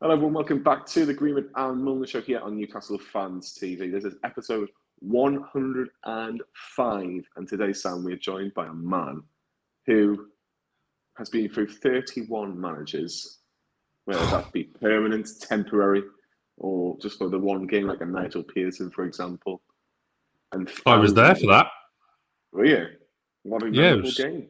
Hello 0.00 0.14
everyone, 0.14 0.32
welcome 0.32 0.62
back 0.62 0.86
to 0.86 1.04
the 1.04 1.12
Greenwood 1.12 1.50
and 1.56 1.82
Mulliner 1.82 2.08
Show 2.08 2.22
here 2.22 2.40
on 2.40 2.56
Newcastle 2.56 2.96
Fans 2.96 3.52
TV. 3.52 3.92
This 3.92 4.04
is 4.04 4.14
episode 4.24 4.70
105. 5.00 7.24
And 7.36 7.48
today, 7.48 7.72
Sam, 7.72 8.04
we're 8.04 8.16
joined 8.16 8.54
by 8.54 8.66
a 8.66 8.72
man 8.72 9.22
who 9.86 10.26
has 11.16 11.28
been 11.28 11.48
through 11.48 11.68
31 11.68 12.60
managers, 12.60 13.38
whether 14.04 14.24
that 14.26 14.52
be 14.52 14.64
permanent, 14.64 15.28
temporary, 15.40 16.02
or 16.56 16.96
just 16.98 17.18
for 17.18 17.28
the 17.28 17.38
one 17.38 17.66
game, 17.66 17.86
like 17.86 18.00
a 18.00 18.06
Nigel 18.06 18.42
Pearson, 18.42 18.90
for 18.90 19.04
example. 19.04 19.62
And 20.52 20.70
I 20.86 20.96
was 20.96 21.14
there 21.14 21.34
for 21.34 21.46
that. 21.48 21.66
Were 22.52 22.64
you? 22.64 22.86
What 23.42 23.62
a 23.62 23.70
yeah, 23.70 23.92
it 23.92 24.02
was, 24.02 24.16
game! 24.16 24.48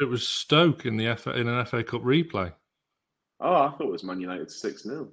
It 0.00 0.04
was 0.04 0.26
Stoke 0.26 0.86
in 0.86 0.96
the 0.96 1.14
FA, 1.16 1.32
in 1.32 1.48
an 1.48 1.64
FA 1.66 1.84
Cup 1.84 2.02
replay. 2.02 2.52
Oh, 3.40 3.54
I 3.54 3.70
thought 3.70 3.82
it 3.82 3.92
was 3.92 4.04
Man 4.04 4.20
United 4.20 4.50
six 4.50 4.82
0 4.82 5.08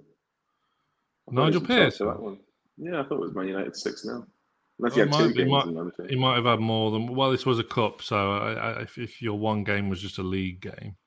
Nigel 1.30 1.62
Pearson. 1.62 2.40
Yeah, 2.78 3.02
I 3.02 3.04
thought 3.04 3.16
it 3.16 3.22
was 3.22 3.34
Man 3.34 3.48
United 3.48 3.76
six 3.76 4.04
0 4.04 4.26
Unless 4.80 4.94
he 4.94 5.00
had 5.00 5.14
two 5.14 5.34
games. 5.34 5.50
Might, 5.50 6.10
he 6.10 6.16
might 6.16 6.36
have 6.36 6.46
had 6.46 6.60
more 6.60 6.92
than. 6.92 7.08
Well, 7.16 7.32
this 7.32 7.46
was 7.46 7.58
a 7.58 7.64
cup, 7.64 8.02
so 8.02 8.32
I, 8.34 8.54
I, 8.54 8.82
if, 8.82 8.98
if, 8.98 9.22
your 9.22 9.40
one 9.40 9.64
game 9.64 9.90
was 9.90 10.02
just 10.02 10.20
a 10.20 10.24
league 10.24 10.62
game, 10.62 10.98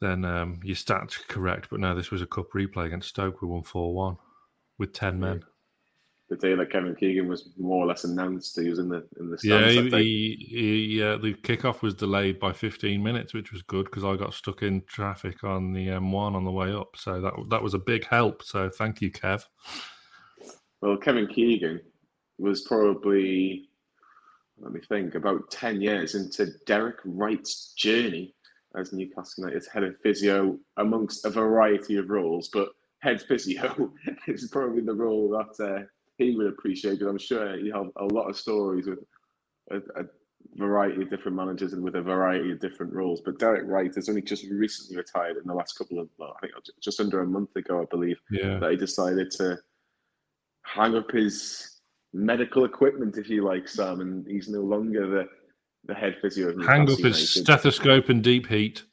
then 0.00 0.24
um, 0.24 0.58
your 0.64 0.74
stats 0.74 1.16
correct. 1.28 1.68
But 1.70 1.80
no, 1.80 1.94
this 1.94 2.10
was 2.10 2.22
a 2.22 2.26
cup 2.26 2.50
replay 2.52 2.86
against 2.86 3.10
Stoke. 3.10 3.40
We 3.40 3.48
won 3.48 3.62
four 3.62 3.94
one 3.94 4.16
with 4.78 4.92
ten 4.92 5.20
men. 5.20 5.44
The 6.28 6.36
day 6.36 6.56
that 6.56 6.72
Kevin 6.72 6.96
Keegan 6.96 7.28
was 7.28 7.50
more 7.56 7.84
or 7.84 7.86
less 7.86 8.02
announced, 8.02 8.58
he 8.58 8.68
was 8.68 8.80
in 8.80 8.88
the 8.88 9.06
in 9.20 9.30
the 9.30 9.38
stands. 9.38 9.74
Yeah, 9.76 9.82
he, 9.82 10.36
he, 10.48 10.86
he 10.96 11.02
uh, 11.02 11.18
the 11.18 11.34
kickoff 11.34 11.82
was 11.82 11.94
delayed 11.94 12.40
by 12.40 12.52
fifteen 12.52 13.00
minutes, 13.00 13.32
which 13.32 13.52
was 13.52 13.62
good 13.62 13.84
because 13.84 14.02
I 14.02 14.16
got 14.16 14.34
stuck 14.34 14.62
in 14.62 14.82
traffic 14.88 15.44
on 15.44 15.72
the 15.72 15.86
M1 15.86 16.34
on 16.34 16.44
the 16.44 16.50
way 16.50 16.72
up. 16.72 16.96
So 16.96 17.20
that 17.20 17.34
that 17.50 17.62
was 17.62 17.74
a 17.74 17.78
big 17.78 18.08
help. 18.08 18.42
So 18.42 18.68
thank 18.70 19.00
you, 19.00 19.12
Kev. 19.12 19.44
Well, 20.80 20.96
Kevin 20.96 21.28
Keegan 21.28 21.80
was 22.38 22.62
probably, 22.62 23.68
let 24.58 24.72
me 24.72 24.80
think, 24.88 25.14
about 25.14 25.50
10 25.50 25.80
years 25.80 26.14
into 26.14 26.52
Derek 26.66 26.98
Wright's 27.04 27.72
journey 27.74 28.34
as 28.76 28.92
Newcastle 28.92 29.44
United's 29.44 29.68
head 29.68 29.84
of 29.84 29.96
physio 30.02 30.58
amongst 30.78 31.24
a 31.24 31.30
variety 31.30 31.96
of 31.96 32.10
roles. 32.10 32.48
But 32.48 32.70
head 33.00 33.22
physio 33.22 33.92
is 34.26 34.48
probably 34.48 34.82
the 34.82 34.94
role 34.94 35.28
that 35.30 35.64
uh, 35.64 35.84
he 36.18 36.34
would 36.36 36.46
appreciate 36.46 36.92
because 36.92 37.08
I'm 37.08 37.18
sure 37.18 37.56
he 37.56 37.70
have 37.70 37.90
a 37.96 38.04
lot 38.04 38.28
of 38.28 38.36
stories 38.36 38.86
with 38.86 39.00
a, 39.70 39.76
a, 40.00 40.04
variety 40.56 41.00
of 41.00 41.08
different 41.08 41.34
managers 41.34 41.72
and 41.72 41.82
with 41.82 41.96
a 41.96 42.02
variety 42.02 42.52
of 42.52 42.60
different 42.60 42.92
roles. 42.92 43.22
But 43.24 43.38
Derek 43.38 43.66
Wright 43.66 43.92
has 43.94 44.10
only 44.10 44.20
just 44.20 44.44
recently 44.50 44.96
retired 44.96 45.38
in 45.38 45.46
the 45.46 45.54
last 45.54 45.72
couple 45.78 45.98
of, 45.98 46.08
well, 46.18 46.36
I 46.36 46.40
think 46.40 46.52
just 46.82 47.00
under 47.00 47.22
a 47.22 47.26
month 47.26 47.56
ago, 47.56 47.80
I 47.80 47.86
believe, 47.90 48.18
yeah. 48.30 48.58
that 48.58 48.70
he 48.70 48.76
decided 48.76 49.30
to 49.32 49.58
hang 50.62 50.96
up 50.96 51.10
his 51.10 51.73
medical 52.14 52.64
equipment, 52.64 53.18
if 53.18 53.28
you 53.28 53.44
like, 53.44 53.68
Sam, 53.68 54.00
and 54.00 54.26
he's 54.26 54.48
no 54.48 54.60
longer 54.60 55.06
the, 55.06 55.28
the 55.84 55.94
head 55.94 56.16
physio 56.22 56.48
of 56.48 56.64
Hang 56.64 56.90
up 56.90 57.00
his 57.00 57.34
stethoscope 57.34 58.08
and 58.08 58.22
deep 58.22 58.46
heat. 58.46 58.84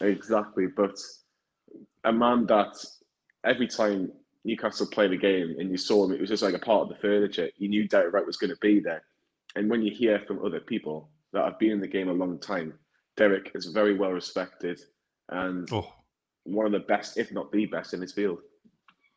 Exactly, 0.00 0.66
but 0.66 0.98
a 2.04 2.12
man 2.12 2.46
that 2.46 2.74
every 3.44 3.68
time 3.68 4.10
Newcastle 4.44 4.86
played 4.86 5.12
a 5.12 5.16
game 5.16 5.56
and 5.58 5.70
you 5.70 5.76
saw 5.76 6.04
him, 6.04 6.12
it 6.12 6.20
was 6.20 6.30
just 6.30 6.42
like 6.42 6.54
a 6.54 6.58
part 6.58 6.82
of 6.82 6.88
the 6.88 6.96
furniture. 6.96 7.50
You 7.58 7.68
knew 7.68 7.86
Derek 7.86 8.14
Wright 8.14 8.26
was 8.26 8.38
going 8.38 8.50
to 8.50 8.58
be 8.60 8.80
there. 8.80 9.02
And 9.54 9.70
when 9.70 9.82
you 9.82 9.94
hear 9.94 10.22
from 10.26 10.44
other 10.44 10.60
people 10.60 11.10
that 11.32 11.44
have 11.44 11.58
been 11.58 11.72
in 11.72 11.80
the 11.80 11.86
game 11.86 12.08
a 12.08 12.12
long 12.12 12.38
time, 12.38 12.74
Derek 13.16 13.52
is 13.54 13.66
very 13.66 13.94
well 13.94 14.12
respected 14.12 14.80
and 15.30 15.68
oh. 15.72 15.92
one 16.44 16.66
of 16.66 16.72
the 16.72 16.80
best, 16.80 17.18
if 17.18 17.32
not 17.32 17.50
the 17.52 17.66
best, 17.66 17.94
in 17.94 18.00
his 18.00 18.12
field. 18.12 18.38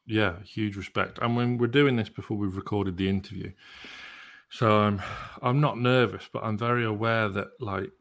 Yeah, 0.10 0.42
huge 0.44 0.76
respect. 0.76 1.20
And 1.22 1.36
when 1.36 1.60
we're 1.60 1.68
doing 1.68 1.96
this 1.96 2.10
before 2.10 2.36
we've 2.36 2.56
recorded 2.56 2.98
the 2.98 3.08
interview, 3.08 3.52
so 4.50 4.80
I'm 4.80 5.02
I'm 5.44 5.62
not 5.62 5.78
nervous, 5.78 6.28
but 6.34 6.44
I'm 6.44 6.58
very 6.58 6.84
aware 6.84 7.30
that 7.30 7.50
like 7.60 7.92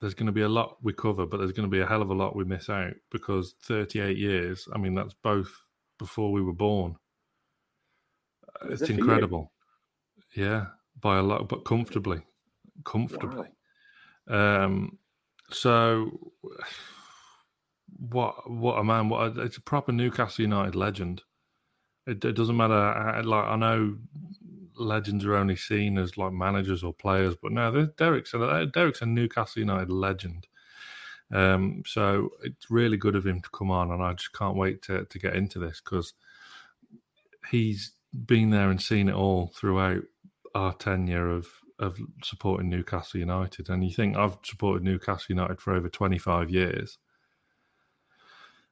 there's 0.00 0.14
going 0.14 0.26
to 0.26 0.32
be 0.32 0.40
a 0.40 0.48
lot 0.48 0.78
we 0.82 0.94
cover, 0.94 1.26
but 1.26 1.36
there's 1.36 1.52
going 1.52 1.68
to 1.68 1.70
be 1.70 1.80
a 1.80 1.86
hell 1.86 2.00
of 2.00 2.08
a 2.08 2.14
lot 2.14 2.34
we 2.34 2.44
miss 2.44 2.70
out 2.70 2.94
because 3.10 3.54
38 3.62 4.16
years. 4.16 4.66
I 4.74 4.78
mean, 4.78 4.94
that's 4.94 5.12
both 5.22 5.52
before 5.98 6.32
we 6.32 6.40
were 6.40 6.54
born. 6.54 6.96
Is 8.64 8.80
it's 8.80 8.90
incredible. 8.90 9.52
Yeah, 10.34 10.68
by 10.98 11.18
a 11.18 11.22
lot, 11.22 11.46
but 11.50 11.66
comfortably, 11.66 12.22
comfortably. 12.84 13.48
Wow. 14.28 14.64
Um, 14.64 14.98
so 15.50 16.32
what 17.98 18.50
what 18.50 18.78
a 18.78 18.84
man! 18.84 19.10
What 19.10 19.36
a, 19.36 19.40
it's 19.42 19.58
a 19.58 19.62
proper 19.62 19.92
Newcastle 19.92 20.42
United 20.42 20.74
legend. 20.74 21.22
It, 22.06 22.24
it 22.24 22.32
doesn't 22.32 22.56
matter. 22.56 22.74
How, 22.74 23.22
like 23.24 23.44
I 23.46 23.56
know 23.56 23.96
legends 24.76 25.24
are 25.24 25.36
only 25.36 25.56
seen 25.56 25.98
as 25.98 26.16
like 26.18 26.32
managers 26.32 26.82
or 26.82 26.92
players, 26.92 27.34
but 27.40 27.52
no, 27.52 27.86
Derek's 27.96 28.34
a, 28.34 28.66
Derek's 28.66 29.02
a 29.02 29.06
Newcastle 29.06 29.60
United 29.60 29.90
legend. 29.90 30.46
Um, 31.32 31.82
so 31.86 32.30
it's 32.42 32.70
really 32.70 32.96
good 32.96 33.16
of 33.16 33.26
him 33.26 33.40
to 33.40 33.48
come 33.50 33.70
on, 33.70 33.90
and 33.90 34.02
I 34.02 34.12
just 34.12 34.32
can't 34.32 34.56
wait 34.56 34.82
to 34.82 35.04
to 35.04 35.18
get 35.18 35.34
into 35.34 35.58
this 35.58 35.80
because 35.82 36.12
he's 37.50 37.92
been 38.26 38.50
there 38.50 38.70
and 38.70 38.80
seen 38.80 39.08
it 39.08 39.14
all 39.14 39.52
throughout 39.54 40.02
our 40.54 40.74
tenure 40.74 41.30
of 41.30 41.48
of 41.78 41.98
supporting 42.22 42.68
Newcastle 42.68 43.18
United. 43.18 43.68
And 43.68 43.84
you 43.84 43.92
think 43.92 44.16
I've 44.16 44.36
supported 44.44 44.84
Newcastle 44.84 45.34
United 45.34 45.60
for 45.60 45.74
over 45.74 45.88
twenty 45.88 46.18
five 46.18 46.50
years, 46.50 46.98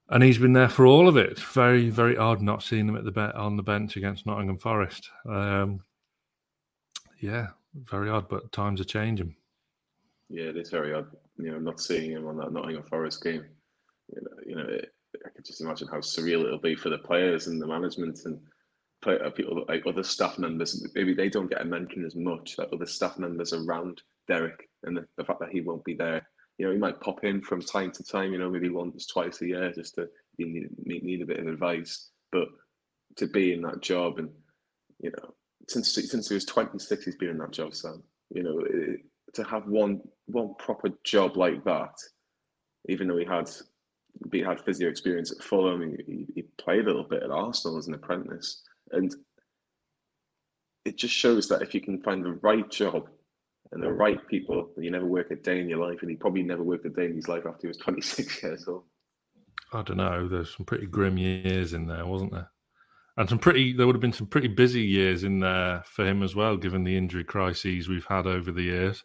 and 0.08 0.22
he's 0.22 0.38
been 0.38 0.52
there 0.52 0.68
for 0.68 0.86
all 0.86 1.08
of 1.08 1.16
it. 1.16 1.38
Very, 1.38 1.90
very 1.90 2.16
odd 2.16 2.42
not 2.42 2.62
seeing 2.62 2.88
him 2.88 2.96
at 2.96 3.04
the 3.04 3.12
be- 3.12 3.20
on 3.20 3.56
the 3.56 3.62
bench 3.62 3.96
against 3.96 4.26
Nottingham 4.26 4.58
Forest. 4.58 5.10
Um, 5.28 5.80
yeah, 7.20 7.48
very 7.74 8.10
odd, 8.10 8.28
but 8.28 8.52
times 8.52 8.80
are 8.80 8.84
changing. 8.84 9.36
Yeah, 10.28 10.44
it 10.44 10.56
is 10.56 10.70
very 10.70 10.92
odd. 10.92 11.06
You 11.38 11.52
know, 11.52 11.58
not 11.58 11.80
seeing 11.80 12.10
him 12.10 12.26
on 12.26 12.36
that 12.38 12.52
Nottingham 12.52 12.84
Forest 12.84 13.22
game. 13.22 13.44
You 14.14 14.22
know, 14.22 14.30
you 14.46 14.56
know 14.56 14.74
it, 14.74 14.92
I 15.24 15.28
could 15.30 15.44
just 15.44 15.60
imagine 15.60 15.88
how 15.88 15.98
surreal 15.98 16.44
it'll 16.44 16.58
be 16.58 16.74
for 16.74 16.88
the 16.88 16.98
players 16.98 17.46
and 17.46 17.60
the 17.60 17.66
management 17.66 18.20
and 18.24 18.40
play, 19.02 19.18
uh, 19.18 19.30
people 19.30 19.64
like 19.68 19.86
other 19.86 20.02
staff 20.02 20.38
members. 20.38 20.86
Maybe 20.94 21.14
they 21.14 21.28
don't 21.28 21.50
get 21.50 21.60
a 21.60 21.64
mention 21.64 22.04
as 22.04 22.16
much. 22.16 22.56
Like 22.58 22.68
other 22.72 22.86
staff 22.86 23.18
members 23.18 23.52
around 23.52 24.02
Derek 24.28 24.68
and 24.84 24.96
the, 24.96 25.06
the 25.16 25.24
fact 25.24 25.40
that 25.40 25.50
he 25.50 25.60
won't 25.60 25.84
be 25.84 25.94
there 25.94 26.26
you 26.58 26.66
know, 26.66 26.72
he 26.72 26.78
might 26.78 27.00
pop 27.00 27.24
in 27.24 27.40
from 27.40 27.60
time 27.60 27.90
to 27.92 28.04
time, 28.04 28.32
you 28.32 28.38
know, 28.38 28.50
maybe 28.50 28.68
once, 28.68 29.06
twice 29.06 29.40
a 29.40 29.46
year 29.46 29.72
just 29.72 29.94
to 29.96 30.08
need, 30.38 30.68
need 30.84 31.22
a 31.22 31.26
bit 31.26 31.40
of 31.40 31.46
advice. 31.46 32.10
But 32.30 32.48
to 33.16 33.26
be 33.26 33.52
in 33.52 33.62
that 33.62 33.80
job 33.80 34.18
and, 34.18 34.30
you 35.00 35.10
know, 35.10 35.34
since 35.68 35.92
since 35.94 36.28
he 36.28 36.34
was 36.34 36.44
26, 36.44 37.04
he's 37.04 37.16
been 37.16 37.30
in 37.30 37.38
that 37.38 37.52
job, 37.52 37.74
Sam. 37.74 38.02
You 38.30 38.42
know, 38.42 38.60
it, 38.64 39.00
to 39.34 39.44
have 39.44 39.66
one 39.66 40.00
one 40.26 40.54
proper 40.58 40.90
job 41.04 41.36
like 41.36 41.64
that, 41.64 41.94
even 42.88 43.08
though 43.08 43.18
he 43.18 43.24
had 43.24 43.50
he 44.32 44.40
had 44.40 44.60
physio 44.60 44.88
experience 44.88 45.32
at 45.32 45.42
Fulham, 45.42 45.96
he, 46.06 46.26
he 46.34 46.42
played 46.58 46.82
a 46.82 46.86
little 46.86 47.04
bit 47.04 47.22
at 47.22 47.30
Arsenal 47.30 47.78
as 47.78 47.86
an 47.86 47.94
apprentice, 47.94 48.62
and 48.90 49.14
it 50.84 50.96
just 50.96 51.14
shows 51.14 51.48
that 51.48 51.62
if 51.62 51.74
you 51.74 51.80
can 51.80 52.02
find 52.02 52.24
the 52.24 52.32
right 52.42 52.68
job 52.70 53.08
and 53.72 53.82
the 53.82 53.92
right 53.92 54.18
people, 54.28 54.70
you 54.76 54.90
never 54.90 55.06
work 55.06 55.30
a 55.30 55.36
day 55.36 55.60
in 55.60 55.68
your 55.68 55.78
life, 55.78 55.98
and 56.02 56.10
he 56.10 56.16
probably 56.16 56.42
never 56.42 56.62
worked 56.62 56.84
a 56.86 56.90
day 56.90 57.06
in 57.06 57.14
his 57.14 57.28
life 57.28 57.44
after 57.46 57.62
he 57.62 57.68
was 57.68 57.76
26 57.78 58.42
years 58.42 58.68
old. 58.68 58.84
I 59.72 59.82
don't 59.82 59.96
know. 59.96 60.28
There's 60.28 60.54
some 60.54 60.66
pretty 60.66 60.86
grim 60.86 61.16
years 61.16 61.72
in 61.72 61.86
there, 61.86 62.06
wasn't 62.06 62.32
there? 62.32 62.50
And 63.16 63.28
some 63.28 63.38
pretty, 63.38 63.72
there 63.72 63.86
would 63.86 63.94
have 63.94 64.02
been 64.02 64.12
some 64.12 64.26
pretty 64.26 64.48
busy 64.48 64.82
years 64.82 65.24
in 65.24 65.40
there 65.40 65.82
for 65.86 66.06
him 66.06 66.22
as 66.22 66.34
well, 66.34 66.56
given 66.56 66.84
the 66.84 66.96
injury 66.96 67.24
crises 67.24 67.88
we've 67.88 68.06
had 68.06 68.26
over 68.26 68.52
the 68.52 68.62
years. 68.62 69.04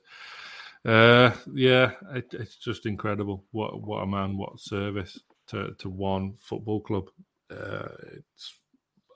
Uh, 0.85 1.31
yeah, 1.53 1.91
it, 2.13 2.33
it's 2.33 2.55
just 2.55 2.85
incredible. 2.85 3.43
What 3.51 3.81
what 3.81 4.03
a 4.03 4.07
man, 4.07 4.37
what 4.37 4.59
service 4.59 5.19
to, 5.47 5.73
to 5.79 5.89
one 5.89 6.35
football 6.39 6.79
club. 6.81 7.09
Uh, 7.51 7.89
it's 8.15 8.53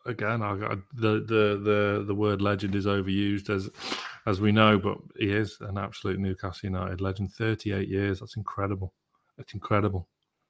again, 0.06 0.42
I, 0.42 0.54
I, 0.54 0.76
the 0.94 1.24
the 1.26 1.62
the 1.64 2.04
the 2.08 2.16
word 2.16 2.42
legend 2.42 2.76
is 2.76 2.86
overused 2.86 3.50
as 3.50 3.70
as 4.26 4.42
we 4.42 4.52
know, 4.52 4.78
but 4.78 4.98
he 5.18 5.32
is 5.32 5.58
an 5.62 5.78
absolute 5.78 6.20
Newcastle 6.20 6.70
United 6.70 7.02
legend. 7.02 7.32
Thirty 7.32 7.74
eight 7.74 7.90
years, 7.90 8.20
that's 8.20 8.38
incredible. 8.38 8.94
It's 9.38 9.54
incredible. 9.54 10.08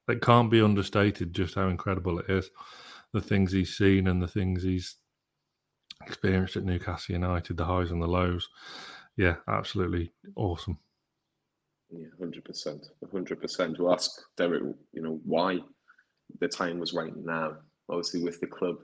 It 0.07 0.21
can't 0.21 0.51
be 0.51 0.62
understated 0.62 1.33
just 1.33 1.56
how 1.56 1.69
incredible 1.69 2.19
it 2.19 2.30
is. 2.30 2.50
The 3.13 3.21
things 3.21 3.51
he's 3.51 3.77
seen 3.77 4.07
and 4.07 4.21
the 4.21 4.27
things 4.27 4.63
he's 4.63 4.95
experienced 6.06 6.56
at 6.56 6.63
Newcastle 6.63 7.13
United, 7.13 7.57
the 7.57 7.65
highs 7.65 7.92
and 7.92 8.01
the 8.01 8.07
lows. 8.07 8.50
yeah, 9.18 9.36
absolutely 9.48 10.12
awesome. 10.36 10.80
Yeah, 11.89 12.07
hundred 12.19 12.45
percent, 12.45 12.88
hundred 13.12 13.42
percent. 13.42 13.77
We'll 13.80 13.94
ask 13.94 14.12
Derek, 14.38 14.63
you 14.94 15.01
know, 15.01 15.19
why 15.25 15.59
the 16.39 16.48
time 16.48 16.80
was 16.80 16.94
right 16.94 17.15
now. 17.15 17.57
Obviously, 17.89 18.24
with 18.24 18.39
the 18.39 18.48
club 18.48 18.77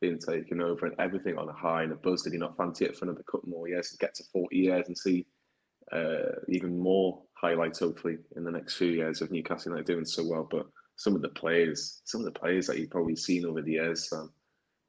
being 0.00 0.18
taken 0.18 0.60
over 0.60 0.86
and 0.86 0.94
everything 0.98 1.38
on 1.38 1.48
a 1.48 1.52
high 1.52 1.82
and 1.82 1.92
a 1.92 1.96
buzz, 1.96 2.22
did 2.22 2.32
he 2.32 2.38
not 2.38 2.56
fancy 2.56 2.84
it 2.84 2.96
for 2.96 3.04
another 3.04 3.22
couple 3.30 3.48
more 3.48 3.68
years 3.68 3.90
to 3.90 3.96
get 3.98 4.14
to 4.14 4.24
forty 4.32 4.56
years 4.58 4.86
and 4.86 4.96
see 4.96 5.26
uh, 5.92 6.40
even 6.48 6.78
more 6.78 7.22
highlights, 7.34 7.80
hopefully, 7.80 8.18
in 8.36 8.44
the 8.44 8.50
next 8.50 8.76
few 8.76 8.88
years 8.88 9.20
of 9.20 9.30
Newcastle 9.30 9.72
United 9.72 9.86
doing 9.86 10.04
so 10.04 10.26
well. 10.26 10.48
But 10.50 10.66
some 10.96 11.14
of 11.14 11.22
the 11.22 11.28
players, 11.30 12.00
some 12.04 12.20
of 12.20 12.24
the 12.24 12.38
players 12.38 12.66
that 12.66 12.78
you've 12.78 12.90
probably 12.90 13.16
seen 13.16 13.44
over 13.44 13.62
the 13.62 13.72
years, 13.72 14.08
Sam, 14.08 14.32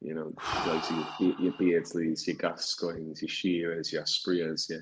you 0.02 0.14
know, 0.14 0.34
like 0.68 0.84
your, 1.20 1.36
your 1.40 1.54
Beardsleys, 1.54 2.28
your 2.28 2.36
Gascoignes, 2.38 3.22
your 3.22 3.30
Shearers, 3.30 3.92
your 3.92 4.04
Asprillas, 4.04 4.70
your, 4.70 4.82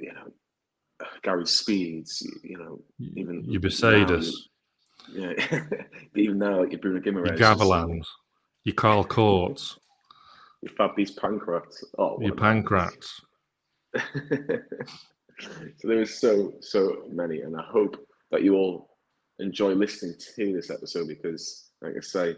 you 0.00 0.12
know, 0.12 1.08
Gary 1.22 1.46
Speeds, 1.46 2.26
you 2.42 2.58
know, 2.58 2.80
even 3.16 3.44
your 3.44 3.60
Mercedes. 3.60 4.48
yeah, 5.12 5.32
even 6.14 6.38
now, 6.38 6.60
like 6.60 6.72
your 6.72 6.80
Bruno 6.80 7.00
Guimaraes, 7.00 7.38
your 7.38 7.54
Gavilans, 7.54 8.06
your 8.64 8.74
Carl 8.74 9.04
Corts, 9.04 9.78
your 10.62 10.72
Fabrice 10.72 11.14
Pancrates, 11.14 11.84
oh, 11.98 12.18
your 12.20 12.34
Pancrates. 12.34 13.20
so 13.96 14.58
there 15.84 16.00
is 16.00 16.18
so 16.18 16.54
so 16.60 17.04
many, 17.10 17.42
and 17.42 17.56
I 17.56 17.62
hope 17.62 17.96
that 18.30 18.42
you 18.42 18.54
all 18.54 18.96
enjoy 19.38 19.72
listening 19.72 20.16
to 20.36 20.52
this 20.52 20.70
episode 20.70 21.08
because, 21.08 21.70
like 21.82 21.94
I 21.96 22.00
say, 22.00 22.36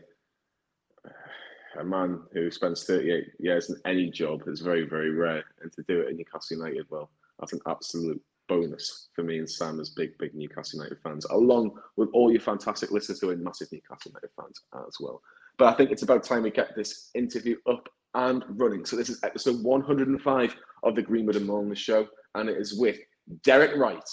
a 1.79 1.85
man 1.85 2.23
who 2.33 2.51
spends 2.51 2.85
38 2.85 3.29
years 3.39 3.71
in 3.71 3.77
any 3.85 4.11
job 4.11 4.43
is 4.47 4.61
very 4.61 4.85
very 4.85 5.11
rare, 5.11 5.45
and 5.63 5.73
to 5.73 5.83
do 5.85 6.01
it 6.01 6.09
in 6.09 6.17
Newcastle 6.17 6.59
United, 6.59 6.87
well, 6.91 7.11
that's 7.39 7.53
an 7.53 7.61
absolute 7.69 8.21
bonus 8.49 9.09
for 9.15 9.23
me 9.23 9.39
and 9.39 9.51
Sam 9.51 9.81
as 9.81 9.91
big, 9.91 10.17
big 10.19 10.35
Newcastle 10.35 10.79
United 10.79 10.99
fans, 11.03 11.25
along 11.27 11.79
with 11.97 12.09
all 12.13 12.31
your 12.31 12.41
fantastic 12.41 12.91
listeners 12.91 13.21
who 13.21 13.31
are 13.31 13.37
massive 13.37 13.69
Newcastle 13.73 14.11
United 14.11 14.31
fans 14.41 14.61
as 14.87 14.97
well. 15.01 15.23
But 15.59 15.73
I 15.73 15.77
think 15.77 15.91
it's 15.91 16.03
about 16.03 16.23
time 16.23 16.43
we 16.43 16.51
get 16.51 16.77
this 16.77 17.11
interview 17.15 17.57
up 17.67 17.89
and 18.13 18.45
running. 18.49 18.85
So 18.85 18.95
this 18.95 19.09
is 19.09 19.23
episode 19.23 19.63
105 19.63 20.57
of 20.83 20.95
the 20.95 21.01
Greenwood 21.01 21.37
and 21.37 21.49
Mulliner 21.49 21.77
Show, 21.77 22.07
and 22.35 22.51
it 22.51 22.59
is 22.59 22.79
with 22.79 22.99
Derek 23.43 23.75
Wright. 23.75 24.05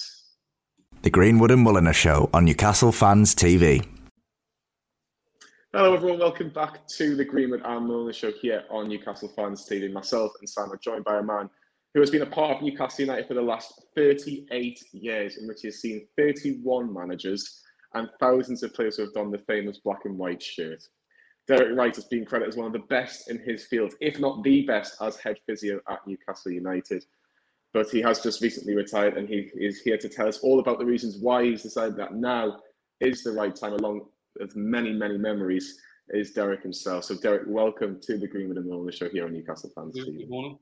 The 1.01 1.09
Greenwood 1.09 1.51
and 1.51 1.65
Mulliner 1.65 1.93
Show 1.93 2.29
on 2.33 2.45
Newcastle 2.45 2.93
Fans 2.93 3.35
TV. 3.35 3.85
Hello, 5.73 5.93
everyone. 5.93 6.19
Welcome 6.19 6.47
back 6.47 6.87
to 6.87 7.13
the 7.17 7.25
Greenwood 7.25 7.61
and 7.65 7.89
Mulliner 7.89 8.15
Show 8.15 8.31
here 8.31 8.63
on 8.69 8.87
Newcastle 8.87 9.29
Fans 9.35 9.67
TV. 9.69 9.91
Myself 9.91 10.31
and 10.39 10.47
Sam 10.47 10.71
are 10.71 10.77
joined 10.77 11.03
by 11.03 11.19
a 11.19 11.23
man 11.23 11.49
who 11.93 11.99
has 11.99 12.09
been 12.09 12.21
a 12.21 12.27
part 12.27 12.55
of 12.55 12.63
Newcastle 12.63 13.03
United 13.03 13.27
for 13.27 13.33
the 13.33 13.41
last 13.41 13.83
38 13.97 14.81
years, 14.93 15.35
in 15.35 15.47
which 15.49 15.59
he 15.61 15.67
has 15.67 15.81
seen 15.81 16.07
31 16.17 16.93
managers 16.93 17.61
and 17.95 18.07
thousands 18.21 18.63
of 18.63 18.73
players 18.73 18.95
who 18.95 19.03
have 19.03 19.13
donned 19.13 19.33
the 19.33 19.39
famous 19.39 19.79
black 19.79 20.05
and 20.05 20.17
white 20.17 20.41
shirt. 20.41 20.81
Derek 21.47 21.77
Wright 21.77 21.95
has 21.95 22.05
been 22.05 22.25
credited 22.25 22.53
as 22.53 22.57
one 22.57 22.67
of 22.67 22.73
the 22.73 22.79
best 22.79 23.29
in 23.29 23.37
his 23.39 23.65
field, 23.65 23.93
if 23.99 24.19
not 24.19 24.43
the 24.43 24.61
best, 24.65 24.95
as 25.01 25.17
head 25.17 25.37
physio 25.45 25.79
at 25.89 26.05
Newcastle 26.07 26.51
United. 26.51 27.05
But 27.73 27.89
he 27.89 28.01
has 28.01 28.21
just 28.21 28.41
recently 28.41 28.75
retired 28.75 29.17
and 29.17 29.27
he 29.27 29.49
is 29.55 29.81
here 29.81 29.97
to 29.97 30.07
tell 30.07 30.27
us 30.27 30.39
all 30.39 30.59
about 30.59 30.79
the 30.79 30.85
reasons 30.85 31.17
why 31.17 31.43
he's 31.43 31.63
decided 31.63 31.97
that 31.97 32.13
now 32.13 32.59
is 33.01 33.23
the 33.23 33.31
right 33.31 33.53
time, 33.53 33.73
along 33.73 34.05
with 34.39 34.55
many, 34.55 34.93
many 34.93 35.17
memories, 35.17 35.79
is 36.09 36.31
Derek 36.31 36.61
himself. 36.61 37.05
So, 37.05 37.15
Derek, 37.15 37.43
welcome 37.47 37.99
to 38.03 38.17
the 38.17 38.27
Greenwood 38.27 38.57
and 38.57 38.69
Mulliner 38.69 38.93
show 38.93 39.09
here 39.09 39.25
on 39.25 39.33
Newcastle 39.33 39.71
Fans 39.75 39.95
Good, 39.95 40.17
good 40.17 40.29
morning. 40.29 40.59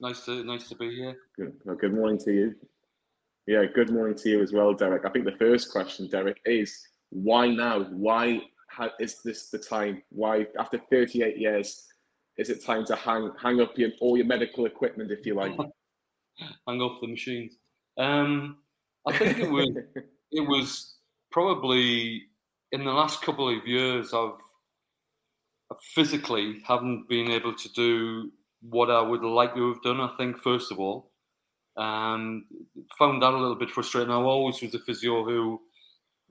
Nice 0.00 0.24
to 0.24 0.44
nice 0.44 0.68
to 0.68 0.74
be 0.74 0.94
here. 0.94 1.16
Good. 1.36 1.54
Well, 1.64 1.76
good 1.76 1.94
morning 1.94 2.18
to 2.24 2.32
you. 2.32 2.54
Yeah, 3.46 3.64
good 3.72 3.90
morning 3.90 4.16
to 4.18 4.28
you 4.28 4.42
as 4.42 4.52
well, 4.52 4.74
Derek. 4.74 5.04
I 5.04 5.10
think 5.10 5.24
the 5.24 5.36
first 5.38 5.70
question, 5.70 6.08
Derek, 6.08 6.40
is 6.44 6.88
why 7.10 7.48
now? 7.48 7.84
Why 7.84 8.40
is 8.98 9.22
this 9.22 9.48
the 9.48 9.58
time? 9.58 10.02
Why, 10.10 10.46
after 10.58 10.80
38 10.90 11.36
years, 11.36 11.86
is 12.38 12.50
it 12.50 12.64
time 12.64 12.84
to 12.86 12.96
hang 12.96 13.30
hang 13.40 13.60
up 13.60 13.76
your, 13.76 13.90
all 14.00 14.16
your 14.16 14.26
medical 14.26 14.66
equipment, 14.66 15.10
if 15.10 15.26
you 15.26 15.34
like? 15.34 15.52
hang 16.66 16.82
up 16.82 16.98
the 17.00 17.08
machines. 17.08 17.56
Um, 17.98 18.58
I 19.06 19.16
think 19.16 19.38
it 19.38 19.50
was 19.50 19.68
it 20.32 20.40
was 20.40 20.94
probably 21.30 22.22
in 22.72 22.84
the 22.84 22.92
last 22.92 23.22
couple 23.22 23.48
of 23.48 23.66
years 23.66 24.14
I've, 24.14 24.40
I've 25.70 25.80
physically 25.94 26.62
haven't 26.66 27.08
been 27.08 27.30
able 27.30 27.54
to 27.54 27.68
do 27.70 28.30
what 28.62 28.90
I 28.90 29.00
would 29.00 29.22
like 29.22 29.54
to 29.54 29.72
have 29.72 29.82
done. 29.82 30.00
I 30.00 30.10
think 30.16 30.38
first 30.38 30.72
of 30.72 30.78
all, 30.78 31.10
um, 31.76 32.44
found 32.98 33.22
that 33.22 33.32
a 33.32 33.36
little 33.36 33.56
bit 33.56 33.70
frustrating. 33.70 34.10
I 34.10 34.16
always 34.16 34.60
was 34.62 34.74
a 34.74 34.78
physio 34.80 35.24
who 35.24 35.60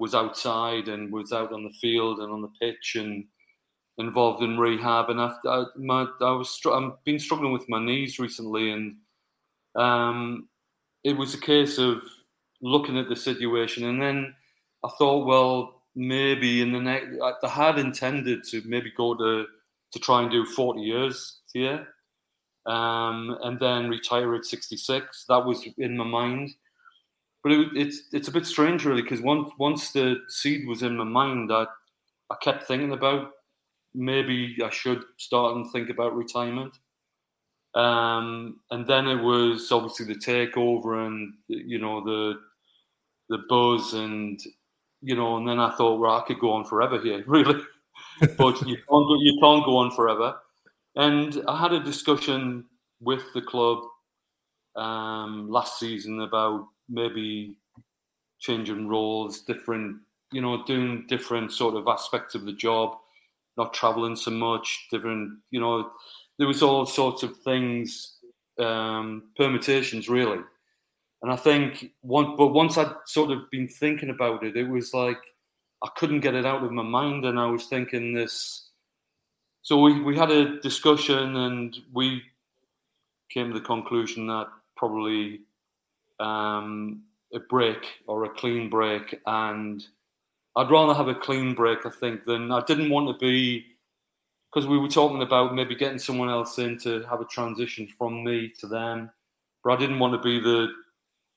was 0.01 0.15
outside 0.15 0.87
and 0.87 1.13
was 1.13 1.31
out 1.31 1.53
on 1.53 1.63
the 1.63 1.77
field 1.79 2.19
and 2.19 2.33
on 2.33 2.41
the 2.41 2.51
pitch 2.59 2.95
and 2.95 3.23
involved 3.99 4.41
in 4.41 4.57
rehab. 4.57 5.11
And 5.11 5.21
I, 5.21 5.31
I, 5.45 5.65
my, 5.77 6.07
I 6.21 6.31
was 6.31 6.59
I've 6.65 7.03
been 7.05 7.19
struggling 7.19 7.53
with 7.53 7.69
my 7.69 7.79
knees 7.79 8.17
recently, 8.17 8.71
and 8.71 8.95
um, 9.75 10.49
it 11.03 11.15
was 11.15 11.35
a 11.35 11.39
case 11.39 11.77
of 11.77 12.01
looking 12.63 12.97
at 12.97 13.09
the 13.09 13.15
situation. 13.15 13.85
And 13.85 14.01
then 14.01 14.33
I 14.83 14.89
thought, 14.97 15.27
well, 15.27 15.83
maybe 15.95 16.63
in 16.63 16.71
the 16.71 16.79
next, 16.79 17.17
I 17.43 17.47
had 17.47 17.77
intended 17.77 18.43
to 18.45 18.63
maybe 18.65 18.91
go 18.97 19.13
to 19.13 19.45
to 19.93 19.99
try 19.99 20.23
and 20.23 20.31
do 20.31 20.45
40 20.45 20.81
years 20.81 21.41
here 21.53 21.85
um, 22.65 23.37
and 23.43 23.59
then 23.59 23.89
retire 23.89 24.33
at 24.33 24.45
66. 24.45 25.25
That 25.29 25.45
was 25.45 25.67
in 25.77 25.95
my 25.95 26.05
mind. 26.05 26.49
But 27.43 27.53
it, 27.53 27.67
it's 27.75 28.03
it's 28.13 28.27
a 28.27 28.31
bit 28.31 28.45
strange, 28.45 28.85
really, 28.85 29.01
because 29.01 29.21
once 29.21 29.51
once 29.57 29.91
the 29.91 30.17
seed 30.29 30.67
was 30.67 30.83
in 30.83 30.97
my 30.97 31.03
mind, 31.03 31.51
I 31.51 31.65
I 32.29 32.35
kept 32.41 32.63
thinking 32.67 32.93
about 32.93 33.31
maybe 33.93 34.57
I 34.63 34.69
should 34.69 35.03
start 35.17 35.55
and 35.55 35.69
think 35.71 35.89
about 35.89 36.15
retirement. 36.15 36.77
Um, 37.73 38.59
and 38.69 38.85
then 38.85 39.07
it 39.07 39.23
was 39.23 39.71
obviously 39.71 40.05
the 40.05 40.19
takeover 40.19 41.07
and 41.07 41.33
you 41.47 41.79
know 41.79 42.03
the 42.03 42.35
the 43.29 43.39
buzz 43.49 43.93
and 43.93 44.39
you 45.01 45.15
know, 45.15 45.37
and 45.37 45.47
then 45.47 45.59
I 45.59 45.71
thought, 45.75 45.99
well, 45.99 46.17
I 46.17 46.23
could 46.25 46.39
go 46.39 46.51
on 46.51 46.65
forever 46.65 46.99
here, 46.99 47.23
really. 47.27 47.61
but 48.37 48.61
you 48.67 48.75
can't 48.75 48.87
go, 48.87 49.15
you 49.19 49.37
can't 49.41 49.65
go 49.65 49.77
on 49.77 49.91
forever. 49.91 50.35
And 50.95 51.41
I 51.47 51.59
had 51.59 51.73
a 51.73 51.83
discussion 51.83 52.65
with 52.99 53.23
the 53.33 53.41
club 53.41 53.79
um, 54.75 55.49
last 55.49 55.79
season 55.79 56.21
about 56.21 56.67
maybe 56.91 57.55
changing 58.39 58.87
roles, 58.87 59.41
different, 59.41 59.97
you 60.31 60.41
know, 60.41 60.63
doing 60.65 61.05
different 61.07 61.51
sort 61.51 61.75
of 61.75 61.87
aspects 61.87 62.35
of 62.35 62.45
the 62.45 62.53
job, 62.53 62.97
not 63.57 63.73
traveling 63.73 64.15
so 64.15 64.31
much, 64.31 64.87
different, 64.91 65.39
you 65.51 65.59
know, 65.59 65.91
there 66.37 66.47
was 66.47 66.61
all 66.61 66.85
sorts 66.85 67.23
of 67.23 67.37
things, 67.37 68.17
um, 68.59 69.23
permutations 69.37 70.09
really. 70.09 70.39
And 71.21 71.31
I 71.31 71.35
think 71.35 71.91
one, 72.01 72.35
but 72.35 72.47
once 72.47 72.77
I'd 72.77 72.93
sort 73.05 73.31
of 73.31 73.49
been 73.51 73.67
thinking 73.67 74.09
about 74.09 74.43
it, 74.43 74.57
it 74.57 74.67
was 74.67 74.93
like 74.93 75.19
I 75.83 75.89
couldn't 75.95 76.21
get 76.21 76.35
it 76.35 76.45
out 76.45 76.63
of 76.63 76.71
my 76.71 76.83
mind, 76.83 77.25
and 77.25 77.39
I 77.39 77.45
was 77.45 77.65
thinking 77.65 78.13
this 78.13 78.71
so 79.63 79.79
we, 79.79 80.01
we 80.01 80.17
had 80.17 80.31
a 80.31 80.59
discussion 80.59 81.35
and 81.35 81.77
we 81.93 82.23
came 83.29 83.53
to 83.53 83.59
the 83.59 83.65
conclusion 83.65 84.27
that 84.27 84.47
probably 84.75 85.41
um, 86.21 87.03
a 87.33 87.39
break 87.39 87.85
or 88.07 88.23
a 88.25 88.29
clean 88.29 88.69
break. 88.69 89.19
And 89.25 89.83
I'd 90.55 90.71
rather 90.71 90.93
have 90.93 91.07
a 91.07 91.15
clean 91.15 91.53
break, 91.53 91.85
I 91.85 91.89
think, 91.89 92.25
than 92.25 92.51
I 92.51 92.61
didn't 92.67 92.89
want 92.89 93.07
to 93.07 93.25
be 93.25 93.65
because 94.53 94.67
we 94.67 94.77
were 94.77 94.89
talking 94.89 95.21
about 95.21 95.55
maybe 95.55 95.75
getting 95.75 95.99
someone 95.99 96.29
else 96.29 96.59
in 96.59 96.77
to 96.79 97.03
have 97.09 97.21
a 97.21 97.25
transition 97.25 97.87
from 97.97 98.23
me 98.23 98.51
to 98.59 98.67
them, 98.67 99.09
but 99.63 99.73
I 99.73 99.79
didn't 99.79 99.99
want 99.99 100.13
to 100.13 100.19
be 100.19 100.41
the 100.41 100.67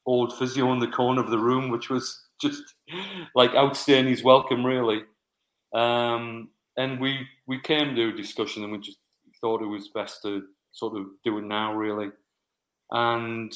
old 0.06 0.36
physio 0.36 0.72
in 0.72 0.80
the 0.80 0.88
corner 0.88 1.22
of 1.22 1.30
the 1.30 1.38
room, 1.38 1.70
which 1.70 1.90
was 1.90 2.20
just 2.42 2.62
like 3.34 3.52
outstaying 3.52 4.08
his 4.08 4.24
welcome, 4.24 4.66
really. 4.66 5.02
Um, 5.72 6.50
and 6.76 7.00
we 7.00 7.26
we 7.46 7.60
came 7.60 7.94
to 7.94 8.08
a 8.08 8.16
discussion 8.16 8.64
and 8.64 8.72
we 8.72 8.78
just 8.78 8.98
thought 9.40 9.62
it 9.62 9.66
was 9.66 9.88
best 9.88 10.22
to 10.22 10.44
sort 10.72 10.96
of 10.96 11.06
do 11.24 11.38
it 11.38 11.44
now 11.44 11.74
really. 11.74 12.10
And 12.90 13.52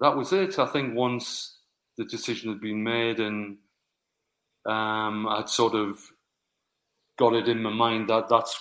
that 0.00 0.16
was 0.16 0.32
it. 0.32 0.58
I 0.58 0.66
think 0.66 0.94
once 0.94 1.58
the 1.96 2.04
decision 2.04 2.50
had 2.50 2.60
been 2.60 2.82
made 2.82 3.20
and 3.20 3.58
um, 4.66 5.26
i'd 5.28 5.48
sort 5.48 5.74
of 5.74 5.98
got 7.18 7.34
it 7.34 7.48
in 7.48 7.62
my 7.62 7.72
mind 7.72 8.08
that 8.08 8.28
that's 8.28 8.58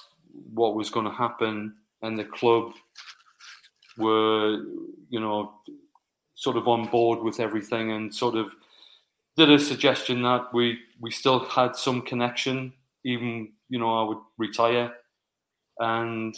what 0.53 0.75
was 0.75 0.89
going 0.89 1.05
to 1.05 1.11
happen 1.11 1.73
and 2.01 2.17
the 2.17 2.25
club 2.25 2.71
were 3.97 4.57
you 5.09 5.19
know 5.19 5.53
sort 6.35 6.57
of 6.57 6.67
on 6.67 6.89
board 6.89 7.19
with 7.21 7.39
everything 7.39 7.91
and 7.91 8.13
sort 8.13 8.35
of 8.35 8.47
did 9.37 9.49
a 9.51 9.59
suggestion 9.59 10.21
that 10.21 10.53
we 10.53 10.77
we 10.99 11.11
still 11.11 11.45
had 11.45 11.75
some 11.75 12.01
connection 12.01 12.73
even 13.05 13.49
you 13.69 13.79
know 13.79 14.01
I 14.01 14.07
would 14.07 14.17
retire, 14.37 14.91
and 15.79 16.35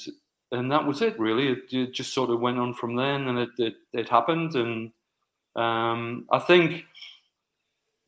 and 0.52 0.72
that 0.72 0.86
was 0.86 1.02
it 1.02 1.20
really. 1.20 1.50
It, 1.50 1.60
it, 1.72 1.94
just 1.94 2.14
sort 2.14 2.30
of 2.30 2.40
went 2.40 2.60
on 2.60 2.74
from 2.74 2.96
then, 2.96 3.28
and 3.28 3.40
it 3.40 3.50
it, 3.58 3.76
it 3.94 4.10
happened, 4.10 4.56
and 4.56 4.92
um, 5.56 6.26
I 6.32 6.40
think 6.40 6.86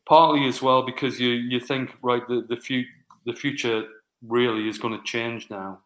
partly 0.06 0.48
as 0.48 0.62
well 0.62 0.84
because 0.84 1.20
you 1.20 1.30
you 1.30 1.60
think 1.60 1.92
right 2.02 2.28
the 2.28 2.46
the, 2.48 2.58
fu- 2.58 2.84
the 3.26 3.34
future 3.34 3.86
really 4.28 4.68
is 4.68 4.78
going 4.78 4.98
to 4.98 5.04
change 5.06 5.50
now, 5.50 5.80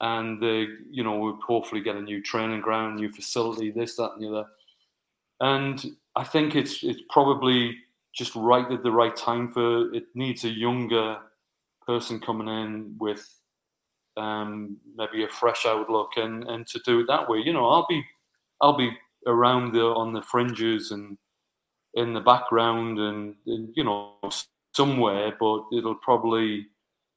and 0.00 0.40
the 0.40 0.78
you 0.90 1.04
know 1.04 1.18
we'll 1.18 1.38
hopefully 1.46 1.82
get 1.82 1.96
a 1.96 2.00
new 2.00 2.22
training 2.22 2.60
ground, 2.60 2.96
new 2.96 3.12
facility, 3.12 3.70
this 3.70 3.96
that 3.96 4.12
and 4.12 4.22
the 4.22 4.28
other, 4.28 4.48
and 5.40 5.84
I 6.16 6.24
think 6.24 6.54
it's 6.54 6.82
it's 6.82 7.02
probably 7.10 7.76
just 8.14 8.34
right 8.36 8.70
at 8.70 8.82
the 8.82 8.92
right 8.92 9.16
time 9.16 9.52
for 9.52 9.92
it 9.92 10.04
needs 10.14 10.44
a 10.44 10.48
younger 10.48 11.18
person 11.86 12.20
coming 12.20 12.48
in 12.48 12.96
with 12.98 13.28
um, 14.16 14.76
maybe 14.96 15.24
a 15.24 15.28
fresh 15.28 15.66
outlook 15.66 16.10
and, 16.16 16.44
and 16.44 16.66
to 16.68 16.78
do 16.84 17.00
it 17.00 17.06
that 17.08 17.28
way. 17.28 17.38
You 17.38 17.52
know, 17.52 17.68
I'll 17.68 17.86
be 17.88 18.04
I'll 18.60 18.76
be 18.76 18.90
around 19.26 19.72
the 19.72 19.84
on 19.84 20.12
the 20.12 20.22
fringes 20.22 20.90
and 20.90 21.16
in 21.94 22.12
the 22.12 22.20
background 22.20 22.98
and, 22.98 23.34
and 23.46 23.70
you 23.74 23.84
know 23.84 24.14
somewhere, 24.74 25.32
but 25.38 25.64
it'll 25.72 25.96
probably 25.96 26.66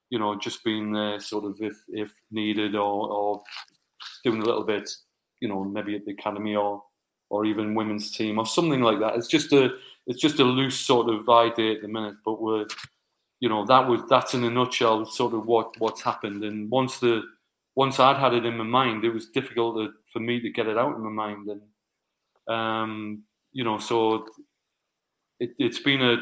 you 0.09 0.19
know 0.19 0.37
just 0.37 0.63
being 0.63 0.91
there 0.91 1.19
sort 1.19 1.45
of 1.45 1.57
if 1.59 1.75
if 1.89 2.11
needed 2.31 2.75
or, 2.75 3.09
or 3.09 3.43
doing 4.23 4.41
a 4.41 4.45
little 4.45 4.63
bit, 4.63 4.89
you 5.41 5.47
know, 5.47 5.63
maybe 5.63 5.95
at 5.95 6.05
the 6.05 6.11
academy 6.11 6.55
or 6.55 6.83
or 7.29 7.45
even 7.45 7.75
women's 7.75 8.11
team 8.11 8.39
or 8.39 8.45
something 8.45 8.81
like 8.81 8.99
that. 8.99 9.15
It's 9.15 9.27
just 9.27 9.51
a 9.53 9.69
it's 10.05 10.21
just 10.21 10.39
a 10.39 10.43
loose 10.43 10.79
sort 10.79 11.09
of 11.09 11.27
idea 11.29 11.75
at 11.75 11.81
the 11.81 11.87
minute, 11.87 12.15
but 12.23 12.41
we're 12.41 12.65
you 13.39 13.49
know 13.49 13.65
that 13.65 13.87
was 13.87 14.01
that's 14.09 14.33
in 14.33 14.43
a 14.43 14.49
nutshell 14.49 15.05
sort 15.05 15.33
of 15.33 15.45
what 15.45 15.75
what's 15.79 16.01
happened. 16.01 16.43
And 16.43 16.69
once 16.69 16.99
the 16.99 17.23
once 17.75 17.99
I'd 17.99 18.17
had 18.17 18.33
it 18.33 18.45
in 18.45 18.57
my 18.57 18.63
mind, 18.63 19.05
it 19.05 19.13
was 19.13 19.27
difficult 19.27 19.77
to, 19.77 19.93
for 20.11 20.19
me 20.19 20.39
to 20.41 20.49
get 20.49 20.67
it 20.67 20.77
out 20.77 20.95
in 20.95 21.03
my 21.03 21.09
mind. 21.11 21.47
And 21.49 21.61
um, 22.55 23.23
you 23.51 23.63
know, 23.63 23.77
so 23.77 24.25
it, 25.39 25.51
it's 25.59 25.79
been 25.79 26.01
a 26.01 26.17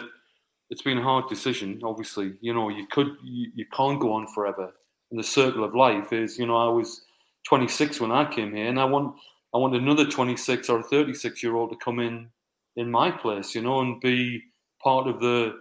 it's 0.69 0.81
been 0.81 0.97
a 0.97 1.03
hard 1.03 1.29
decision. 1.29 1.79
Obviously, 1.83 2.33
you 2.41 2.53
know, 2.53 2.69
you 2.69 2.87
could 2.91 3.15
you, 3.23 3.51
you 3.55 3.65
can't 3.73 3.99
go 3.99 4.13
on 4.13 4.27
forever. 4.27 4.71
And 5.11 5.19
the 5.19 5.23
circle 5.23 5.63
of 5.63 5.75
life 5.75 6.11
is, 6.11 6.37
you 6.39 6.47
know, 6.47 6.57
I 6.57 6.67
was 6.67 7.01
26 7.47 8.01
when 8.01 8.11
I 8.11 8.25
came 8.29 8.55
here, 8.55 8.67
and 8.67 8.79
I 8.79 8.85
want 8.85 9.15
I 9.53 9.57
want 9.57 9.75
another 9.75 10.05
26 10.05 10.69
or 10.69 10.83
36 10.83 11.43
year 11.43 11.55
old 11.55 11.69
to 11.71 11.77
come 11.77 11.99
in 11.99 12.29
in 12.75 12.91
my 12.91 13.11
place, 13.11 13.55
you 13.55 13.61
know, 13.61 13.79
and 13.79 14.01
be 14.01 14.41
part 14.83 15.07
of 15.07 15.19
the 15.19 15.53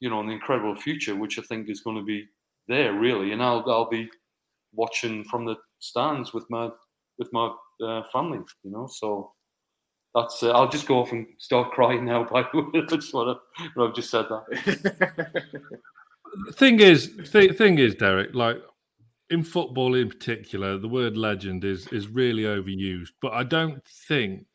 you 0.00 0.10
know, 0.10 0.20
an 0.20 0.30
incredible 0.30 0.74
future, 0.74 1.14
which 1.14 1.38
I 1.38 1.42
think 1.42 1.70
is 1.70 1.80
going 1.80 1.96
to 1.96 2.04
be 2.04 2.26
there 2.68 2.94
really. 2.94 3.32
And 3.32 3.42
I'll 3.42 3.64
I'll 3.68 3.88
be 3.88 4.08
watching 4.72 5.24
from 5.24 5.44
the 5.44 5.56
stands 5.78 6.32
with 6.32 6.44
my 6.50 6.70
with 7.18 7.32
my 7.32 7.52
uh, 7.84 8.02
family, 8.12 8.38
you 8.62 8.70
know. 8.70 8.88
So 8.90 9.32
that's 10.14 10.42
uh, 10.42 10.50
I'll 10.50 10.68
just 10.68 10.86
go 10.86 10.98
off 10.98 11.12
and 11.12 11.26
start 11.38 11.70
crying 11.72 12.04
now. 12.04 12.24
By 12.24 12.42
the 12.42 12.60
way, 12.60 12.66
what, 13.12 13.28
I, 13.28 13.34
what 13.74 13.88
I've 13.88 13.94
just 13.94 14.10
said. 14.10 14.26
That 14.28 15.54
thing 16.54 16.80
is, 16.80 17.12
th- 17.32 17.56
thing 17.56 17.78
is, 17.78 17.94
Derek, 17.96 18.34
like 18.34 18.58
in 19.30 19.42
football 19.42 19.94
in 19.94 20.08
particular, 20.08 20.78
the 20.78 20.88
word 20.88 21.16
legend 21.16 21.64
is 21.64 21.86
is 21.88 22.08
really 22.08 22.44
overused. 22.44 23.10
But 23.20 23.32
I 23.32 23.44
don't 23.44 23.84
think 23.84 24.46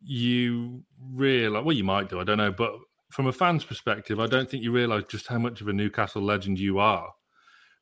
you 0.00 0.82
realize. 1.12 1.64
Well, 1.64 1.76
you 1.76 1.84
might 1.84 2.08
do. 2.08 2.20
I 2.20 2.24
don't 2.24 2.38
know, 2.38 2.52
but 2.52 2.72
from 3.10 3.26
a 3.26 3.32
fan's 3.32 3.64
perspective, 3.64 4.20
I 4.20 4.26
don't 4.26 4.48
think 4.48 4.62
you 4.62 4.72
realise 4.72 5.04
just 5.08 5.26
how 5.26 5.38
much 5.38 5.60
of 5.60 5.68
a 5.68 5.72
Newcastle 5.72 6.22
legend 6.22 6.58
you 6.58 6.78
are, 6.78 7.12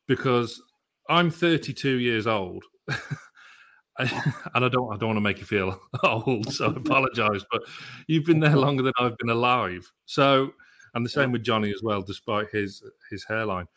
because 0.07 0.61
I'm 1.09 1.29
32 1.29 1.97
years 1.97 2.27
old, 2.27 2.63
and 2.87 4.09
I 4.55 4.69
don't 4.69 4.93
I 4.93 4.97
don't 4.97 5.09
want 5.09 5.17
to 5.17 5.21
make 5.21 5.39
you 5.39 5.45
feel 5.45 5.79
old, 6.03 6.51
so 6.53 6.67
I 6.67 6.75
apologise, 6.75 7.43
but 7.51 7.63
you've 8.07 8.25
been 8.25 8.39
there 8.39 8.55
longer 8.55 8.83
than 8.83 8.93
I've 8.99 9.17
been 9.17 9.29
alive. 9.29 9.91
So, 10.05 10.53
and 10.93 11.05
the 11.05 11.09
same 11.09 11.31
with 11.31 11.43
Jonny 11.43 11.71
as 11.71 11.81
well, 11.83 12.01
despite 12.01 12.49
his 12.51 12.81
his 13.09 13.25
hairline. 13.25 13.67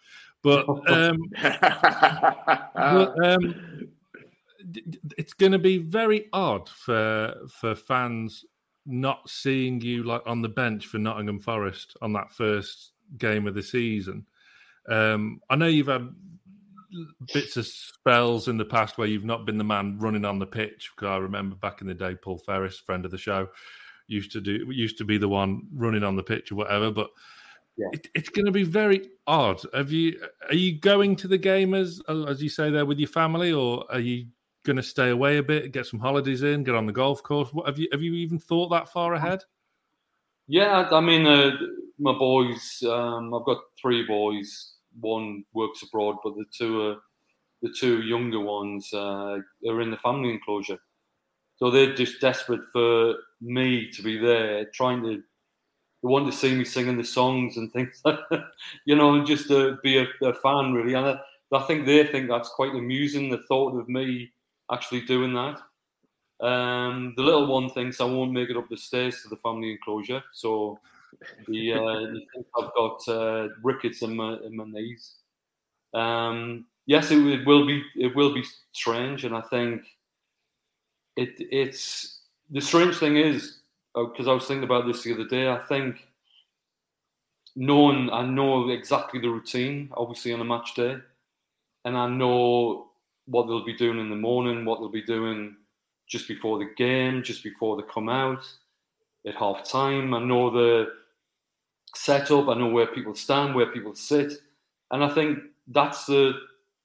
But, 0.42 0.66
um, 0.88 1.19
but 2.75 3.14
um, 3.25 3.90
it's 5.19 5.35
going 5.35 5.52
to 5.52 5.59
be 5.59 5.78
very 5.78 6.28
odd 6.33 6.69
for 6.69 7.35
for 7.49 7.75
fans 7.75 8.45
not 8.87 9.28
seeing 9.28 9.80
you 9.80 10.02
like 10.02 10.22
on 10.26 10.42
the 10.42 10.49
bench 10.49 10.87
for 10.87 10.99
Nottingham 10.99 11.40
Forest 11.40 11.96
on 12.02 12.12
that 12.14 12.32
first 12.32 12.92
game 13.18 13.46
of 13.46 13.54
the 13.54 13.62
season. 13.62 14.26
Um, 14.88 15.40
I 15.50 15.56
know 15.56 15.66
you've 15.66 15.87
had 15.87 16.14
bits 17.32 17.56
of 17.56 17.66
spells 17.66 18.49
in 18.49 18.56
the 18.56 18.64
past 18.64 18.99
where 18.99 19.06
you've 19.06 19.25
not 19.25 19.46
been 19.46 19.58
the 19.58 19.64
man 19.64 19.99
running 19.99 20.25
on 20.25 20.38
the 20.38 20.46
pitch. 20.46 20.90
Because 20.94 21.08
I 21.08 21.16
remember 21.18 21.56
back 21.56 21.80
in 21.80 21.87
the 21.87 21.94
day, 21.94 22.14
Paul 22.14 22.38
Ferris, 22.38 22.78
friend 22.78 23.04
of 23.04 23.10
the 23.10 23.18
show, 23.18 23.49
used 24.06 24.32
to 24.32 24.40
do 24.40 24.66
used 24.70 24.99
to 24.99 25.04
be 25.04 25.18
the 25.18 25.28
one 25.28 25.62
running 25.72 26.02
on 26.02 26.16
the 26.16 26.22
pitch 26.22 26.50
or 26.52 26.56
whatever. 26.56 26.90
But 26.90 27.10
yeah. 27.76 27.88
it, 27.92 28.08
it's 28.14 28.28
going 28.28 28.46
to 28.46 28.52
be 28.52 28.64
very 28.64 29.08
odd. 29.26 29.60
Have 29.72 29.92
you 29.92 30.20
are 30.49 30.54
you 30.54 30.78
going 30.78 31.16
to 31.16 31.28
the 31.28 31.38
game 31.38 31.75
as 31.75 32.00
as 32.08 32.42
you 32.42 32.49
say 32.49 32.70
there 32.70 32.87
with 32.87 32.99
your 32.99 33.08
family, 33.08 33.52
or 33.52 33.84
are 33.90 34.00
you 34.00 34.26
going 34.64 34.76
to 34.76 34.83
stay 34.83 35.11
away 35.11 35.38
a 35.38 35.43
bit, 35.43 35.73
get 35.73 35.87
some 35.87 36.00
holidays 36.00 36.43
in, 36.43 36.64
get 36.64 36.75
on 36.75 36.87
the 36.87 36.93
golf 36.93 37.23
course? 37.23 37.50
What 37.52 37.67
have 37.67 37.79
you 37.79 37.88
have 37.93 38.02
you 38.02 38.14
even 38.14 38.38
thought 38.38 38.69
that 38.69 38.88
far 38.88 39.14
ahead? 39.14 39.43
Yeah, 40.47 40.88
I 40.90 41.00
mean, 41.00 41.26
uh, 41.26 41.52
my 41.99 42.12
boys. 42.12 42.83
Um, 42.87 43.33
I've 43.35 43.45
got 43.45 43.59
three 43.81 44.07
boys. 44.07 44.75
One 44.99 45.45
works 45.52 45.83
abroad, 45.83 46.17
but 46.25 46.35
the 46.35 46.45
two 46.57 46.83
are 46.83 46.97
the 47.62 47.73
two 47.79 48.02
younger 48.02 48.40
ones 48.40 48.88
uh, 48.93 49.38
are 49.69 49.81
in 49.81 49.90
the 49.90 49.99
family 49.99 50.31
enclosure. 50.31 50.79
So 51.57 51.71
they're 51.71 51.95
just 51.95 52.21
desperate 52.21 52.62
for 52.73 53.14
me 53.40 53.90
to 53.90 54.02
be 54.02 54.19
there, 54.19 54.64
trying 54.75 55.02
to. 55.05 55.23
They 56.02 56.09
want 56.09 56.31
to 56.33 56.37
see 56.37 56.55
me 56.55 56.64
singing 56.64 56.97
the 56.97 57.05
songs 57.05 57.59
and 57.59 57.71
things, 57.71 58.02
you 58.87 58.97
know, 58.97 59.23
just 59.23 59.49
to 59.49 59.76
be 59.83 59.99
a, 59.99 60.07
a 60.23 60.33
fan 60.33 60.73
really. 60.73 60.95
And 60.95 61.07
I, 61.07 61.21
I 61.52 61.62
think 61.67 61.85
they 61.85 62.07
think 62.07 62.26
that's 62.26 62.49
quite 62.49 62.75
amusing. 62.75 63.29
The 63.29 63.43
thought 63.47 63.79
of 63.79 63.87
me 63.87 64.33
actually 64.72 65.02
doing 65.02 65.34
that. 65.34 65.60
Um, 66.44 67.14
the 67.16 67.22
little 67.22 67.46
one 67.46 67.68
thinks 67.70 68.00
I 68.00 68.04
won't 68.04 68.32
make 68.32 68.48
it 68.48 68.56
up 68.56 68.68
the 68.68 68.76
stairs 68.76 69.22
to 69.22 69.28
the 69.28 69.36
family 69.36 69.72
enclosure, 69.72 70.22
so 70.32 70.78
he, 71.46 71.72
uh, 71.72 71.78
I've 72.58 72.74
got 72.74 73.08
uh, 73.08 73.48
rickets 73.62 74.02
in 74.02 74.16
my 74.16 74.38
in 74.44 74.56
my 74.56 74.64
knees. 74.64 75.16
Um, 75.92 76.66
yes, 76.86 77.10
it, 77.10 77.18
it, 77.26 77.46
will 77.46 77.66
be 77.66 77.82
it 77.96 78.14
will 78.16 78.32
be 78.32 78.44
strange, 78.72 79.24
and 79.24 79.36
I 79.36 79.42
think 79.42 79.82
it 81.16 81.34
it's 81.38 82.22
the 82.50 82.60
strange 82.60 82.96
thing 82.96 83.16
is 83.16 83.58
because 83.94 84.26
uh, 84.26 84.30
I 84.30 84.34
was 84.34 84.46
thinking 84.46 84.64
about 84.64 84.86
this 84.86 85.02
the 85.02 85.14
other 85.14 85.28
day. 85.28 85.50
I 85.50 85.58
think 85.58 86.06
knowing 87.54 88.08
I 88.10 88.24
know 88.24 88.70
exactly 88.70 89.20
the 89.20 89.28
routine, 89.28 89.90
obviously 89.94 90.32
on 90.32 90.40
a 90.40 90.44
match 90.44 90.74
day, 90.74 90.96
and 91.84 91.96
I 91.96 92.08
know 92.08 92.89
what 93.30 93.46
they'll 93.46 93.64
be 93.64 93.76
doing 93.76 94.00
in 94.00 94.10
the 94.10 94.16
morning, 94.16 94.64
what 94.64 94.80
they'll 94.80 94.88
be 94.88 95.02
doing 95.02 95.56
just 96.08 96.26
before 96.26 96.58
the 96.58 96.70
game, 96.76 97.22
just 97.22 97.44
before 97.44 97.76
they 97.76 97.84
come 97.92 98.08
out 98.08 98.44
at 99.26 99.37
half 99.37 99.64
time. 99.64 100.12
I 100.12 100.18
know 100.18 100.50
the 100.50 100.88
setup, 101.94 102.49
I 102.49 102.54
know 102.54 102.68
where 102.68 102.88
people 102.88 103.14
stand, 103.14 103.54
where 103.54 103.72
people 103.72 103.94
sit. 103.94 104.32
And 104.90 105.04
I 105.04 105.08
think 105.08 105.38
that's 105.68 106.06
the 106.06 106.32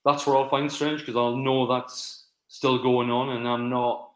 that's 0.05 0.27
where 0.27 0.37
I'll 0.37 0.49
find 0.49 0.71
strange 0.71 0.99
because 0.99 1.15
I'll 1.15 1.35
know 1.35 1.65
that's 1.65 2.25
still 2.47 2.81
going 2.81 3.09
on 3.09 3.35
and 3.35 3.47
I'm 3.47 3.71
not 3.71 4.11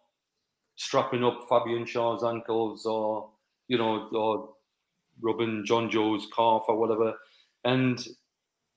strapping 0.76 1.24
up 1.24 1.48
Fabian 1.50 1.86
Schär's 1.86 2.24
ankles 2.24 2.86
or 2.86 3.32
you 3.68 3.80
know 3.80 4.08
or 4.14 4.50
rubbing 5.20 5.66
Jonjo's 5.66 6.28
calf 6.36 6.66
or 6.68 6.78
whatever. 6.78 7.16
And 7.64 8.06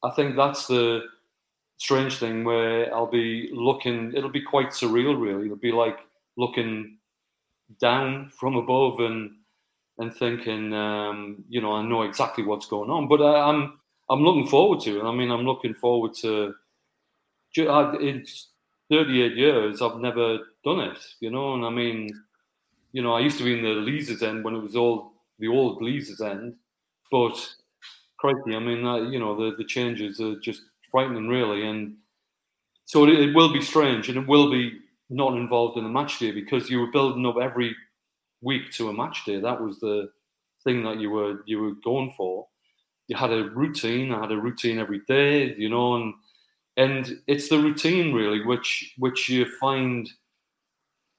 I 0.03 0.11
think 0.11 0.37
that's 0.37 0.67
the 0.67 1.03
strange 1.79 2.19
thing 2.19 2.45
where 2.45 2.95
I'll 2.95 3.11
be 3.11 3.51
looking, 3.53 4.13
it'll 4.15 4.31
be 4.31 4.43
quite 4.43 4.69
surreal, 4.69 5.21
really. 5.21 5.47
It'll 5.47 5.57
be 5.57 5.73
like 5.73 5.99
looking 6.37 6.99
down 7.81 8.31
from 8.39 8.57
above 8.57 9.01
and 9.01 9.33
and 9.99 10.15
thinking, 10.15 10.73
um, 10.73 11.45
you 11.49 11.61
know, 11.61 11.73
I 11.73 11.83
know 11.83 12.03
exactly 12.03 12.45
what's 12.45 12.67
going 12.67 12.91
on. 12.91 13.09
But 13.09 13.21
I, 13.23 13.51
am 13.51 13.79
I'm 14.11 14.23
looking 14.23 14.47
forward 14.47 14.81
to 14.81 15.01
it. 15.01 15.05
I 15.05 15.15
mean, 15.15 15.31
I'm 15.31 15.45
looking 15.45 15.75
forward 15.75 16.15
to. 16.23 16.55
In 17.55 18.25
38 18.91 19.37
years, 19.37 19.83
I've 19.83 19.99
never 19.99 20.39
done 20.65 20.81
it, 20.81 20.99
you 21.21 21.31
know, 21.31 21.53
and 21.55 21.67
I 21.67 21.71
mean, 21.71 22.09
you 22.93 23.03
know, 23.03 23.13
I 23.13 23.21
used 23.21 23.37
to 23.39 23.45
be 23.45 23.59
in 23.59 23.63
the 23.63 23.81
Leazes 23.81 24.23
end 24.23 24.43
when 24.43 24.55
it 24.55 24.63
was 24.63 24.75
all 24.75 25.13
the 25.39 25.49
old 25.49 25.83
Leazes 25.83 26.23
end, 26.23 26.55
but 27.11 27.37
crikey, 28.19 28.57
I 28.57 28.59
mean, 28.59 28.79
you 29.13 29.19
know, 29.19 29.37
the 29.37 29.57
the 29.57 29.65
changes 29.65 30.19
are 30.21 30.39
just 30.41 30.63
frightening, 30.93 31.29
really. 31.29 31.67
And 31.67 31.97
so 32.85 33.05
it, 33.05 33.19
it, 33.19 33.35
will 33.35 33.53
be 33.53 33.61
strange, 33.61 34.09
and 34.09 34.19
it 34.19 34.29
will 34.29 34.51
be 34.51 34.79
not 35.11 35.37
involved 35.37 35.77
in 35.79 35.85
a 35.85 35.89
match 35.89 36.21
day 36.21 36.31
because 36.31 36.71
you 36.71 36.79
were 36.79 36.93
building 36.93 37.27
up 37.27 37.37
every 37.43 37.75
week 38.43 38.71
to 38.73 38.89
a 38.89 38.93
match 38.93 39.25
day. 39.25 39.41
That 39.41 39.61
was 39.61 39.81
the 39.81 40.11
thing 40.63 40.85
that 40.85 41.01
you 41.01 41.11
were 41.11 41.43
you 41.47 41.61
were 41.61 41.75
going 41.85 42.13
for. 42.17 42.47
You 43.09 43.17
had 43.17 43.33
a 43.33 43.51
routine. 43.51 44.13
I 44.13 44.21
had 44.21 44.33
a 44.33 44.37
routine 44.37 44.79
every 44.79 45.01
day, 45.09 45.55
you 45.57 45.69
know, 45.69 45.97
and 45.97 46.15
and 46.77 47.19
it's 47.27 47.49
the 47.49 47.59
routine 47.59 48.15
really, 48.15 48.45
which 48.45 48.95
which 48.99 49.29
you 49.29 49.47
find, 49.61 50.09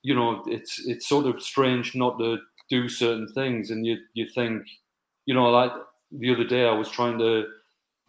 you 0.02 0.16
know, 0.16 0.44
it's 0.48 0.86
it's 0.88 1.08
sort 1.08 1.26
of 1.26 1.42
strange 1.42 1.96
not 1.96 2.18
to 2.20 2.38
do 2.70 2.88
certain 2.90 3.28
things, 3.34 3.70
and 3.70 3.86
you 3.86 3.98
you 4.14 4.28
think, 4.34 4.64
you 5.26 5.34
know, 5.34 5.50
like 5.50 5.72
the 6.12 6.34
other 6.34 6.44
day 6.44 6.66
I 6.66 6.74
was 6.74 6.90
trying 6.90 7.18
to, 7.20 7.46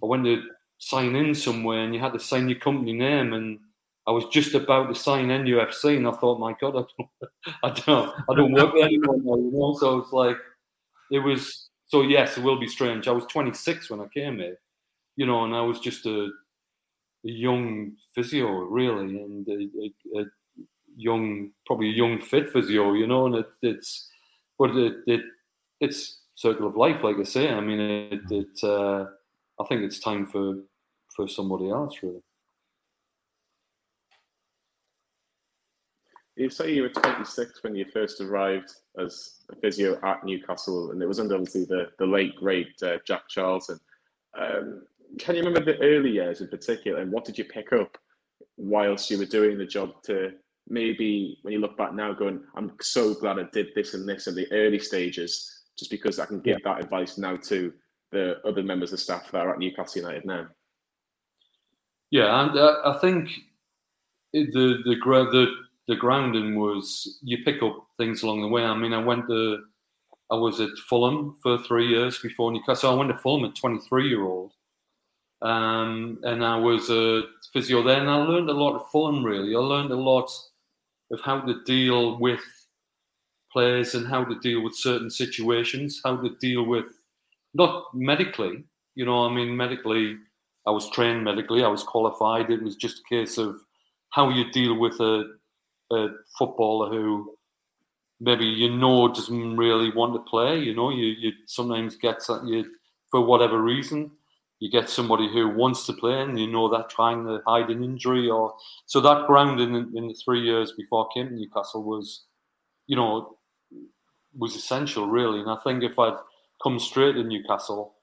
I 0.02 0.06
went 0.06 0.24
to 0.24 0.42
sign 0.88 1.16
in 1.16 1.34
somewhere, 1.34 1.80
and 1.80 1.94
you 1.94 2.00
had 2.00 2.12
to 2.12 2.20
sign 2.20 2.48
your 2.48 2.58
company 2.58 2.92
name, 2.92 3.32
and 3.32 3.58
I 4.06 4.10
was 4.10 4.26
just 4.26 4.54
about 4.54 4.88
to 4.88 4.94
sign 4.94 5.28
NUFC, 5.28 5.96
and 5.96 6.06
I 6.06 6.12
thought, 6.12 6.38
my 6.38 6.54
God, 6.60 6.76
I 6.76 6.84
don't, 6.96 7.10
I 7.62 7.70
don't, 7.70 8.14
I 8.28 8.34
don't 8.34 8.52
work 8.52 8.74
there 8.74 8.84
anymore. 8.84 9.38
You 9.38 9.50
know, 9.52 9.74
so 9.78 9.98
it's 9.98 10.12
like, 10.12 10.36
it 11.10 11.20
was. 11.20 11.68
So 11.86 12.02
yes, 12.02 12.36
it 12.36 12.42
will 12.42 12.58
be 12.58 12.66
strange. 12.66 13.06
I 13.06 13.12
was 13.12 13.26
26 13.26 13.90
when 13.90 14.00
I 14.00 14.06
came 14.08 14.38
here, 14.38 14.58
you 15.16 15.26
know, 15.26 15.44
and 15.44 15.54
I 15.54 15.60
was 15.60 15.78
just 15.78 16.06
a, 16.06 16.24
a 16.24 17.30
young 17.30 17.92
physio, 18.14 18.48
really, 18.48 19.22
and 19.22 19.46
a, 19.48 19.52
a, 19.52 20.20
a, 20.20 20.24
young, 20.96 21.50
probably 21.66 21.90
a 21.90 21.92
young 21.92 22.20
fit 22.20 22.50
physio, 22.50 22.94
you 22.94 23.06
know, 23.06 23.26
and 23.26 23.36
it, 23.36 23.46
it's, 23.62 24.08
but 24.58 24.70
it, 24.70 24.94
it, 25.06 25.20
it's 25.80 26.20
circle 26.34 26.66
of 26.66 26.76
life, 26.76 27.02
like 27.04 27.16
I 27.18 27.22
say. 27.22 27.50
I 27.50 27.60
mean, 27.60 27.80
it, 27.80 28.20
it 28.30 28.64
uh, 28.64 29.06
I 29.60 29.64
think 29.68 29.82
it's 29.82 30.00
time 30.00 30.26
for 30.26 30.56
for 31.14 31.28
somebody 31.28 31.70
else, 31.70 31.96
really. 32.02 32.20
You 36.36 36.50
say 36.50 36.74
you 36.74 36.82
were 36.82 36.88
26 36.88 37.62
when 37.62 37.76
you 37.76 37.84
first 37.92 38.20
arrived 38.20 38.72
as 38.98 39.42
a 39.52 39.56
physio 39.56 40.00
at 40.02 40.24
Newcastle, 40.24 40.90
and 40.90 41.00
it 41.00 41.06
was 41.06 41.20
under 41.20 41.34
obviously 41.34 41.64
the, 41.64 41.90
the 41.98 42.06
late 42.06 42.34
great 42.36 42.72
uh, 42.82 42.98
Jack 43.06 43.28
Charlton. 43.28 43.78
Um, 44.36 44.82
can 45.18 45.36
you 45.36 45.42
remember 45.44 45.64
the 45.64 45.80
early 45.80 46.10
years 46.10 46.40
in 46.40 46.48
particular, 46.48 47.00
and 47.00 47.12
what 47.12 47.24
did 47.24 47.38
you 47.38 47.44
pick 47.44 47.72
up 47.72 47.96
whilst 48.56 49.10
you 49.10 49.18
were 49.18 49.26
doing 49.26 49.58
the 49.58 49.66
job 49.66 50.02
to 50.04 50.32
maybe 50.68 51.38
when 51.42 51.52
you 51.52 51.60
look 51.60 51.76
back 51.76 51.94
now, 51.94 52.12
going, 52.12 52.42
I'm 52.56 52.72
so 52.80 53.14
glad 53.14 53.38
I 53.38 53.44
did 53.52 53.68
this 53.74 53.94
and 53.94 54.08
this 54.08 54.26
in 54.26 54.34
the 54.34 54.50
early 54.52 54.78
stages, 54.78 55.62
just 55.78 55.90
because 55.90 56.18
I 56.18 56.26
can 56.26 56.40
give 56.40 56.58
yeah. 56.64 56.72
that 56.72 56.84
advice 56.84 57.18
now 57.18 57.36
to 57.36 57.72
the 58.12 58.36
other 58.46 58.62
members 58.62 58.92
of 58.92 59.00
staff 59.00 59.30
that 59.30 59.46
are 59.46 59.52
at 59.52 59.58
Newcastle 59.58 60.02
United 60.02 60.24
now. 60.24 60.46
Yeah, 62.14 62.44
and 62.44 62.56
uh, 62.56 62.76
I 62.84 62.98
think 63.00 63.28
the 64.32 64.44
the 64.52 64.94
the 65.32 65.46
the 65.88 65.96
grounding 65.96 66.60
was 66.60 67.18
you 67.24 67.38
pick 67.44 67.60
up 67.60 67.88
things 67.98 68.22
along 68.22 68.42
the 68.42 68.46
way. 68.46 68.62
I 68.62 68.76
mean, 68.76 68.92
I 68.92 69.02
went 69.04 69.26
to 69.26 69.64
I 70.30 70.36
was 70.36 70.60
at 70.60 70.70
Fulham 70.88 71.38
for 71.42 71.58
three 71.58 71.88
years 71.88 72.20
before 72.20 72.52
Newcastle. 72.52 72.92
I 72.92 72.94
went 72.94 73.10
to 73.10 73.18
Fulham 73.18 73.44
at 73.46 73.56
23 73.56 74.08
year 74.08 74.22
old, 74.22 74.52
um, 75.42 76.20
and 76.22 76.44
I 76.44 76.56
was 76.56 76.88
a 76.88 77.22
physio 77.52 77.82
there, 77.82 78.00
and 78.00 78.08
I 78.08 78.18
learned 78.18 78.48
a 78.48 78.52
lot 78.52 78.80
at 78.80 78.92
Fulham. 78.92 79.24
Really, 79.24 79.56
I 79.56 79.58
learned 79.58 79.90
a 79.90 79.96
lot 79.96 80.30
of 81.10 81.20
how 81.20 81.40
to 81.40 81.64
deal 81.64 82.20
with 82.20 82.44
players 83.52 83.96
and 83.96 84.06
how 84.06 84.22
to 84.22 84.38
deal 84.38 84.62
with 84.62 84.76
certain 84.76 85.10
situations, 85.10 86.00
how 86.04 86.16
to 86.18 86.36
deal 86.40 86.64
with 86.64 86.86
not 87.54 87.86
medically. 87.92 88.62
You 88.94 89.04
know, 89.04 89.26
I 89.26 89.34
mean, 89.34 89.56
medically, 89.56 90.18
I 90.66 90.70
was 90.70 90.90
trained 90.90 91.24
medically, 91.24 91.62
I 91.62 91.68
was 91.68 91.82
qualified. 91.82 92.50
It 92.50 92.62
was 92.62 92.76
just 92.76 93.00
a 93.00 93.08
case 93.08 93.38
of 93.38 93.60
how 94.10 94.30
you 94.30 94.50
deal 94.50 94.78
with 94.78 95.00
a 95.00 95.34
a 95.92 96.08
footballer 96.38 96.90
who 96.90 97.36
maybe 98.20 98.46
you 98.46 98.70
know 98.74 99.08
doesn't 99.08 99.56
really 99.56 99.92
want 99.94 100.14
to 100.14 100.30
play. 100.30 100.58
You 100.58 100.74
know, 100.74 100.90
you 100.90 101.06
you 101.06 101.32
sometimes 101.46 101.96
get 101.96 102.22
you 102.44 102.64
for 103.10 103.20
whatever 103.20 103.62
reason 103.62 104.10
you 104.60 104.70
get 104.70 104.88
somebody 104.88 105.28
who 105.30 105.48
wants 105.48 105.84
to 105.86 105.92
play 105.92 106.20
and 106.22 106.38
you 106.38 106.46
know 106.46 106.70
that 106.70 106.88
trying 106.88 107.24
to 107.26 107.40
hide 107.46 107.68
an 107.70 107.84
injury 107.84 108.30
or 108.30 108.54
so 108.86 109.00
that 109.00 109.26
grounding 109.26 109.74
in, 109.74 109.92
in 109.96 110.08
the 110.08 110.14
three 110.14 110.40
years 110.40 110.72
before 110.72 111.06
I 111.06 111.14
came 111.14 111.28
to 111.28 111.34
Newcastle 111.34 111.82
was, 111.82 112.24
you 112.86 112.96
know, 112.96 113.36
was 114.36 114.54
essential 114.54 115.06
really. 115.06 115.40
And 115.40 115.50
I 115.50 115.56
think 115.64 115.82
if 115.82 115.98
I'd 115.98 116.16
come 116.62 116.78
straight 116.78 117.12
to 117.12 117.24
Newcastle, 117.24 117.93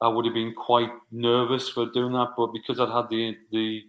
I 0.00 0.08
would 0.08 0.24
have 0.24 0.34
been 0.34 0.54
quite 0.54 0.90
nervous 1.10 1.68
for 1.68 1.86
doing 1.86 2.12
that. 2.12 2.30
But 2.36 2.52
because 2.52 2.80
I'd 2.80 2.88
had 2.90 3.08
the 3.10 3.36
the 3.52 3.82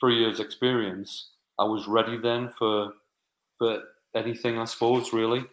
three 0.00 0.18
years 0.18 0.40
experience, 0.40 1.30
I 1.58 1.64
was 1.64 1.86
ready 1.86 2.16
then 2.18 2.50
for 2.58 2.92
for 3.58 3.82
anything, 4.14 4.58
I 4.58 4.64
suppose. 4.64 5.12
Really, 5.12 5.44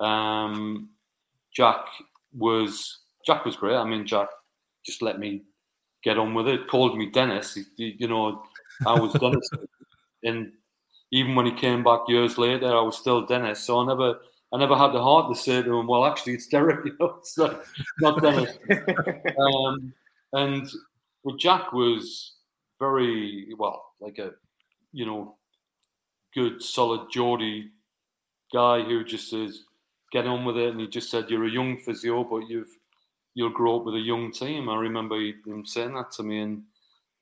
um, 0.00 0.90
Jack 1.54 1.84
was 2.36 3.00
Jack 3.26 3.44
was 3.44 3.56
great. 3.56 3.76
I 3.76 3.84
mean, 3.84 4.06
Jack 4.06 4.28
just 4.84 5.02
let 5.02 5.18
me 5.18 5.42
get 6.02 6.18
on 6.18 6.34
with 6.34 6.48
it. 6.48 6.68
Called 6.68 6.96
me 6.96 7.10
Dennis. 7.10 7.58
He, 7.76 7.96
you 7.98 8.08
know, 8.08 8.42
I 8.86 8.98
was 8.98 9.12
Dennis, 9.14 9.48
and 10.24 10.52
even 11.10 11.34
when 11.34 11.46
he 11.46 11.52
came 11.52 11.82
back 11.82 12.00
years 12.08 12.36
later, 12.36 12.66
I 12.66 12.82
was 12.82 12.98
still 12.98 13.24
Dennis. 13.26 13.60
So 13.64 13.80
I 13.80 13.86
never. 13.86 14.18
I 14.52 14.58
never 14.58 14.76
had 14.76 14.92
the 14.92 15.02
heart 15.02 15.32
to 15.34 15.40
say 15.40 15.62
to 15.62 15.78
him, 15.78 15.86
"Well, 15.86 16.06
actually, 16.06 16.34
it's 16.34 16.46
Derek." 16.46 16.84
You 16.84 16.96
know, 16.98 17.16
it's 17.18 17.36
not, 17.36 17.62
not 18.00 18.22
Dennis. 18.22 18.58
um, 19.38 19.92
and 20.32 20.68
well, 21.22 21.36
Jack 21.36 21.72
was 21.72 22.34
very 22.78 23.54
well, 23.58 23.84
like 24.00 24.18
a 24.18 24.32
you 24.92 25.06
know, 25.06 25.36
good, 26.34 26.62
solid 26.62 27.10
Geordie 27.10 27.70
guy 28.52 28.82
who 28.82 29.04
just 29.04 29.30
says, 29.30 29.64
get 30.12 30.26
on 30.26 30.44
with 30.44 30.56
it. 30.56 30.70
And 30.70 30.80
he 30.80 30.86
just 30.86 31.10
said, 31.10 31.28
you're 31.28 31.46
a 31.46 31.50
young 31.50 31.76
physio, 31.78 32.24
but 32.24 32.48
you've 32.48 32.74
you'll 33.34 33.50
grow 33.50 33.78
up 33.78 33.84
with 33.84 33.94
a 33.94 34.00
young 34.00 34.32
team. 34.32 34.68
I 34.68 34.76
remember 34.76 35.20
him 35.20 35.64
saying 35.64 35.94
that 35.94 36.10
to 36.12 36.22
me, 36.22 36.40
and 36.40 36.62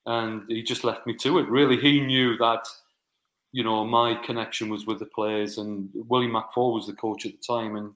and 0.06 0.44
he 0.48 0.62
just 0.62 0.84
left 0.84 1.06
me 1.06 1.14
to 1.16 1.38
it. 1.38 1.48
Really, 1.48 1.76
he 1.76 2.00
knew 2.00 2.36
that 2.38 2.66
you 3.56 3.64
know 3.64 3.86
my 3.86 4.14
connection 4.16 4.68
was 4.68 4.84
with 4.84 4.98
the 4.98 5.06
players, 5.06 5.56
and 5.56 5.88
Willie 5.94 6.28
McFaul 6.28 6.74
was 6.74 6.86
the 6.86 6.92
coach 6.92 7.24
at 7.24 7.32
the 7.32 7.38
time, 7.38 7.76
and 7.76 7.90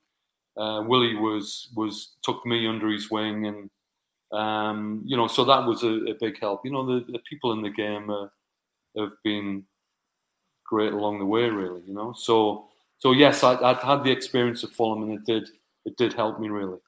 uh, 0.57 0.83
Willie 0.89 1.17
was 1.17 1.69
was 1.77 2.13
took 2.23 2.47
me 2.47 2.67
under 2.67 2.89
his 2.89 3.11
wing, 3.11 3.47
and 3.47 3.71
um, 4.33 5.03
you 5.05 5.19
know, 5.19 5.27
so 5.27 5.45
that 5.45 5.67
was 5.67 5.83
a, 5.83 6.13
a, 6.13 6.15
big 6.15 6.41
help. 6.41 6.65
You 6.65 6.73
know, 6.73 6.87
the, 6.87 7.05
the 7.13 7.19
people 7.29 7.53
in 7.53 7.61
the 7.61 7.69
game 7.69 8.09
have 8.97 9.13
been 9.23 9.65
great 10.65 10.95
along 10.95 11.19
the 11.19 11.27
way, 11.27 11.51
really. 11.51 11.83
You 11.87 11.93
know, 11.93 12.15
so 12.17 12.69
so 12.97 13.13
yes, 13.13 13.45
I, 13.45 13.61
would 13.61 13.83
had 13.83 14.03
the 14.03 14.13
experience 14.13 14.63
of 14.63 14.73
Fulham, 14.73 15.03
and 15.03 15.13
it 15.13 15.27
did 15.27 15.51
it 15.85 15.95
did 15.99 16.15
help 16.15 16.41
me 16.41 16.49
really. 16.49 16.79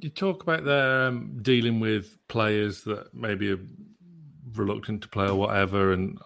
You 0.00 0.10
talk 0.10 0.42
about 0.42 0.64
the 0.64 1.06
um, 1.10 1.38
dealing 1.42 1.78
with 1.78 2.18
players 2.26 2.82
that 2.82 3.14
maybe 3.14 3.52
are 3.52 3.60
reluctant 4.54 5.02
to 5.02 5.08
play 5.08 5.26
or 5.28 5.36
whatever, 5.36 5.92
and 5.92 6.18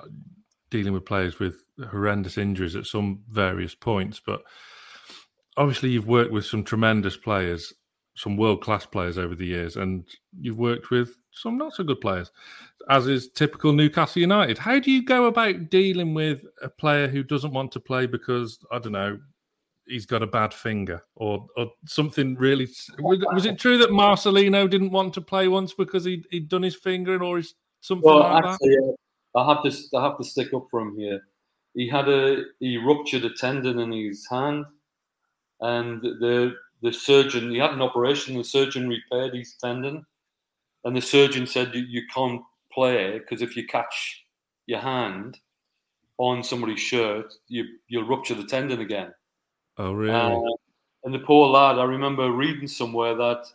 dealing 0.70 0.92
with 0.92 1.04
players 1.04 1.38
with 1.38 1.64
horrendous 1.90 2.38
injuries 2.38 2.76
at 2.76 2.86
some 2.86 3.22
various 3.28 3.74
points. 3.74 4.20
But 4.24 4.42
obviously, 5.56 5.90
you've 5.90 6.06
worked 6.06 6.32
with 6.32 6.46
some 6.46 6.64
tremendous 6.64 7.16
players, 7.16 7.72
some 8.16 8.36
world 8.36 8.62
class 8.62 8.86
players 8.86 9.18
over 9.18 9.34
the 9.34 9.46
years, 9.46 9.76
and 9.76 10.04
you've 10.38 10.58
worked 10.58 10.90
with 10.90 11.16
some 11.32 11.58
not 11.58 11.74
so 11.74 11.84
good 11.84 12.00
players, 12.00 12.30
as 12.88 13.06
is 13.06 13.28
typical 13.30 13.72
Newcastle 13.72 14.20
United. 14.20 14.58
How 14.58 14.78
do 14.78 14.90
you 14.90 15.04
go 15.04 15.26
about 15.26 15.70
dealing 15.70 16.14
with 16.14 16.44
a 16.62 16.68
player 16.68 17.08
who 17.08 17.22
doesn't 17.22 17.52
want 17.52 17.72
to 17.72 17.80
play 17.80 18.06
because 18.06 18.58
I 18.70 18.78
don't 18.78 18.92
know 18.92 19.18
he's 19.86 20.06
got 20.06 20.22
a 20.22 20.26
bad 20.26 20.54
finger 20.54 21.02
or 21.16 21.46
or 21.56 21.72
something 21.86 22.34
really? 22.36 22.68
Was 23.00 23.46
it 23.46 23.58
true 23.58 23.78
that 23.78 23.90
Marcelino 23.90 24.68
didn't 24.68 24.92
want 24.92 25.14
to 25.14 25.20
play 25.20 25.48
once 25.48 25.74
because 25.74 26.04
he 26.04 26.24
he'd 26.30 26.48
done 26.48 26.62
his 26.62 26.76
finger 26.76 27.22
or 27.22 27.38
his 27.38 27.54
something 27.80 28.08
well, 28.08 28.20
like 28.20 28.44
actually, 28.44 28.76
that? 28.76 28.96
I 29.34 29.48
have 29.48 29.62
to 29.64 29.96
I 29.96 30.02
have 30.02 30.18
to 30.18 30.24
stick 30.24 30.52
up 30.54 30.66
for 30.70 30.80
him 30.80 30.96
here. 30.96 31.20
He 31.74 31.88
had 31.88 32.08
a 32.08 32.44
he 32.58 32.76
ruptured 32.78 33.24
a 33.24 33.30
tendon 33.30 33.78
in 33.78 33.92
his 33.92 34.26
hand, 34.28 34.64
and 35.60 36.02
the 36.02 36.54
the 36.82 36.92
surgeon 36.92 37.50
he 37.50 37.58
had 37.58 37.72
an 37.72 37.82
operation. 37.82 38.36
The 38.36 38.44
surgeon 38.44 38.88
repaired 38.88 39.34
his 39.34 39.54
tendon 39.54 40.04
and 40.84 40.96
the 40.96 41.00
surgeon 41.00 41.46
said 41.46 41.74
you, 41.74 41.82
you 41.82 42.02
can't 42.12 42.42
play 42.72 43.18
because 43.18 43.42
if 43.42 43.56
you 43.56 43.66
catch 43.66 44.24
your 44.66 44.80
hand 44.80 45.38
on 46.18 46.42
somebody's 46.42 46.80
shirt, 46.80 47.32
you 47.48 47.64
you'll 47.88 48.06
rupture 48.06 48.34
the 48.34 48.44
tendon 48.44 48.80
again. 48.80 49.12
Oh, 49.78 49.92
really? 49.92 50.12
Uh, 50.12 50.56
and 51.04 51.14
the 51.14 51.20
poor 51.20 51.48
lad, 51.48 51.78
I 51.78 51.84
remember 51.84 52.30
reading 52.30 52.68
somewhere 52.68 53.14
that, 53.14 53.46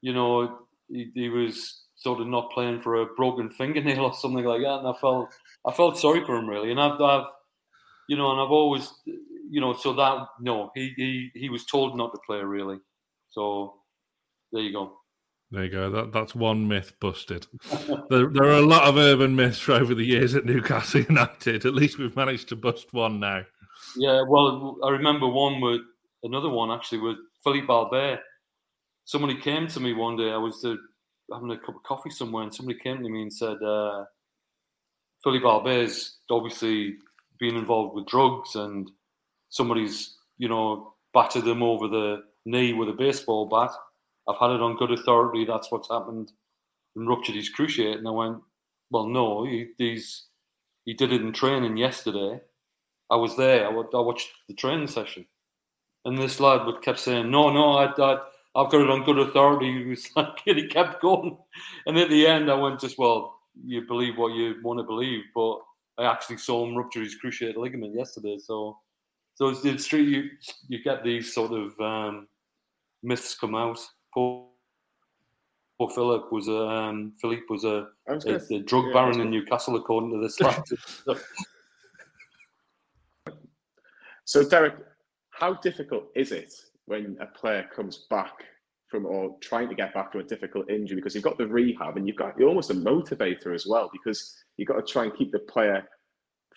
you 0.00 0.12
know, 0.12 0.58
he, 0.88 1.10
he, 1.14 1.28
was 1.28 1.82
sort 1.96 2.20
of 2.20 2.26
not 2.26 2.50
playing 2.52 2.82
for 2.82 2.96
a 2.96 3.06
broken 3.06 3.50
fingernail 3.50 4.04
or 4.04 4.14
something 4.14 4.44
like 4.44 4.60
that, 4.60 4.78
and 4.78 4.88
I 4.88 4.92
felt 5.00 5.28
I 5.66 5.72
felt 5.72 5.98
sorry 5.98 6.24
for 6.24 6.36
him 6.36 6.48
really, 6.48 6.70
and 6.70 6.80
I've, 6.80 7.00
I've 7.00 7.26
you 8.08 8.16
know, 8.16 8.30
and 8.30 8.40
I've 8.40 8.50
always, 8.50 8.92
you 9.50 9.60
know, 9.60 9.72
so 9.72 9.92
that 9.94 10.26
no, 10.40 10.70
he 10.74 10.92
he 10.96 11.30
he 11.34 11.48
was 11.48 11.64
told 11.64 11.96
not 11.96 12.12
to 12.12 12.20
play 12.26 12.38
really, 12.38 12.78
so 13.30 13.74
there 14.52 14.62
you 14.62 14.72
go. 14.72 14.98
There 15.50 15.64
you 15.64 15.70
go. 15.70 15.90
That, 15.90 16.12
that's 16.12 16.34
one 16.34 16.66
myth 16.66 16.92
busted. 17.00 17.46
there, 18.10 18.28
there 18.28 18.44
are 18.44 18.58
a 18.58 18.66
lot 18.66 18.82
of 18.82 18.96
urban 18.96 19.36
myths 19.36 19.68
over 19.68 19.94
the 19.94 20.04
years 20.04 20.34
at 20.34 20.44
Newcastle 20.44 21.02
United. 21.08 21.64
At 21.64 21.74
least 21.74 21.98
we've 21.98 22.16
managed 22.16 22.48
to 22.48 22.56
bust 22.56 22.92
one 22.92 23.20
now. 23.20 23.42
Yeah, 23.96 24.22
well, 24.28 24.78
I 24.82 24.90
remember 24.90 25.28
one 25.28 25.60
with 25.60 25.82
another 26.24 26.48
one 26.48 26.70
actually 26.70 26.98
with 26.98 27.16
Philippe 27.44 27.68
Albert. 27.68 28.20
Somebody 29.04 29.40
came 29.40 29.68
to 29.68 29.80
me 29.80 29.92
one 29.92 30.16
day. 30.16 30.32
I 30.32 30.36
was 30.36 30.60
the 30.62 30.78
having 31.32 31.50
a 31.50 31.58
cup 31.58 31.76
of 31.76 31.82
coffee 31.82 32.10
somewhere, 32.10 32.42
and 32.42 32.54
somebody 32.54 32.78
came 32.78 33.02
to 33.02 33.08
me 33.08 33.22
and 33.22 33.32
said, 33.32 33.62
uh, 33.62 34.04
"Philippe 35.22 35.46
Albert 35.46 35.92
obviously 36.30 36.96
been 37.38 37.56
involved 37.56 37.94
with 37.94 38.06
drugs, 38.06 38.54
and 38.54 38.90
somebody's 39.48 40.16
you 40.38 40.48
know 40.48 40.94
battered 41.12 41.46
him 41.46 41.62
over 41.62 41.88
the 41.88 42.22
knee 42.44 42.72
with 42.72 42.88
a 42.88 42.92
baseball 42.92 43.46
bat. 43.46 43.70
I've 44.28 44.38
had 44.38 44.50
it 44.50 44.60
on 44.60 44.76
good 44.76 44.92
authority. 44.92 45.44
That's 45.44 45.70
what's 45.70 45.90
happened, 45.90 46.32
and 46.94 47.08
ruptured 47.08 47.36
his 47.36 47.52
cruciate." 47.52 47.98
And 47.98 48.08
I 48.08 48.12
went, 48.12 48.42
"Well, 48.90 49.06
no, 49.06 49.44
he, 49.44 49.68
he's 49.78 50.26
he 50.84 50.94
did 50.94 51.12
it 51.12 51.22
in 51.22 51.32
training 51.32 51.76
yesterday. 51.76 52.40
I 53.10 53.16
was 53.16 53.36
there. 53.36 53.66
I, 53.66 53.70
I 53.70 54.00
watched 54.00 54.30
the 54.48 54.54
training 54.54 54.88
session." 54.88 55.26
And 56.04 56.16
this 56.16 56.38
lad 56.38 56.66
would 56.66 56.82
kept 56.82 57.00
saying, 57.00 57.30
"No, 57.30 57.50
no, 57.50 57.72
I, 57.72 57.86
I, 57.98 58.18
I've 58.56 58.70
got 58.70 58.80
it 58.80 58.90
on 58.90 59.04
good 59.04 59.18
authority." 59.18 59.70
He 59.84 59.84
was 59.84 60.08
like, 60.16 60.40
and 60.46 60.58
he 60.58 60.66
kept 60.66 61.00
going. 61.02 61.36
And 61.86 61.98
at 61.98 62.10
the 62.10 62.26
end, 62.26 62.50
I 62.50 62.54
went, 62.54 62.80
"Just 62.80 62.98
well, 62.98 63.38
you 63.64 63.82
believe 63.82 64.16
what 64.16 64.34
you 64.34 64.56
want 64.62 64.78
to 64.78 64.84
believe," 64.84 65.24
but 65.34 65.60
I 65.98 66.04
actually 66.04 66.38
saw 66.38 66.66
him 66.66 66.76
rupture 66.76 67.02
his 67.02 67.16
cruciate 67.22 67.56
ligament 67.56 67.94
yesterday. 67.94 68.38
So, 68.38 68.78
so 69.34 69.48
it's, 69.48 69.64
it's 69.64 69.86
true. 69.86 70.00
You 70.00 70.30
you 70.68 70.82
get 70.82 71.04
these 71.04 71.32
sort 71.32 71.52
of 71.52 71.78
um, 71.80 72.28
myths 73.02 73.34
come 73.34 73.54
out. 73.54 73.78
Poor, 74.12 74.46
poor 75.78 75.90
Philip 75.90 76.32
was 76.32 76.48
a 76.48 76.66
um, 76.66 77.12
Philippe 77.20 77.44
was 77.48 77.64
a, 77.64 77.88
was 78.06 78.26
a, 78.26 78.54
a 78.54 78.60
drug 78.60 78.86
yeah, 78.86 78.92
baron 78.92 79.20
in 79.20 79.30
Newcastle, 79.30 79.76
according 79.76 80.12
to 80.12 80.18
this 80.18 80.40
lad. 80.40 80.62
so, 84.24 84.48
Derek, 84.48 84.74
how 85.30 85.54
difficult 85.54 86.04
is 86.14 86.32
it 86.32 86.52
when 86.86 87.16
a 87.20 87.26
player 87.26 87.68
comes 87.74 88.06
back 88.10 88.44
from 88.88 89.04
or 89.04 89.36
trying 89.40 89.68
to 89.68 89.74
get 89.74 89.92
back 89.92 90.12
from 90.12 90.20
a 90.20 90.24
difficult 90.24 90.70
injury 90.70 90.96
because 90.96 91.14
you've 91.14 91.24
got 91.24 91.38
the 91.38 91.46
rehab 91.46 91.96
and 91.96 92.06
you've 92.06 92.16
got 92.16 92.38
you're 92.38 92.48
almost 92.48 92.70
a 92.70 92.74
motivator 92.74 93.54
as 93.54 93.66
well 93.66 93.90
because 93.92 94.36
you've 94.56 94.68
got 94.68 94.76
to 94.76 94.92
try 94.92 95.04
and 95.04 95.16
keep 95.16 95.32
the 95.32 95.40
player 95.40 95.86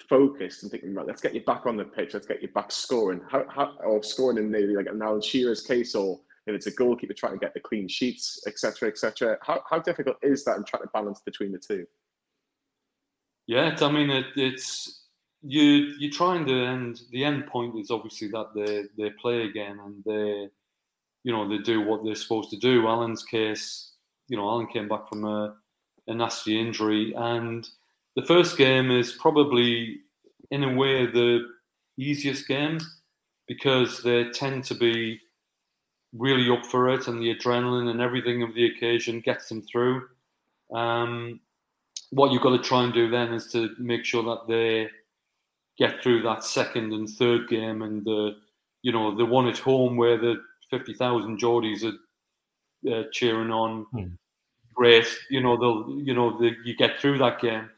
focused 0.08 0.64
and 0.64 0.72
thinking, 0.72 0.94
right, 0.94 1.06
let's 1.06 1.22
get 1.22 1.34
you 1.34 1.44
back 1.44 1.66
on 1.66 1.76
the 1.76 1.84
pitch, 1.84 2.14
let's 2.14 2.28
get 2.28 2.42
you 2.42 2.48
back 2.50 2.72
scoring. 2.72 3.22
How, 3.30 3.46
how 3.50 3.74
or 3.84 4.02
scoring 4.04 4.38
in 4.38 4.50
maybe 4.50 4.76
like 4.76 4.88
an 4.88 5.02
Alan 5.02 5.22
Shearer's 5.22 5.62
case 5.62 5.96
or 5.96 6.20
if 6.48 6.56
it's 6.56 6.68
a 6.68 6.72
goalkeeper 6.72 7.14
trying 7.14 7.34
to 7.34 7.40
get 7.40 7.54
the 7.54 7.60
clean 7.60 7.88
sheets, 7.88 8.42
etc., 8.48 8.90
etc. 8.90 9.38
How, 9.42 9.62
how 9.70 9.80
difficult 9.80 10.18
is 10.22 10.44
that 10.46 10.56
and 10.56 10.66
trying 10.66 10.84
to 10.84 10.90
balance 10.94 11.22
between 11.26 11.52
the 11.52 11.60
two? 11.60 11.86
Yeah, 13.48 13.76
I 13.82 13.92
mean 13.92 14.10
it, 14.10 14.26
it's 14.36 14.99
you 15.42 15.94
you're 16.00 16.12
trying 16.12 16.46
to 16.46 16.66
end 16.66 17.02
the 17.12 17.24
end 17.24 17.48
point 17.48 17.78
is 17.80 17.92
obviously 17.92 18.28
that 18.30 18.48
they 18.54 18.84
they 18.98 19.10
play 19.12 19.44
again 19.44 19.80
and 19.80 20.04
they 20.06 20.50
you 21.24 21.32
know 21.32 21.48
they 21.48 21.58
do 21.60 21.82
what 21.82 22.04
they're 22.04 22.16
supposed 22.16 22.50
to 22.50 22.58
do. 22.58 22.88
Alan's 22.88 23.24
case, 23.24 23.92
you 24.28 24.38
know, 24.38 24.50
Alan 24.50 24.68
came 24.68 24.88
back 24.88 25.08
from 25.08 25.26
a, 25.26 25.56
a 26.08 26.14
nasty 26.14 26.60
injury, 26.60 27.14
and 27.16 27.68
the 28.16 28.26
first 28.26 28.58
game 28.58 28.92
is 28.92 29.14
probably 29.14 29.98
in 30.52 30.64
a 30.64 30.74
way 30.74 31.06
the 31.06 31.46
easiest 31.98 32.48
game 32.48 32.80
because 33.48 34.02
they 34.04 34.30
tend 34.30 34.64
to 34.64 34.76
be 34.76 35.20
really 36.14 36.50
up 36.52 36.66
for 36.66 36.90
it, 36.90 37.08
and 37.08 37.22
the 37.22 37.36
adrenaline 37.36 37.90
and 37.90 38.02
everything 38.02 38.42
of 38.42 38.54
the 38.56 38.66
occasion 38.66 39.20
gets 39.20 39.50
them 39.50 39.62
through. 39.62 40.08
Um, 40.74 41.40
what 42.12 42.32
you've 42.32 42.42
got 42.42 42.58
to 42.58 42.64
try 42.64 42.84
and 42.84 42.94
do 42.94 43.10
then 43.10 43.34
is 43.34 43.52
to 43.52 43.70
make 43.78 44.06
sure 44.06 44.24
that 44.24 44.48
they 44.48 44.90
get 45.80 46.04
through 46.04 46.22
that 46.22 46.44
second 46.44 46.94
and 46.94 47.10
third 47.10 47.48
game 47.48 47.82
and 47.82 48.04
the 48.04 48.36
you 48.82 48.92
know 48.92 49.16
the 49.16 49.26
one 49.26 49.48
at 49.48 49.58
home 49.58 49.96
where 49.98 50.18
the 50.18 50.36
fifty 50.70 50.94
thousand 50.94 51.40
Geordies 51.40 51.84
are 51.84 52.92
uh, 52.92 53.04
cheering 53.12 53.52
on. 53.52 53.86
Hmm. 53.92 54.06
Great, 54.76 55.08
you 55.30 55.42
know 55.42 55.58
they'll 55.58 56.00
you 56.00 56.14
know 56.14 56.38
the, 56.38 56.52
you 56.64 56.76
get 56.76 57.00
through 57.00 57.18
that 57.20 57.42
game. 57.42 57.70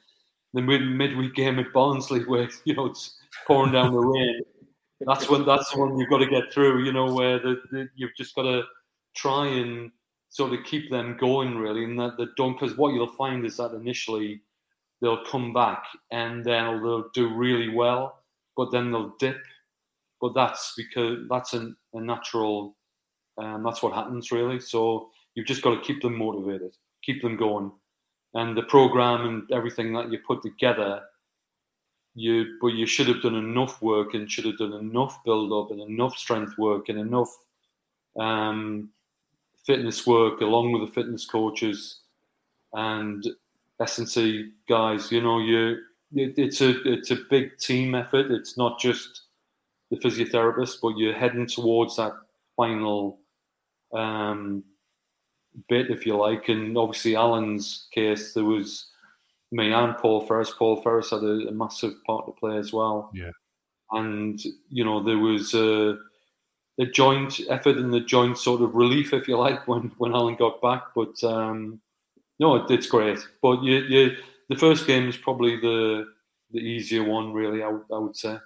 The 0.53 0.61
mid 0.61 0.81
midweek 0.81 1.35
game 1.35 1.59
at 1.59 1.71
Barnsley 1.73 2.25
where 2.27 2.49
you 2.65 2.75
know 2.75 2.87
it's 2.87 3.17
pouring 3.47 3.71
down 3.71 3.93
the 3.93 3.99
rain. 3.99 4.41
That's 5.05 5.29
when 5.29 5.45
that's 5.45 5.71
the 5.71 5.79
one 5.79 5.97
you've 5.97 6.09
got 6.09 6.19
to 6.19 6.27
get 6.27 6.51
through. 6.53 6.83
You 6.83 6.91
know 6.91 7.13
where 7.13 7.39
the, 7.39 7.61
the 7.71 7.89
you've 7.95 8.15
just 8.17 8.35
got 8.35 8.43
to 8.43 8.63
try 9.15 9.47
and 9.47 9.91
sort 10.29 10.53
of 10.53 10.63
keep 10.63 10.89
them 10.89 11.17
going 11.19 11.57
really, 11.57 11.83
and 11.83 11.99
that 11.99 12.17
the 12.17 12.27
don't 12.37 12.59
because 12.59 12.77
what 12.77 12.93
you'll 12.93 13.15
find 13.15 13.45
is 13.45 13.57
that 13.57 13.73
initially 13.73 14.41
they'll 15.01 15.23
come 15.25 15.51
back 15.53 15.83
and 16.11 16.45
then 16.45 16.81
they'll 16.81 17.09
do 17.13 17.33
really 17.33 17.69
well, 17.69 18.19
but 18.55 18.71
then 18.71 18.91
they'll 18.91 19.15
dip. 19.19 19.41
But 20.21 20.33
that's 20.35 20.73
because 20.77 21.19
that's 21.29 21.53
a, 21.53 21.71
a 21.93 22.01
natural, 22.01 22.75
um, 23.37 23.63
that's 23.63 23.81
what 23.81 23.93
happens 23.93 24.31
really. 24.31 24.59
So 24.59 25.09
you've 25.33 25.47
just 25.47 25.63
got 25.63 25.75
to 25.75 25.81
keep 25.81 26.01
them 26.01 26.15
motivated, 26.15 26.77
keep 27.03 27.21
them 27.21 27.37
going, 27.37 27.71
and 28.35 28.55
the 28.55 28.63
program 28.63 29.27
and 29.27 29.51
everything 29.51 29.93
that 29.93 30.11
you 30.11 30.19
put 30.25 30.43
together. 30.43 31.01
You, 32.13 32.57
but 32.61 32.73
you 32.73 32.85
should 32.85 33.07
have 33.07 33.21
done 33.21 33.35
enough 33.35 33.81
work 33.81 34.15
and 34.15 34.29
should 34.29 34.43
have 34.43 34.57
done 34.57 34.73
enough 34.73 35.23
build 35.23 35.53
up 35.53 35.71
and 35.71 35.81
enough 35.81 36.17
strength 36.17 36.57
work 36.57 36.89
and 36.89 36.99
enough 36.99 37.33
um, 38.19 38.89
fitness 39.65 40.05
work 40.05 40.41
along 40.41 40.73
with 40.73 40.81
the 40.81 40.93
fitness 40.93 41.25
coaches 41.25 42.01
and 42.73 43.25
S&C 43.81 44.51
guys. 44.69 45.11
You 45.11 45.21
know, 45.21 45.39
you 45.39 45.77
it, 46.13 46.33
it's 46.37 46.61
a 46.61 46.81
it's 46.83 47.11
a 47.11 47.17
big 47.29 47.57
team 47.57 47.95
effort. 47.95 48.31
It's 48.31 48.57
not 48.57 48.79
just 48.79 49.23
the 49.89 49.97
physiotherapist, 49.97 50.77
but 50.81 50.97
you're 50.97 51.13
heading 51.13 51.47
towards 51.47 51.97
that 51.97 52.13
final 52.55 53.19
um, 53.93 54.63
bit, 55.69 55.89
if 55.89 56.05
you 56.05 56.15
like. 56.15 56.49
And 56.49 56.77
obviously, 56.77 57.15
Alan's 57.15 57.87
case, 57.93 58.33
there 58.33 58.45
was 58.45 58.87
me 59.51 59.71
and 59.71 59.97
Paul 59.97 60.25
Ferris. 60.25 60.53
Paul 60.57 60.81
Ferris 60.81 61.11
had 61.11 61.23
a, 61.23 61.49
a 61.49 61.51
massive 61.51 61.93
part 62.05 62.25
to 62.25 62.31
play 62.31 62.57
as 62.57 62.71
well. 62.71 63.11
Yeah. 63.13 63.31
And 63.91 64.41
you 64.69 64.85
know, 64.85 65.03
there 65.03 65.17
was 65.17 65.53
a, 65.53 65.97
a 66.79 66.85
joint 66.85 67.41
effort 67.49 67.77
and 67.77 67.93
the 67.93 67.99
joint 67.99 68.37
sort 68.37 68.61
of 68.61 68.75
relief, 68.75 69.13
if 69.13 69.27
you 69.27 69.37
like, 69.37 69.67
when 69.67 69.91
when 69.97 70.13
Alan 70.13 70.35
got 70.35 70.61
back. 70.61 70.83
But 70.95 71.21
um, 71.23 71.81
no, 72.39 72.65
it's 72.67 72.87
great. 72.87 73.19
But 73.41 73.63
you, 73.63 73.77
you, 73.77 74.17
the 74.49 74.55
first 74.55 74.87
game 74.87 75.07
is 75.07 75.17
probably 75.17 75.57
the 75.57 76.05
the 76.51 76.59
easier 76.59 77.03
one, 77.03 77.33
really. 77.33 77.63
I, 77.63 77.69
I 77.69 77.97
would 77.97 78.15
say. 78.15 78.37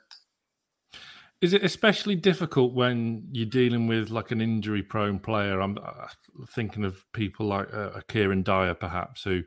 Is 1.42 1.54
it 1.54 1.64
especially 1.64 2.16
difficult 2.16 2.74
when 2.74 3.28
you're 3.32 3.46
dealing 3.46 3.88
with 3.88 4.10
like 4.10 4.32
an 4.32 4.42
injury-prone 4.42 5.20
player? 5.20 5.60
I'm 5.60 5.78
uh, 5.78 6.08
thinking 6.50 6.86
of 6.86 7.04
people 7.14 7.48
like 7.48 7.72
uh, 7.74 8.00
Kieran 8.08 8.42
Dyer, 8.42 8.74
perhaps, 8.74 9.24
who 9.24 9.44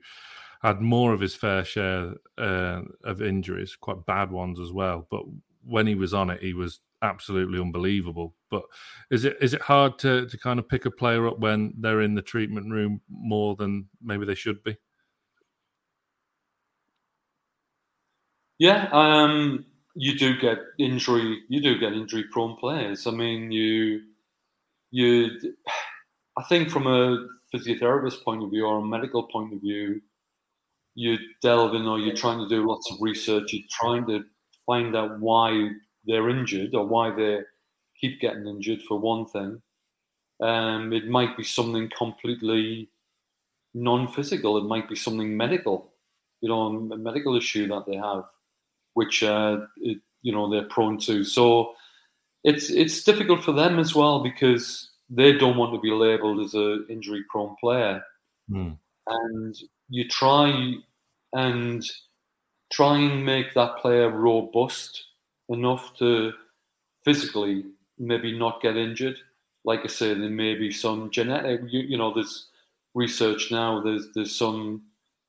had 0.62 0.80
more 0.80 1.12
of 1.12 1.20
his 1.20 1.34
fair 1.34 1.64
share 1.64 2.14
uh, 2.36 2.82
of 3.04 3.22
injuries, 3.22 3.74
quite 3.74 4.04
bad 4.06 4.30
ones 4.30 4.60
as 4.60 4.70
well. 4.70 5.06
But 5.10 5.22
when 5.64 5.86
he 5.86 5.94
was 5.94 6.12
on 6.12 6.30
it, 6.30 6.42
he 6.42 6.52
was 6.52 6.80
absolutely 7.02 7.60
unbelievable. 7.60 8.34
But 8.50 8.62
is 9.10 9.24
it 9.24 9.36
is 9.40 9.54
it 9.54 9.62
hard 9.62 9.98
to 10.00 10.26
to 10.26 10.38
kind 10.38 10.58
of 10.58 10.68
pick 10.68 10.84
a 10.86 10.90
player 10.90 11.26
up 11.26 11.38
when 11.38 11.74
they're 11.78 12.02
in 12.02 12.14
the 12.14 12.22
treatment 12.22 12.70
room 12.70 13.00
more 13.10 13.56
than 13.56 13.88
maybe 14.02 14.24
they 14.24 14.34
should 14.34 14.62
be? 14.62 14.76
Yeah, 18.58 18.88
um, 18.92 19.64
you 19.94 20.18
do 20.18 20.38
get 20.38 20.58
injury. 20.78 21.40
You 21.48 21.60
do 21.60 21.78
get 21.78 21.92
injury 21.92 22.24
prone 22.32 22.56
players. 22.56 23.06
I 23.06 23.10
mean, 23.12 23.52
you 23.52 24.02
you. 24.90 25.30
I 26.36 26.44
think 26.44 26.70
from 26.70 26.86
a 26.86 27.26
physiotherapist 27.54 28.22
point 28.24 28.42
of 28.42 28.50
view 28.50 28.64
or 28.64 28.78
a 28.78 28.84
medical 28.84 29.24
point 29.24 29.54
of 29.54 29.60
view, 29.60 30.00
you 30.94 31.16
delve 31.42 31.74
in 31.74 31.86
or 31.86 31.98
you're 31.98 32.14
trying 32.14 32.38
to 32.38 32.48
do 32.48 32.68
lots 32.68 32.90
of 32.90 32.98
research. 33.00 33.52
You're 33.52 33.66
trying 33.70 34.06
to 34.06 34.24
find 34.66 34.94
out 34.96 35.18
why 35.20 35.70
they're 36.08 36.30
injured 36.30 36.74
or 36.74 36.86
why 36.86 37.14
they 37.14 37.40
keep 38.00 38.20
getting 38.20 38.46
injured 38.46 38.82
for 38.82 38.98
one 38.98 39.26
thing. 39.26 39.60
Um, 40.40 40.92
it 40.92 41.06
might 41.08 41.36
be 41.36 41.44
something 41.44 41.90
completely 41.96 42.90
non-physical. 43.74 44.56
It 44.58 44.64
might 44.64 44.88
be 44.88 44.96
something 44.96 45.36
medical, 45.36 45.92
you 46.40 46.48
know, 46.48 46.66
a 46.66 46.96
medical 46.96 47.36
issue 47.36 47.68
that 47.68 47.84
they 47.86 47.96
have, 47.96 48.24
which 48.94 49.22
uh, 49.22 49.58
it, 49.76 49.98
you 50.22 50.32
know 50.32 50.50
they're 50.50 50.68
prone 50.68 50.98
to. 51.00 51.24
So 51.24 51.74
it's 52.44 52.70
it's 52.70 53.02
difficult 53.04 53.44
for 53.44 53.52
them 53.52 53.78
as 53.78 53.94
well 53.94 54.22
because 54.22 54.90
they 55.10 55.32
don't 55.32 55.56
want 55.56 55.74
to 55.74 55.80
be 55.80 55.90
labelled 55.90 56.40
as 56.44 56.54
a 56.54 56.86
injury-prone 56.88 57.56
player, 57.60 58.02
mm. 58.50 58.76
and 59.06 59.56
you 59.88 60.08
try 60.08 60.74
and 61.32 61.84
try 62.72 62.98
and 62.98 63.24
make 63.24 63.54
that 63.54 63.78
player 63.78 64.10
robust 64.10 65.04
enough 65.48 65.96
to 65.98 66.32
physically 67.04 67.64
maybe 67.98 68.36
not 68.38 68.62
get 68.62 68.76
injured. 68.76 69.16
Like 69.64 69.80
I 69.84 69.88
say, 69.88 70.14
there 70.14 70.30
may 70.30 70.54
be 70.54 70.70
some 70.70 71.10
genetic. 71.10 71.60
You, 71.68 71.80
you 71.80 71.98
know, 71.98 72.12
there's 72.14 72.48
research 72.94 73.50
now. 73.50 73.82
There's 73.82 74.08
there's 74.14 74.34
some, 74.34 74.82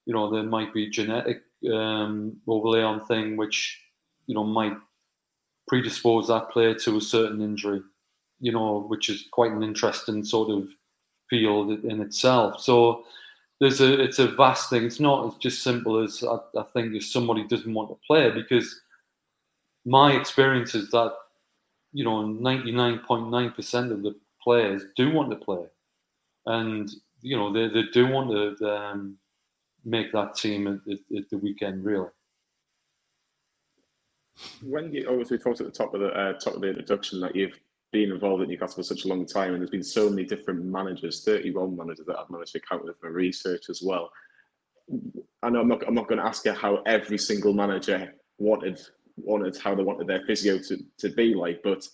you 0.05 0.13
know, 0.13 0.31
there 0.31 0.43
might 0.43 0.73
be 0.73 0.89
genetic 0.89 1.41
um, 1.73 2.37
overlay 2.47 2.81
on 2.81 3.05
thing 3.05 3.35
which 3.35 3.81
you 4.27 4.35
know 4.35 4.45
might 4.45 4.77
predispose 5.67 6.27
that 6.27 6.49
player 6.51 6.73
to 6.73 6.97
a 6.97 7.01
certain 7.01 7.41
injury. 7.41 7.81
You 8.39 8.53
know, 8.53 8.85
which 8.87 9.09
is 9.09 9.25
quite 9.31 9.51
an 9.51 9.63
interesting 9.63 10.23
sort 10.23 10.49
of 10.49 10.69
field 11.29 11.83
in 11.83 12.01
itself. 12.01 12.61
So 12.61 13.03
there's 13.59 13.81
a 13.81 14.01
it's 14.01 14.19
a 14.19 14.27
vast 14.27 14.69
thing. 14.69 14.85
It's 14.85 14.99
not 14.99 15.27
as 15.27 15.33
just 15.39 15.63
simple 15.63 16.01
as 16.01 16.23
I, 16.23 16.37
I 16.57 16.63
think 16.73 16.95
if 16.95 17.05
somebody 17.05 17.45
doesn't 17.47 17.73
want 17.73 17.89
to 17.89 17.99
play 18.07 18.31
because 18.31 18.79
my 19.85 20.13
experience 20.13 20.75
is 20.75 20.89
that 20.91 21.13
you 21.93 22.03
know 22.03 22.23
99.9% 22.23 23.91
of 23.91 24.03
the 24.03 24.15
players 24.41 24.83
do 24.95 25.11
want 25.11 25.29
to 25.31 25.35
play, 25.35 25.65
and 26.45 26.89
you 27.21 27.35
know 27.35 27.51
they, 27.51 27.67
they 27.67 27.87
do 27.93 28.07
want 28.07 28.29
to 28.31 28.69
um, 28.69 29.17
make 29.85 30.11
that 30.11 30.35
team 30.35 30.67
at, 30.67 30.91
at, 30.91 30.99
at, 31.17 31.29
the 31.29 31.37
weekend 31.37 31.83
really. 31.83 32.09
When 34.63 34.93
you 34.93 35.07
obviously 35.09 35.37
talked 35.37 35.59
at 35.61 35.67
the 35.67 35.71
top 35.71 35.93
of 35.93 36.01
the 36.01 36.07
uh, 36.07 36.33
top 36.33 36.55
of 36.55 36.61
the 36.61 36.69
introduction 36.69 37.19
that 37.21 37.35
you've 37.35 37.59
been 37.91 38.11
involved 38.11 38.43
at 38.43 38.49
Newcastle 38.49 38.77
for 38.77 38.83
such 38.83 39.05
a 39.05 39.07
long 39.07 39.25
time, 39.25 39.53
and 39.53 39.61
there's 39.61 39.69
been 39.69 39.83
so 39.83 40.09
many 40.09 40.23
different 40.23 40.63
managers, 40.63 41.23
31 41.23 41.75
managers 41.75 42.05
that 42.05 42.19
I've 42.19 42.29
managed 42.29 42.53
to 42.53 42.59
count 42.59 42.85
with 42.85 42.95
my 43.01 43.09
research 43.09 43.69
as 43.69 43.81
well. 43.81 44.11
I 45.41 45.49
know 45.49 45.61
I'm 45.61 45.67
not, 45.67 45.87
I'm 45.87 45.95
not 45.95 46.07
going 46.07 46.19
to 46.19 46.25
ask 46.25 46.45
you 46.45 46.53
how 46.53 46.81
every 46.85 47.17
single 47.17 47.53
manager 47.53 48.13
wanted 48.37 48.79
wanted 49.23 49.57
how 49.57 49.75
they 49.75 49.83
wanted 49.83 50.07
their 50.07 50.23
physio 50.25 50.57
to, 50.57 50.77
to 50.97 51.09
be 51.09 51.33
like, 51.33 51.61
but 51.63 51.87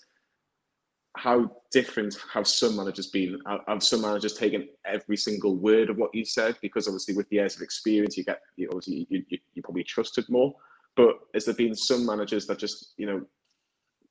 how 1.18 1.50
different 1.72 2.18
have 2.34 2.48
some 2.48 2.76
managers 2.76 3.08
been? 3.08 3.40
Have 3.68 3.84
some 3.84 4.02
managers 4.02 4.34
taken 4.34 4.68
every 4.86 5.18
single 5.18 5.56
word 5.56 5.90
of 5.90 5.98
what 5.98 6.14
you 6.14 6.26
said? 6.26 6.58
Because 6.62 6.88
obviously, 6.88 7.16
with 7.16 7.30
the 7.30 7.38
years 7.38 7.56
of 7.56 7.62
experience, 7.62 8.18
you 8.18 8.24
get 8.24 8.42
you 8.58 8.68
obviously 8.70 9.08
you, 9.10 9.24
you, 9.30 9.38
you 9.54 9.62
probably 9.62 9.84
trusted 9.84 10.26
more. 10.30 10.54
But 10.96 11.16
has 11.34 11.46
there 11.46 11.56
been 11.56 11.76
some 11.76 12.06
managers 12.06 12.48
that 12.48 12.60
just 12.60 12.94
you 12.98 13.06
know 13.06 13.26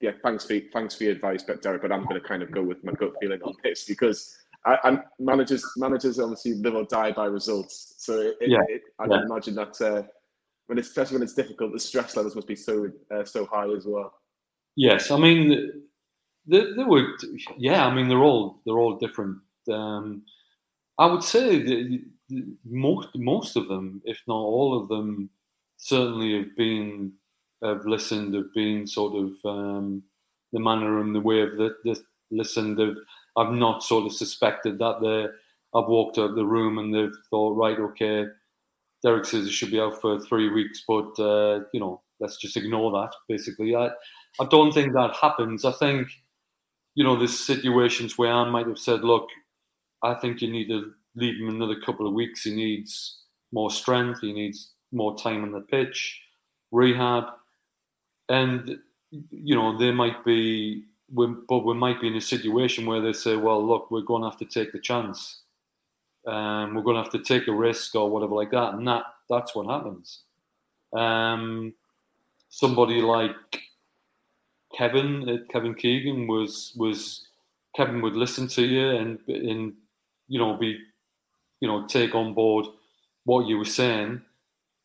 yeah, 0.00 0.12
thanks 0.22 0.44
for 0.44 0.58
thanks 0.72 0.94
for 0.94 1.04
your 1.04 1.12
advice, 1.12 1.42
but 1.42 1.62
Derek. 1.62 1.82
But 1.82 1.92
I'm 1.92 2.04
going 2.04 2.20
to 2.20 2.26
kind 2.26 2.42
of 2.42 2.50
go 2.50 2.62
with 2.62 2.82
my 2.84 2.92
gut 2.92 3.12
feeling 3.20 3.40
on 3.42 3.54
this 3.62 3.84
because 3.84 4.36
I, 4.66 4.78
I'm 4.84 5.02
managers 5.18 5.64
managers 5.76 6.18
obviously 6.18 6.54
live 6.54 6.74
or 6.74 6.84
die 6.84 7.12
by 7.12 7.26
results. 7.26 7.94
So 7.98 8.20
it, 8.20 8.36
yeah. 8.40 8.58
It, 8.68 8.82
I 8.98 9.06
yeah. 9.08 9.22
imagine 9.22 9.54
that 9.54 9.80
uh, 9.80 10.02
when 10.66 10.78
it's 10.78 10.88
especially 10.88 11.16
when 11.16 11.22
it's 11.22 11.34
difficult, 11.34 11.72
the 11.72 11.80
stress 11.80 12.16
levels 12.16 12.34
must 12.34 12.48
be 12.48 12.56
so 12.56 12.90
uh, 13.14 13.24
so 13.24 13.46
high 13.46 13.68
as 13.70 13.84
well. 13.86 14.12
Yes, 14.76 15.10
I 15.10 15.18
mean, 15.18 15.82
they 16.46 16.64
would. 16.76 17.06
Yeah, 17.56 17.86
I 17.86 17.94
mean, 17.94 18.08
they're 18.08 18.18
all 18.18 18.60
they're 18.64 18.78
all 18.78 18.96
different. 18.96 19.38
Um, 19.70 20.22
I 20.98 21.06
would 21.06 21.22
say 21.22 21.62
that 21.62 22.00
most 22.64 23.08
most 23.14 23.56
of 23.56 23.68
them, 23.68 24.02
if 24.04 24.20
not 24.26 24.34
all 24.34 24.80
of 24.80 24.88
them, 24.88 25.30
certainly 25.76 26.38
have 26.38 26.56
been 26.56 27.12
have 27.62 27.86
listened, 27.86 28.34
have 28.34 28.52
been 28.54 28.86
sort 28.86 29.14
of 29.14 29.32
um, 29.44 30.02
the 30.52 30.60
manner 30.60 31.00
and 31.00 31.14
the 31.14 31.20
way 31.20 31.40
of 31.40 31.56
the, 31.56 31.74
the 31.84 32.00
listened. 32.30 32.78
Have, 32.78 32.96
I've 33.36 33.52
not 33.52 33.82
sort 33.82 34.06
of 34.06 34.12
suspected 34.12 34.78
that 34.78 35.00
they. 35.00 35.26
I've 35.76 35.88
walked 35.88 36.18
out 36.18 36.36
the 36.36 36.46
room 36.46 36.78
and 36.78 36.94
they've 36.94 37.16
thought, 37.30 37.56
right, 37.56 37.76
okay, 37.76 38.26
Derek 39.04 39.24
says 39.26 39.44
he 39.46 39.52
should 39.52 39.70
be 39.70 39.80
out 39.80 40.00
for 40.00 40.20
three 40.20 40.50
weeks, 40.50 40.84
but 40.86 41.18
uh, 41.18 41.60
you 41.72 41.80
know, 41.80 42.02
let's 42.20 42.38
just 42.38 42.56
ignore 42.56 42.90
that. 42.92 43.12
Basically, 43.28 43.76
I, 43.76 43.88
I 44.40 44.46
don't 44.50 44.72
think 44.72 44.92
that 44.94 45.14
happens. 45.20 45.64
I 45.64 45.72
think, 45.72 46.08
you 46.94 47.04
know, 47.04 47.16
there's 47.16 47.38
situations 47.38 48.16
where 48.18 48.32
I 48.32 48.48
might 48.48 48.66
have 48.66 48.78
said, 48.78 49.02
look, 49.02 49.28
I 50.02 50.14
think 50.14 50.42
you 50.42 50.50
need 50.50 50.68
to 50.68 50.92
leave 51.16 51.40
him 51.40 51.48
another 51.48 51.80
couple 51.80 52.06
of 52.06 52.14
weeks. 52.14 52.44
He 52.44 52.54
needs 52.54 53.18
more 53.52 53.70
strength. 53.70 54.20
He 54.20 54.32
needs 54.32 54.72
more 54.92 55.16
time 55.18 55.44
on 55.44 55.52
the 55.52 55.60
pitch, 55.60 56.20
rehab 56.72 57.24
and 58.28 58.78
you 59.30 59.54
know 59.54 59.78
they 59.78 59.92
might 59.92 60.24
be 60.24 60.84
but 61.10 61.64
we 61.64 61.74
might 61.74 62.00
be 62.00 62.08
in 62.08 62.16
a 62.16 62.20
situation 62.20 62.86
where 62.86 63.00
they 63.00 63.12
say 63.12 63.36
well 63.36 63.64
look 63.64 63.90
we're 63.90 64.02
going 64.02 64.22
to 64.22 64.28
have 64.28 64.38
to 64.38 64.46
take 64.46 64.72
the 64.72 64.80
chance 64.80 65.42
um, 66.26 66.74
we're 66.74 66.82
going 66.82 66.96
to 66.96 67.02
have 67.02 67.12
to 67.12 67.22
take 67.22 67.48
a 67.48 67.52
risk 67.52 67.94
or 67.94 68.10
whatever 68.10 68.34
like 68.34 68.50
that 68.50 68.74
and 68.74 68.86
that 68.86 69.04
that's 69.28 69.54
what 69.54 69.66
happens. 69.66 70.20
Um, 70.92 71.74
somebody 72.48 73.00
like 73.00 73.62
Kevin 74.76 75.28
uh, 75.28 75.52
Kevin 75.52 75.74
Keegan 75.74 76.26
was 76.26 76.72
was 76.76 77.26
Kevin 77.76 78.02
would 78.02 78.14
listen 78.14 78.48
to 78.48 78.62
you 78.62 78.90
and 78.90 79.18
and 79.28 79.74
you 80.28 80.38
know 80.38 80.56
be 80.56 80.78
you 81.60 81.68
know 81.68 81.86
take 81.86 82.14
on 82.14 82.34
board 82.34 82.66
what 83.24 83.46
you 83.46 83.58
were 83.58 83.64
saying. 83.64 84.22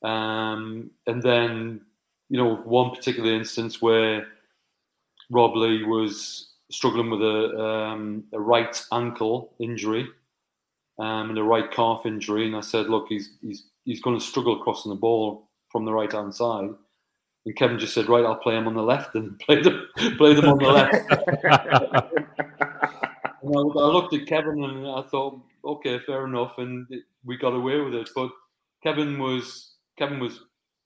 Um, 0.04 0.92
and 1.08 1.22
then 1.22 1.82
you 2.30 2.38
know, 2.38 2.58
one 2.58 2.92
particular 2.92 3.34
instance 3.34 3.82
where 3.82 4.28
Rob 5.32 5.56
Lee 5.56 5.84
was 5.84 6.50
struggling 6.72 7.10
with 7.10 7.22
a, 7.22 7.60
um, 7.60 8.24
a 8.34 8.40
right 8.40 8.82
ankle 8.92 9.54
injury 9.60 10.08
um, 11.00 11.30
and 11.30 11.40
a 11.40 11.44
right 11.44 11.72
calf 11.72 12.06
injury, 12.06 12.46
and 12.46 12.56
I 12.56 12.62
said, 12.62 12.90
look, 12.90 13.08
he's 13.10 13.32
he's 13.42 13.68
he's 13.86 14.02
going 14.02 14.20
to 14.20 14.24
struggle 14.24 14.60
crossing 14.60 14.90
the 14.90 14.96
ball 14.98 15.50
from 15.72 15.86
the 15.86 15.94
right 15.94 16.12
hand 16.12 16.36
side. 16.36 16.70
And 17.46 17.56
Kevin 17.56 17.80
just 17.80 17.94
said, 17.94 18.10
right, 18.10 18.26
I'll 18.26 18.36
play 18.36 18.58
him 18.58 18.68
on 18.68 18.76
the 18.76 18.84
left 18.84 19.16
and 19.16 19.40
play 19.46 19.62
them 19.62 19.88
play 20.18 20.34
them 20.34 20.50
on 20.50 20.58
the 20.58 20.70
left. 20.70 20.94
I, 23.42 23.48
I, 23.48 23.86
looked 23.88 24.14
at 24.14 24.28
Kevin 24.28 24.64
and 24.64 24.86
I 24.86 25.02
thought, 25.04 25.42
okay, 25.64 26.00
fair 26.06 26.26
enough, 26.26 26.58
and 26.58 26.86
we 27.24 27.38
got 27.38 27.54
away 27.54 27.80
with 27.80 27.96
it. 27.96 28.10
But 28.14 28.30
Kevin 28.84 29.18
was 29.18 29.76
Kevin 29.98 30.20
was 30.20 30.42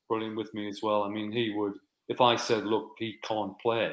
brilliant 0.08 0.38
with 0.38 0.54
me 0.54 0.68
as 0.68 0.82
well. 0.84 1.04
I 1.04 1.10
mean, 1.10 1.32
he 1.32 1.54
would, 1.56 1.74
if 2.08 2.22
I 2.22 2.36
said, 2.36 2.66
look, 2.66 2.92
he 3.00 3.18
can't 3.24 3.58
play, 3.60 3.92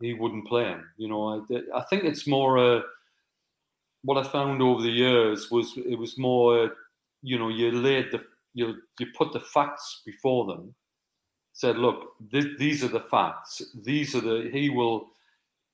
he 0.00 0.14
wouldn't 0.14 0.46
play 0.46 0.64
him. 0.64 0.84
You 0.96 1.08
know, 1.08 1.44
I, 1.50 1.78
I 1.78 1.82
think 1.90 2.04
it's 2.04 2.26
more 2.26 2.58
uh, 2.58 2.82
what 4.04 4.18
I 4.18 4.28
found 4.28 4.62
over 4.62 4.82
the 4.82 4.90
years 4.90 5.50
was 5.50 5.72
it 5.76 5.98
was 5.98 6.18
more, 6.18 6.70
you 7.22 7.38
know, 7.38 7.48
you 7.48 7.72
laid 7.72 8.12
the, 8.12 8.22
you, 8.52 8.76
you 9.00 9.06
put 9.16 9.32
the 9.32 9.40
facts 9.40 10.02
before 10.04 10.46
them, 10.46 10.74
said, 11.54 11.78
look, 11.78 12.12
th- 12.30 12.58
these 12.58 12.84
are 12.84 12.88
the 12.88 13.00
facts. 13.00 13.62
These 13.82 14.14
are 14.14 14.20
the, 14.20 14.50
he 14.52 14.68
will 14.68 15.06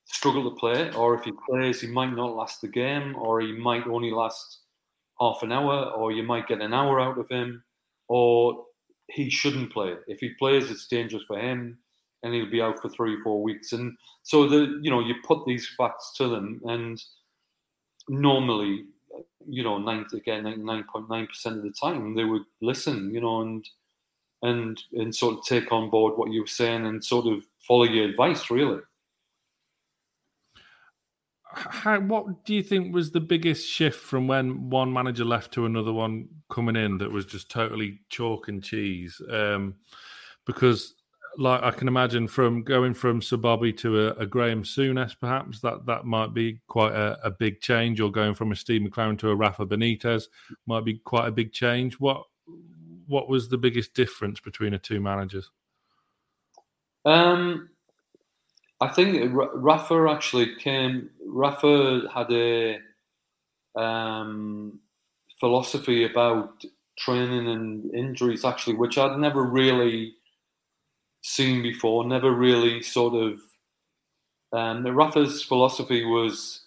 struggle 0.05 0.49
to 0.49 0.55
play, 0.55 0.91
or 0.93 1.13
if 1.15 1.25
he 1.25 1.33
plays, 1.47 1.81
he 1.81 1.87
might 1.87 2.13
not 2.15 2.35
last 2.35 2.61
the 2.61 2.67
game, 2.67 3.15
or 3.17 3.41
he 3.41 3.51
might 3.51 3.85
only 3.85 4.11
last 4.11 4.59
half 5.19 5.43
an 5.43 5.51
hour, 5.51 5.91
or 5.91 6.11
you 6.11 6.23
might 6.23 6.47
get 6.47 6.61
an 6.61 6.73
hour 6.73 6.99
out 7.01 7.17
of 7.17 7.29
him, 7.29 7.63
or 8.07 8.65
he 9.07 9.29
shouldn't 9.29 9.73
play. 9.73 9.95
If 10.07 10.19
he 10.19 10.29
plays, 10.39 10.71
it's 10.71 10.87
dangerous 10.87 11.23
for 11.27 11.37
him, 11.37 11.77
and 12.23 12.33
he'll 12.33 12.49
be 12.49 12.61
out 12.61 12.81
for 12.81 12.89
three, 12.89 13.17
four 13.23 13.43
weeks. 13.43 13.73
And 13.73 13.93
so 14.23 14.47
the 14.47 14.79
you 14.81 14.89
know 14.89 14.99
you 14.99 15.15
put 15.25 15.45
these 15.45 15.67
facts 15.77 16.13
to 16.17 16.27
them, 16.27 16.61
and 16.65 17.01
normally, 18.09 18.85
you 19.47 19.63
know, 19.63 19.77
90, 19.77 20.17
again, 20.17 20.43
ninety 20.43 20.61
nine 20.61 20.85
point 20.91 21.09
nine 21.09 21.27
percent 21.27 21.57
of 21.57 21.63
the 21.63 21.71
time, 21.71 22.15
they 22.15 22.25
would 22.25 22.43
listen, 22.61 23.13
you 23.13 23.21
know, 23.21 23.41
and 23.41 23.67
and 24.43 24.81
and 24.93 25.15
sort 25.15 25.37
of 25.37 25.45
take 25.45 25.71
on 25.71 25.89
board 25.89 26.17
what 26.17 26.31
you 26.31 26.41
were 26.41 26.47
saying 26.47 26.85
and 26.85 27.03
sort 27.03 27.27
of 27.27 27.43
follow 27.59 27.83
your 27.83 28.05
advice, 28.05 28.49
really 28.49 28.81
how, 31.53 31.99
what 31.99 32.45
do 32.45 32.53
you 32.53 32.63
think 32.63 32.93
was 32.93 33.11
the 33.11 33.19
biggest 33.19 33.69
shift 33.69 33.99
from 33.99 34.27
when 34.27 34.69
one 34.69 34.91
manager 34.91 35.25
left 35.25 35.53
to 35.53 35.65
another 35.65 35.91
one 35.91 36.27
coming 36.49 36.75
in 36.75 36.97
that 36.99 37.11
was 37.11 37.25
just 37.25 37.49
totally 37.49 37.99
chalk 38.09 38.47
and 38.47 38.63
cheese? 38.63 39.21
Um, 39.29 39.75
because, 40.45 40.95
like, 41.37 41.63
I 41.63 41.71
can 41.71 41.87
imagine 41.87 42.27
from 42.27 42.63
going 42.63 42.93
from 42.93 43.21
Bobby 43.39 43.73
to 43.73 44.07
a, 44.07 44.13
a 44.13 44.25
Graeme 44.25 44.63
Souness, 44.63 45.15
perhaps 45.19 45.61
that 45.61 45.85
that 45.85 46.05
might 46.05 46.33
be 46.33 46.59
quite 46.67 46.93
a, 46.93 47.17
a, 47.23 47.31
big 47.31 47.61
change, 47.61 48.01
or 48.01 48.11
going 48.11 48.33
from 48.33 48.51
a 48.51 48.55
Steve 48.55 48.81
McClaren 48.81 49.17
to 49.19 49.29
a 49.29 49.35
Rafa 49.35 49.65
Benitez 49.65 50.25
might 50.65 50.83
be 50.83 50.99
quite 50.99 51.27
a 51.27 51.31
big 51.31 51.53
change. 51.53 51.99
What 51.99 52.23
what 53.07 53.29
was 53.29 53.49
the 53.49 53.57
biggest 53.57 53.93
difference 53.93 54.39
between 54.39 54.71
the 54.71 54.77
two 54.77 54.99
managers? 54.99 55.49
Um, 57.05 57.69
I 58.79 58.87
think 58.89 59.31
Rafa 59.33 60.07
actually 60.09 60.55
came. 60.55 61.09
Rafa 61.25 62.03
had 62.13 62.31
a 62.31 62.79
um, 63.75 64.79
philosophy 65.39 66.05
about 66.05 66.63
training 66.97 67.47
and 67.47 67.93
injuries, 67.93 68.45
actually, 68.45 68.75
which 68.75 68.97
I'd 68.97 69.17
never 69.17 69.43
really 69.43 70.15
seen 71.21 71.61
before. 71.61 72.05
Never 72.05 72.31
really 72.31 72.81
sort 72.81 73.13
of. 73.13 73.39
Um, 74.53 74.85
Rafa's 74.85 75.41
philosophy 75.41 76.03
was 76.03 76.65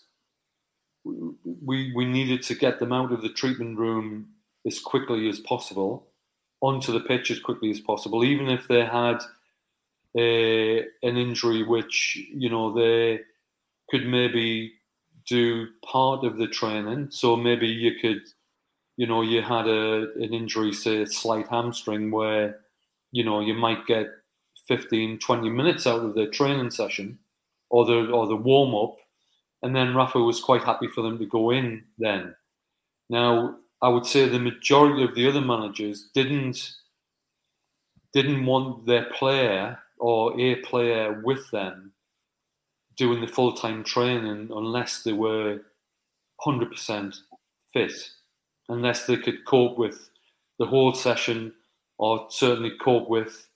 we 1.04 1.92
we 1.94 2.04
needed 2.04 2.42
to 2.44 2.54
get 2.54 2.78
them 2.78 2.92
out 2.92 3.12
of 3.12 3.22
the 3.22 3.28
treatment 3.28 3.78
room 3.78 4.28
as 4.66 4.80
quickly 4.80 5.28
as 5.28 5.40
possible, 5.40 6.06
onto 6.60 6.92
the 6.92 7.00
pitch 7.00 7.30
as 7.30 7.38
quickly 7.38 7.70
as 7.70 7.80
possible, 7.80 8.24
even 8.24 8.48
if 8.48 8.66
they 8.68 8.84
had 8.84 9.18
uh, 10.16 10.82
an 11.02 11.16
injury 11.16 11.62
which 11.62 12.16
you 12.32 12.48
know 12.48 12.72
they 12.72 13.20
could 13.90 14.06
maybe 14.06 14.72
do 15.26 15.68
part 15.84 16.24
of 16.24 16.38
the 16.38 16.46
training. 16.46 17.08
So 17.10 17.36
maybe 17.36 17.66
you 17.66 17.92
could, 18.00 18.22
you 18.96 19.06
know, 19.06 19.22
you 19.22 19.42
had 19.42 19.66
a 19.66 20.12
an 20.14 20.32
injury, 20.32 20.72
say 20.72 21.02
a 21.02 21.06
slight 21.06 21.48
hamstring, 21.48 22.10
where 22.10 22.60
you 23.12 23.24
know 23.24 23.40
you 23.40 23.54
might 23.54 23.86
get 23.86 24.06
15, 24.68 25.18
20 25.18 25.50
minutes 25.50 25.86
out 25.86 26.04
of 26.04 26.14
their 26.14 26.28
training 26.30 26.70
session 26.70 27.18
or 27.70 27.84
the 27.84 28.10
or 28.10 28.26
the 28.26 28.36
warm 28.36 28.74
up, 28.74 28.96
and 29.62 29.74
then 29.74 29.94
Rafa 29.94 30.18
was 30.18 30.40
quite 30.40 30.62
happy 30.62 30.88
for 30.88 31.02
them 31.02 31.18
to 31.18 31.26
go 31.26 31.50
in 31.50 31.84
then. 31.98 32.34
Now 33.10 33.56
I 33.82 33.88
would 33.88 34.06
say 34.06 34.28
the 34.28 34.38
majority 34.38 35.04
of 35.04 35.14
the 35.14 35.28
other 35.28 35.40
managers 35.40 36.08
didn't 36.14 36.72
didn't 38.12 38.46
want 38.46 38.86
their 38.86 39.04
player 39.12 39.78
or 39.98 40.38
a 40.40 40.56
player 40.56 41.20
with 41.24 41.50
them 41.50 41.92
doing 42.96 43.20
the 43.20 43.26
full 43.26 43.52
time 43.52 43.84
training 43.84 44.50
unless 44.50 45.02
they 45.02 45.12
were 45.12 45.60
hundred 46.40 46.70
percent 46.70 47.16
fit, 47.72 47.92
unless 48.68 49.06
they 49.06 49.16
could 49.16 49.44
cope 49.44 49.76
with 49.78 50.10
the 50.58 50.66
whole 50.66 50.94
session 50.94 51.52
or 51.98 52.26
certainly 52.30 52.72
cope 52.80 53.08
with 53.08 53.48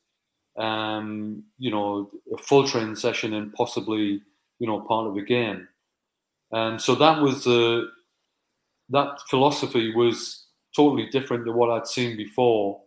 um, 0.59 1.45
you 1.59 1.71
know 1.71 2.11
a 2.35 2.39
full 2.39 2.67
training 2.67 2.97
session 2.97 3.35
and 3.35 3.53
possibly 3.53 4.23
you 4.59 4.67
know 4.67 4.81
part 4.81 5.07
of 5.07 5.17
a 5.17 5.23
game. 5.23 5.69
And 6.51 6.81
so 6.81 6.95
that 6.97 7.21
was 7.23 7.47
uh, 7.47 7.83
that 8.91 9.21
philosophy 9.29 9.95
was 9.95 10.47
totally 10.75 11.07
different 11.11 11.45
to 11.45 11.53
what 11.53 11.71
I'd 11.71 11.87
seen 11.87 12.17
before 12.17 12.81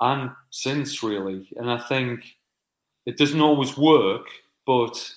and 0.00 0.30
since 0.50 1.02
really. 1.02 1.48
And 1.56 1.70
I 1.70 1.78
think 1.78 2.24
it 3.06 3.16
doesn't 3.16 3.40
always 3.40 3.76
work, 3.76 4.26
but 4.66 5.12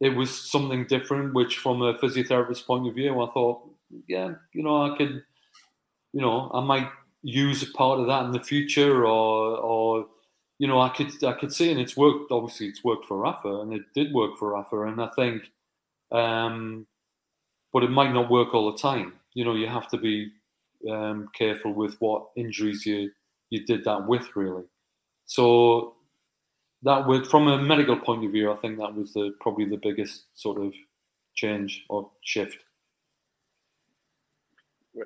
it 0.00 0.10
was 0.10 0.50
something 0.50 0.86
different, 0.86 1.34
which 1.34 1.58
from 1.58 1.82
a 1.82 1.94
physiotherapist 1.94 2.66
point 2.66 2.86
of 2.86 2.94
view, 2.94 3.22
I 3.22 3.30
thought, 3.32 3.62
yeah, 4.06 4.34
you 4.52 4.62
know, 4.62 4.92
I 4.92 4.96
could, 4.96 5.22
you 6.12 6.20
know, 6.20 6.50
I 6.52 6.60
might 6.60 6.88
use 7.22 7.62
a 7.62 7.72
part 7.72 8.00
of 8.00 8.06
that 8.06 8.24
in 8.24 8.32
the 8.32 8.40
future 8.40 9.06
or 9.06 9.56
or 9.56 10.06
you 10.64 10.68
know, 10.68 10.80
I 10.80 10.88
could 10.96 11.12
I 11.22 11.34
could 11.40 11.52
see 11.52 11.70
and 11.70 11.78
it's 11.78 11.94
worked 11.94 12.32
obviously 12.32 12.68
it's 12.68 12.82
worked 12.82 13.04
for 13.04 13.18
Rafa 13.18 13.52
and 13.60 13.74
it 13.74 13.82
did 13.94 14.14
work 14.14 14.38
for 14.38 14.52
Rafa 14.52 14.78
and 14.88 14.98
I 15.06 15.10
think 15.14 15.42
um 16.10 16.86
but 17.74 17.82
it 17.82 17.90
might 17.90 18.14
not 18.14 18.30
work 18.30 18.54
all 18.54 18.72
the 18.72 18.78
time. 18.78 19.12
You 19.34 19.44
know, 19.44 19.54
you 19.54 19.66
have 19.66 19.88
to 19.88 19.98
be 19.98 20.30
um, 20.90 21.28
careful 21.36 21.74
with 21.74 21.96
what 21.98 22.28
injuries 22.36 22.86
you 22.86 23.10
you 23.50 23.66
did 23.66 23.84
that 23.84 24.06
with, 24.06 24.26
really. 24.34 24.64
So 25.26 25.96
that 26.82 27.06
would, 27.06 27.26
from 27.26 27.48
a 27.48 27.60
medical 27.60 27.98
point 27.98 28.24
of 28.24 28.32
view, 28.32 28.50
I 28.50 28.56
think 28.56 28.78
that 28.78 28.94
was 28.94 29.12
the 29.12 29.34
probably 29.40 29.66
the 29.66 29.80
biggest 29.88 30.24
sort 30.34 30.58
of 30.64 30.72
change 31.34 31.84
or 31.90 32.10
shift. 32.22 32.58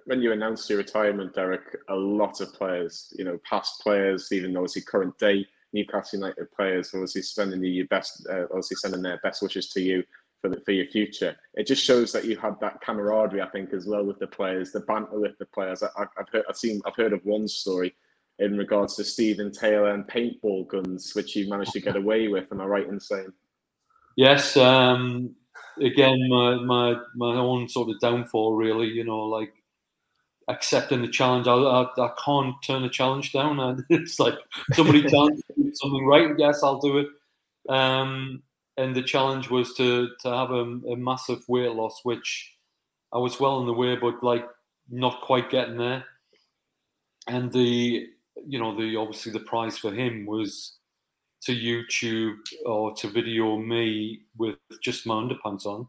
When 0.05 0.21
you 0.21 0.33
announced 0.33 0.69
your 0.69 0.79
retirement, 0.79 1.35
Derek, 1.35 1.77
a 1.89 1.95
lot 1.95 2.41
of 2.41 2.53
players, 2.53 3.13
you 3.17 3.25
know, 3.25 3.39
past 3.49 3.81
players, 3.81 4.29
even 4.33 4.57
obviously 4.57 4.83
current 4.83 5.17
day 5.19 5.47
Newcastle 5.73 6.21
United 6.21 6.51
players, 6.53 6.91
obviously 6.95 7.23
sending 7.23 7.63
you 7.63 7.71
your 7.71 7.87
best, 7.87 8.27
uh, 8.31 8.45
obviously 8.45 8.77
sending 8.77 9.03
their 9.03 9.21
best 9.23 9.43
wishes 9.43 9.69
to 9.71 9.81
you 9.81 10.03
for 10.41 10.49
the, 10.49 10.61
for 10.65 10.73
your 10.73 10.87
future. 10.87 11.37
It 11.55 11.67
just 11.67 11.85
shows 11.85 12.13
that 12.13 12.25
you 12.25 12.37
had 12.37 12.59
that 12.61 12.81
camaraderie, 12.81 13.43
I 13.43 13.49
think, 13.49 13.73
as 13.73 13.87
well 13.87 14.05
with 14.05 14.19
the 14.19 14.27
players, 14.27 14.73
the 14.73 14.81
banter 14.81 15.19
with 15.19 15.37
the 15.39 15.47
players. 15.47 15.83
I, 15.83 15.89
have 15.97 16.29
heard, 16.33 16.45
I've 16.49 16.57
seen, 16.57 16.81
I've 16.87 16.97
heard 16.97 17.13
of 17.13 17.25
one 17.25 17.49
story 17.49 17.95
in 18.39 18.57
regards 18.57 18.97
to 18.97 19.05
Stephen 19.05 19.51
Taylor 19.51 19.91
and 19.91 20.07
paintball 20.07 20.69
guns, 20.69 21.15
which 21.15 21.35
you 21.35 21.49
managed 21.49 21.73
to 21.73 21.81
get 21.81 21.97
away 22.03 22.29
with. 22.29 22.51
Am 22.53 22.61
I 22.61 22.67
right 22.67 22.87
in 22.87 23.01
saying? 23.01 23.33
Yes. 24.17 24.57
Um, 24.57 25.35
again, 25.81 26.19
my 26.29 26.57
my 26.57 26.95
my 27.15 27.37
own 27.37 27.69
sort 27.69 27.89
of 27.89 28.01
downfall, 28.01 28.55
really. 28.55 28.89
You 28.89 29.05
know, 29.05 29.21
like 29.21 29.53
accepting 30.49 31.03
the 31.03 31.09
challenge. 31.09 31.47
I, 31.47 31.55
I, 31.55 31.83
I 31.99 32.11
can't 32.25 32.55
turn 32.65 32.85
a 32.85 32.89
challenge 32.89 33.33
down. 33.33 33.85
It's 33.91 34.19
like 34.19 34.35
somebody 34.73 35.03
tells 35.03 35.31
me 35.57 35.71
something 35.75 36.07
right. 36.07 36.31
Yes, 36.39 36.63
I'll 36.63 36.81
do 36.81 36.99
it. 36.99 37.09
Um, 37.69 38.43
and 38.77 38.95
the 38.95 39.03
challenge 39.03 39.51
was 39.51 39.75
to 39.75 40.09
to 40.23 40.31
have 40.31 40.51
a, 40.51 40.63
a, 40.93 40.97
massive 40.97 41.47
weight 41.49 41.73
loss, 41.73 42.01
which 42.05 42.57
I 43.13 43.19
was 43.19 43.39
well 43.39 43.57
on 43.57 43.67
the 43.67 43.73
way, 43.73 43.97
but 43.97 44.23
like 44.23 44.47
not 44.89 45.21
quite 45.21 45.51
getting 45.51 45.77
there. 45.77 46.05
And 47.27 47.53
the 47.53 48.07
you 48.47 48.59
know 48.59 48.77
the 48.77 48.97
obviously 48.97 49.33
the 49.33 49.41
prize 49.41 49.77
for 49.77 49.93
him 49.93 50.27
was 50.27 50.77
to 51.43 51.53
YouTube 51.53 52.39
or 52.65 52.95
to 52.97 53.09
video 53.09 53.59
me 53.59 54.23
with 54.37 54.57
just 54.83 55.07
my 55.07 55.15
underpants 55.15 55.67
on, 55.67 55.87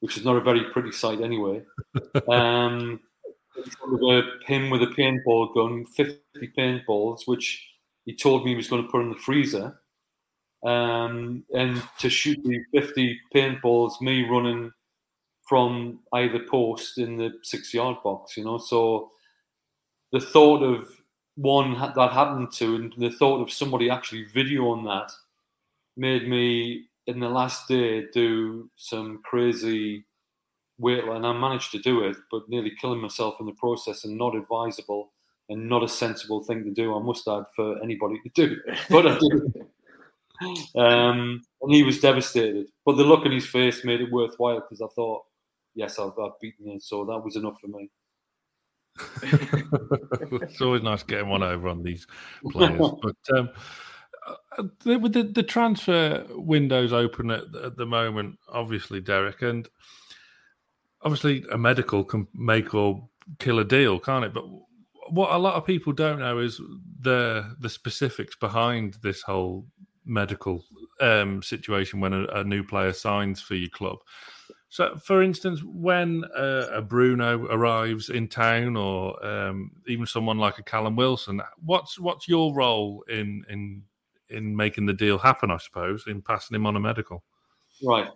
which 0.00 0.16
is 0.16 0.24
not 0.24 0.36
a 0.36 0.40
very 0.40 0.64
pretty 0.72 0.92
sight 0.92 1.20
anyway. 1.20 1.62
um, 2.28 3.00
him 4.46 4.70
with 4.70 4.82
a 4.82 4.94
paintball 4.96 5.54
gun, 5.54 5.86
50 5.86 6.20
paintballs, 6.56 7.26
which 7.26 7.66
he 8.04 8.14
told 8.14 8.44
me 8.44 8.52
he 8.52 8.56
was 8.56 8.68
going 8.68 8.82
to 8.82 8.88
put 8.88 9.02
in 9.02 9.10
the 9.10 9.16
freezer 9.16 9.78
um, 10.64 11.44
and 11.54 11.82
to 11.98 12.10
shoot 12.10 12.38
the 12.44 12.60
50 12.72 13.20
paintballs, 13.34 14.00
me 14.00 14.28
running 14.28 14.72
from 15.48 16.00
either 16.12 16.40
post 16.50 16.98
in 16.98 17.16
the 17.16 17.32
six 17.42 17.72
yard 17.72 17.96
box, 18.04 18.36
you 18.36 18.44
know. 18.44 18.58
So 18.58 19.10
the 20.12 20.20
thought 20.20 20.62
of 20.62 20.88
one 21.36 21.72
that 21.72 22.12
happened 22.12 22.52
to, 22.54 22.76
and 22.76 22.94
the 22.98 23.10
thought 23.10 23.40
of 23.40 23.52
somebody 23.52 23.88
actually 23.88 24.26
videoing 24.26 24.84
that 24.84 25.12
made 25.96 26.28
me 26.28 26.86
in 27.06 27.20
the 27.20 27.28
last 27.28 27.68
day 27.68 28.06
do 28.12 28.68
some 28.76 29.20
crazy 29.24 30.04
weight 30.78 31.04
and 31.04 31.26
I 31.26 31.32
managed 31.32 31.72
to 31.72 31.78
do 31.78 32.04
it, 32.04 32.16
but 32.30 32.48
nearly 32.48 32.72
killing 32.80 33.00
myself 33.00 33.36
in 33.40 33.46
the 33.46 33.52
process 33.52 34.04
and 34.04 34.16
not 34.16 34.34
advisable 34.34 35.12
and 35.48 35.68
not 35.68 35.82
a 35.82 35.88
sensible 35.88 36.42
thing 36.44 36.64
to 36.64 36.70
do. 36.70 36.94
I 36.94 37.02
must 37.02 37.26
add 37.26 37.44
for 37.56 37.82
anybody 37.82 38.20
to 38.22 38.30
do, 38.34 38.56
but 38.90 39.06
I 39.06 39.18
did. 39.18 39.66
Um, 40.76 41.42
and 41.62 41.74
he 41.74 41.82
was 41.82 41.98
devastated. 41.98 42.68
But 42.86 42.96
the 42.96 43.02
look 43.02 43.26
on 43.26 43.32
his 43.32 43.46
face 43.46 43.84
made 43.84 44.00
it 44.00 44.12
worthwhile 44.12 44.60
because 44.60 44.80
I 44.80 44.86
thought, 44.94 45.24
yes, 45.74 45.98
I've, 45.98 46.16
I've 46.16 46.38
beaten 46.40 46.68
you. 46.68 46.80
So 46.80 47.04
that 47.06 47.24
was 47.24 47.34
enough 47.34 47.60
for 47.60 47.66
me. 47.66 47.90
it's 50.42 50.60
always 50.60 50.82
nice 50.82 51.02
getting 51.02 51.28
one 51.28 51.42
over 51.42 51.68
on 51.68 51.82
these 51.82 52.06
players. 52.50 52.80
but 53.02 53.38
um, 53.38 53.50
uh, 54.26 54.98
with 54.98 55.12
the, 55.12 55.24
the 55.24 55.42
transfer 55.42 56.24
windows 56.30 56.92
open 56.92 57.30
at, 57.30 57.54
at 57.56 57.76
the 57.76 57.86
moment, 57.86 58.38
obviously, 58.48 59.00
Derek, 59.00 59.42
and 59.42 59.68
obviously 61.02 61.44
a 61.50 61.58
medical 61.58 62.04
can 62.04 62.26
make 62.34 62.74
or 62.74 63.08
kill 63.38 63.58
a 63.58 63.64
deal, 63.64 63.98
can't 63.98 64.24
it? 64.24 64.34
But 64.34 64.44
what 65.10 65.32
a 65.32 65.38
lot 65.38 65.54
of 65.54 65.66
people 65.66 65.92
don't 65.92 66.18
know 66.18 66.38
is 66.38 66.60
the 67.00 67.54
the 67.60 67.68
specifics 67.68 68.36
behind 68.36 68.98
this 69.02 69.22
whole 69.22 69.66
medical 70.04 70.64
um, 71.00 71.42
situation 71.42 72.00
when 72.00 72.12
a, 72.12 72.24
a, 72.26 72.44
new 72.44 72.64
player 72.64 72.92
signs 72.92 73.40
for 73.40 73.54
your 73.54 73.68
club. 73.68 73.98
So, 74.70 74.96
for 75.02 75.22
instance, 75.22 75.62
when 75.64 76.24
uh, 76.36 76.68
a 76.72 76.82
Bruno 76.82 77.46
arrives 77.46 78.10
in 78.10 78.28
town, 78.28 78.76
or 78.76 79.24
um, 79.24 79.70
even 79.86 80.06
someone 80.06 80.38
like 80.38 80.58
a 80.58 80.62
Callum 80.62 80.96
Wilson, 80.96 81.40
what's 81.64 81.98
what's 81.98 82.28
your 82.28 82.54
role 82.54 83.04
in 83.08 83.44
in 83.48 83.82
in 84.28 84.54
making 84.54 84.86
the 84.86 84.92
deal 84.92 85.18
happen? 85.18 85.50
I 85.50 85.56
suppose 85.58 86.04
in 86.06 86.20
passing 86.20 86.54
him 86.54 86.66
on 86.66 86.76
a 86.76 86.80
medical. 86.80 87.24
Right. 87.82 88.08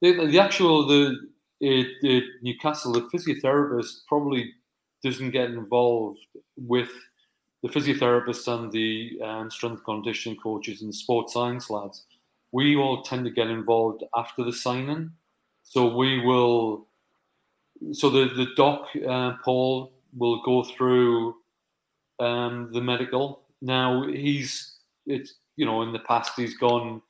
The, 0.00 0.26
the 0.26 0.38
actual 0.40 0.86
the, 0.86 1.16
the 1.60 2.22
Newcastle 2.42 2.92
the 2.92 3.02
physiotherapist 3.02 4.06
probably 4.08 4.52
doesn't 5.02 5.30
get 5.30 5.50
involved 5.50 6.18
with 6.56 6.90
the 7.62 7.68
physiotherapists 7.68 8.48
and 8.48 8.72
the 8.72 9.18
um, 9.22 9.50
strength 9.50 9.84
conditioning 9.84 10.38
coaches 10.38 10.82
and 10.82 10.94
sports 10.94 11.34
science 11.34 11.68
lads, 11.68 12.06
we 12.52 12.76
all 12.76 13.02
tend 13.02 13.24
to 13.24 13.30
get 13.30 13.48
involved 13.48 14.02
after 14.16 14.44
the 14.44 14.52
signing. 14.52 15.10
So 15.62 15.94
we 15.94 16.20
will, 16.24 16.86
so 17.92 18.10
the 18.10 18.26
the 18.34 18.46
doc 18.56 18.86
uh, 19.08 19.34
Paul 19.44 19.92
will 20.16 20.42
go 20.42 20.64
through 20.64 21.36
um, 22.18 22.70
the 22.72 22.80
medical. 22.80 23.42
Now 23.60 24.06
he's 24.08 24.78
it's 25.06 25.34
you 25.56 25.66
know 25.66 25.82
in 25.82 25.92
the 25.92 26.00
past 26.00 26.32
he's 26.36 26.56
gone, 26.56 27.02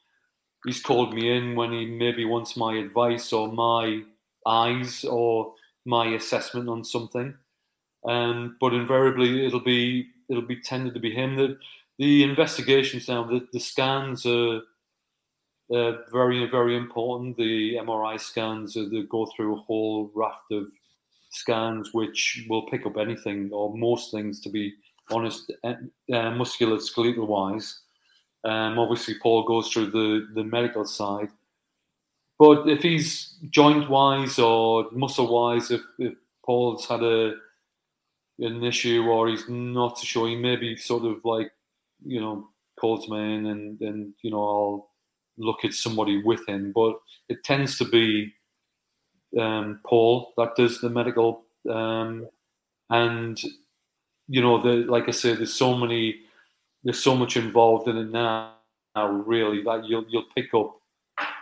he's 0.66 0.82
called 0.82 1.14
me 1.14 1.34
in 1.36 1.54
when 1.54 1.72
he 1.72 1.86
maybe 1.86 2.24
wants 2.24 2.56
my 2.56 2.76
advice 2.76 3.32
or 3.32 3.50
my 3.50 4.02
eyes 4.46 5.04
or 5.04 5.54
my 5.84 6.14
assessment 6.14 6.68
on 6.68 6.84
something. 6.84 7.34
Um, 8.08 8.56
but 8.60 8.72
invariably 8.72 9.46
it'll 9.46 9.60
be 9.60 10.08
it'll 10.28 10.46
be 10.46 10.60
tended 10.60 10.94
to 10.94 11.00
be 11.00 11.12
him. 11.12 11.36
The, 11.36 11.58
the 11.98 12.22
investigations 12.22 13.08
now, 13.08 13.24
the, 13.24 13.46
the 13.52 13.60
scans 13.60 14.24
are 14.24 14.62
uh, 15.72 15.92
very, 16.10 16.46
very 16.46 16.76
important. 16.76 17.36
The 17.36 17.74
MRI 17.74 18.18
scans 18.18 18.74
they 18.74 19.02
go 19.02 19.26
through 19.26 19.56
a 19.56 19.60
whole 19.60 20.10
raft 20.14 20.50
of 20.50 20.68
scans 21.30 21.92
which 21.92 22.46
will 22.48 22.66
pick 22.66 22.86
up 22.86 22.96
anything 22.96 23.50
or 23.52 23.76
most 23.76 24.10
things, 24.12 24.40
to 24.40 24.48
be 24.48 24.72
honest, 25.10 25.52
uh, 25.64 25.74
uh 26.12 26.32
musculoskeletal 26.32 27.26
wise. 27.26 27.80
Um, 28.44 28.78
obviously, 28.78 29.16
Paul 29.22 29.44
goes 29.44 29.68
through 29.68 29.90
the, 29.90 30.28
the 30.34 30.44
medical 30.44 30.86
side. 30.86 31.28
But 32.40 32.68
if 32.68 32.82
he's 32.82 33.36
joint 33.50 33.90
wise 33.90 34.38
or 34.40 34.88
muscle 34.92 35.32
wise, 35.32 35.70
if, 35.70 35.82
if 36.00 36.14
Paul's 36.44 36.86
had 36.86 37.04
a 37.04 37.34
an 38.40 38.64
issue 38.64 39.04
or 39.04 39.28
he's 39.28 39.48
not 39.48 39.98
sure, 39.98 40.26
he 40.26 40.36
maybe 40.36 40.74
sort 40.76 41.04
of 41.04 41.18
like, 41.24 41.52
you 42.04 42.20
know, 42.20 42.48
calls 42.80 43.08
me 43.10 43.18
in 43.18 43.46
and, 43.46 43.80
and 43.82 44.14
you 44.22 44.30
know, 44.32 44.42
I'll 44.42 44.90
look 45.36 45.64
at 45.64 45.74
somebody 45.74 46.22
with 46.22 46.48
him. 46.48 46.72
But 46.74 46.94
it 47.28 47.44
tends 47.44 47.78
to 47.78 47.84
be 47.84 48.32
um, 49.38 49.80
Paul 49.86 50.32
that 50.38 50.56
does 50.56 50.80
the 50.80 50.90
medical 50.90 51.44
um, 51.70 52.26
and 52.88 53.38
you 54.28 54.40
know, 54.40 54.62
the 54.62 54.90
like 54.90 55.08
I 55.08 55.12
said, 55.12 55.38
there's 55.38 55.52
so 55.52 55.76
many, 55.76 56.20
there's 56.84 57.02
so 57.02 57.16
much 57.16 57.36
involved 57.36 57.88
in 57.88 57.96
it 57.98 58.10
now. 58.10 58.54
Now, 58.96 59.08
really, 59.08 59.62
that 59.64 59.84
you'll 59.86 60.04
you'll 60.08 60.26
pick 60.36 60.54
up, 60.54 60.79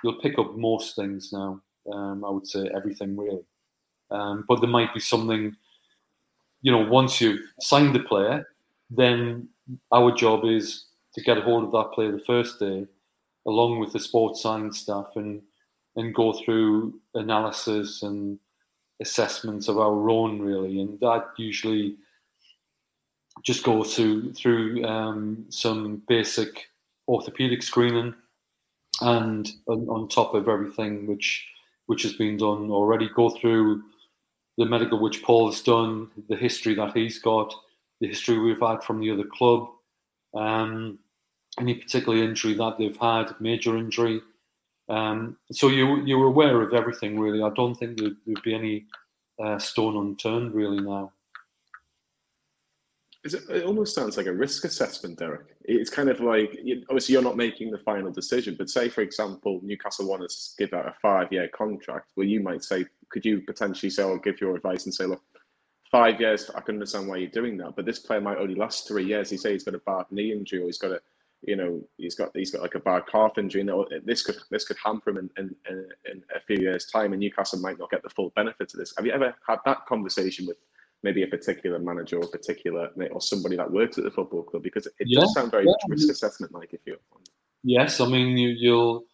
you'll 0.03 0.21
pick 0.21 0.39
up 0.39 0.57
most 0.57 0.97
things 0.97 1.33
now. 1.33 1.61
Um, 1.93 2.25
I 2.25 2.31
would 2.31 2.47
say 2.47 2.69
everything 2.75 3.17
really, 3.17 3.45
um, 4.11 4.45
but 4.49 4.61
there 4.61 4.71
might 4.71 4.93
be 4.95 5.01
something. 5.01 5.55
You 6.63 6.73
know, 6.73 6.87
once 6.87 7.21
you've 7.21 7.41
signed 7.61 7.95
the 7.95 8.01
player, 8.01 8.49
then 8.91 9.49
our 9.93 10.13
job 10.13 10.45
is 10.45 10.87
to 11.15 11.23
get 11.23 11.39
a 11.39 11.41
hold 11.41 11.65
of 11.65 11.73
that 11.73 11.93
player 11.95 12.13
the 12.13 12.25
first 12.27 12.59
day, 12.59 12.87
along 13.47 13.79
with 13.79 13.93
the 13.93 14.01
sports 14.01 14.43
science 14.43 14.81
staff, 14.81 15.07
and 15.17 15.43
and 15.97 16.15
go 16.15 16.33
through 16.33 17.01
analysis 17.15 18.03
and 18.03 18.39
assessments 19.01 19.69
of 19.69 19.79
our 19.79 20.11
own 20.11 20.41
really, 20.41 20.81
and 20.81 20.99
that 21.01 21.27
usually 21.37 21.97
just 23.43 23.65
go 23.65 23.85
through 23.85 24.33
through 24.33 24.85
um, 24.85 25.47
some 25.49 26.03
basic 26.09 26.67
orthopedic 27.07 27.63
screening, 27.63 28.15
and 29.01 29.51
on, 29.67 29.89
on, 29.89 30.09
top 30.09 30.35
of 30.35 30.49
everything 30.49 31.07
which 31.07 31.47
which 31.87 32.03
has 32.03 32.15
been 32.15 32.37
done 32.37 32.71
already, 32.71 33.09
go 33.15 33.31
through 33.31 33.83
the 34.59 34.67
medical 34.67 35.01
which 35.01 35.23
Paul's 35.23 35.63
done, 35.63 36.11
the 36.29 36.37
history 36.37 36.75
that 36.75 36.95
he's 36.95 37.19
got, 37.19 37.55
the 38.01 38.09
history 38.09 38.39
we've 38.39 38.61
had 38.61 38.83
from 38.83 39.01
the 39.01 39.11
other 39.11 39.25
club, 39.25 39.69
um, 40.35 40.99
any 41.59 41.75
particular 41.75 42.23
injury 42.23 42.55
that 42.55 42.77
they've 42.79 42.97
had, 42.97 43.35
major 43.41 43.77
injury. 43.77 44.21
Um, 44.89 45.37
so 45.53 45.69
you 45.69 46.05
you're 46.05 46.27
aware 46.27 46.61
of 46.63 46.75
everything 46.75 47.19
really. 47.19 47.43
I 47.43 47.51
don't 47.51 47.75
think 47.75 47.99
there, 47.99 48.11
would 48.27 48.43
be 48.43 48.55
any 48.55 48.87
uh, 49.43 49.59
stone 49.59 49.97
unturned 49.97 50.55
really 50.55 50.81
now. 50.81 51.13
It, 53.25 53.65
almost 53.65 53.95
sounds 53.95 54.17
like 54.17 54.27
a 54.27 54.33
risk 54.33 54.65
assessment, 54.65 55.19
Derek. 55.19 55.57
It's 55.65 55.91
kind 55.91 56.09
of 56.09 56.21
like 56.21 56.57
obviously 56.89 57.15
you're 57.15 57.23
not 57.23 57.37
making 57.37 57.71
the 57.71 57.79
final 57.79 58.13
decision, 58.13 58.55
but 58.57 58.71
say 58.71 58.89
for 58.89 59.03
example 59.03 59.61
Newcastle 59.63 60.09
want 60.09 60.23
to 60.23 60.37
give 60.57 60.73
out 60.73 60.87
a 60.87 60.95
five-year 61.03 61.49
contract, 61.49 62.11
well 62.17 62.27
you 62.27 62.41
might 62.41 62.63
say, 62.63 62.87
could 63.11 63.27
you 63.27 63.41
potentially 63.41 63.91
say, 63.91 64.05
or 64.05 64.19
give 64.19 64.41
your 64.41 64.55
advice 64.55 64.85
and 64.85 64.95
say, 64.95 65.05
look, 65.05 65.23
five 65.91 66.21
years, 66.21 66.51
I 66.55 66.61
can 66.61 66.77
understand 66.77 67.09
why 67.09 67.17
you're 67.17 67.31
doing 67.31 67.57
that, 67.59 67.75
but 67.77 67.87
this 67.87 67.99
player 67.99 68.21
might 68.21 68.39
only 68.39 68.55
last 68.55 68.87
three 68.87 69.05
years. 69.05 69.31
He 69.31 69.37
say 69.37 69.53
he's 69.53 69.65
got 69.65 69.75
a 69.75 69.79
bad 69.79 70.05
knee 70.11 70.33
injury, 70.33 70.61
or 70.61 70.67
he's 70.67 70.79
got 70.79 70.93
a, 70.93 71.01
you 71.43 71.57
know, 71.57 71.83
he's 71.97 72.15
got 72.15 72.31
he's 72.35 72.51
got 72.51 72.63
like 72.63 72.75
a 72.75 72.81
bad 72.81 73.07
calf 73.07 73.39
injury. 73.39 73.63
And 73.63 73.71
uh, 73.71 73.85
this 74.05 74.23
could 74.23 74.37
this 74.51 74.65
could 74.65 74.77
hamper 74.85 75.11
him 75.11 75.19
in, 75.19 75.31
in, 75.69 75.87
in 76.11 76.23
a 76.35 76.41
few 76.41 76.59
years' 76.59 76.87
time, 76.87 77.13
and 77.13 77.21
Newcastle 77.21 77.61
might 77.61 77.79
not 77.79 77.91
get 77.91 78.03
the 78.03 78.11
full 78.11 78.31
benefit 78.37 78.73
of 78.75 78.81
this. 78.81 78.93
Have 78.97 79.07
you 79.07 79.13
ever 79.13 79.35
had 79.47 79.59
that 79.65 79.87
conversation 79.87 80.47
with 80.47 80.57
maybe 81.03 81.23
a 81.23 81.27
particular 81.27 81.79
manager 81.79 82.17
or 82.17 82.27
particular 82.27 82.91
or 83.13 83.21
somebody 83.21 83.57
that 83.57 83.71
works 83.71 83.99
at 83.99 84.05
the 84.05 84.11
football 84.11 84.43
club 84.43 84.63
because 84.63 84.87
it 84.87 84.95
yeah, 85.01 85.21
does 85.21 85.33
sound 85.35 85.51
very 85.51 85.65
yeah. 85.65 85.71
much 85.71 85.81
risk 85.89 86.11
assessment 86.11 86.53
like 86.53 86.73
if 86.73 86.81
you're 86.87 86.97
yes 87.63 88.01
i 88.01 88.07
mean 88.07 88.37
you, 88.37 88.49
you'll 88.49 89.05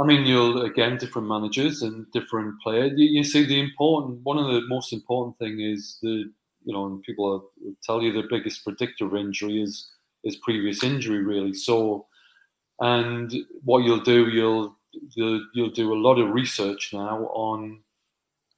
i 0.00 0.04
mean 0.04 0.24
you'll 0.24 0.62
again 0.62 0.96
different 0.96 1.28
managers 1.28 1.82
and 1.82 2.10
different 2.12 2.60
players 2.60 2.92
you, 2.96 3.08
you, 3.08 3.24
see 3.24 3.44
the 3.44 3.60
important 3.60 4.20
one 4.24 4.38
of 4.38 4.46
the 4.52 4.62
most 4.68 4.92
important 4.92 5.38
thing 5.38 5.60
is 5.60 5.98
the 6.02 6.30
you 6.64 6.72
know 6.72 6.86
and 6.86 7.02
people 7.02 7.50
tell 7.82 8.02
you 8.02 8.12
the 8.12 8.28
biggest 8.28 8.64
predictor 8.64 9.06
of 9.06 9.14
injury 9.14 9.62
is 9.62 9.90
is 10.24 10.36
previous 10.36 10.82
injury 10.82 11.22
really. 11.22 11.54
So 11.54 12.06
and 12.80 13.32
what 13.64 13.84
you'll 13.84 14.00
do 14.00 14.28
you'll 14.28 14.76
you'll, 15.14 15.46
you'll 15.54 15.70
do 15.70 15.92
a 15.92 16.02
lot 16.02 16.18
of 16.18 16.30
research 16.30 16.90
now 16.92 17.24
on 17.32 17.80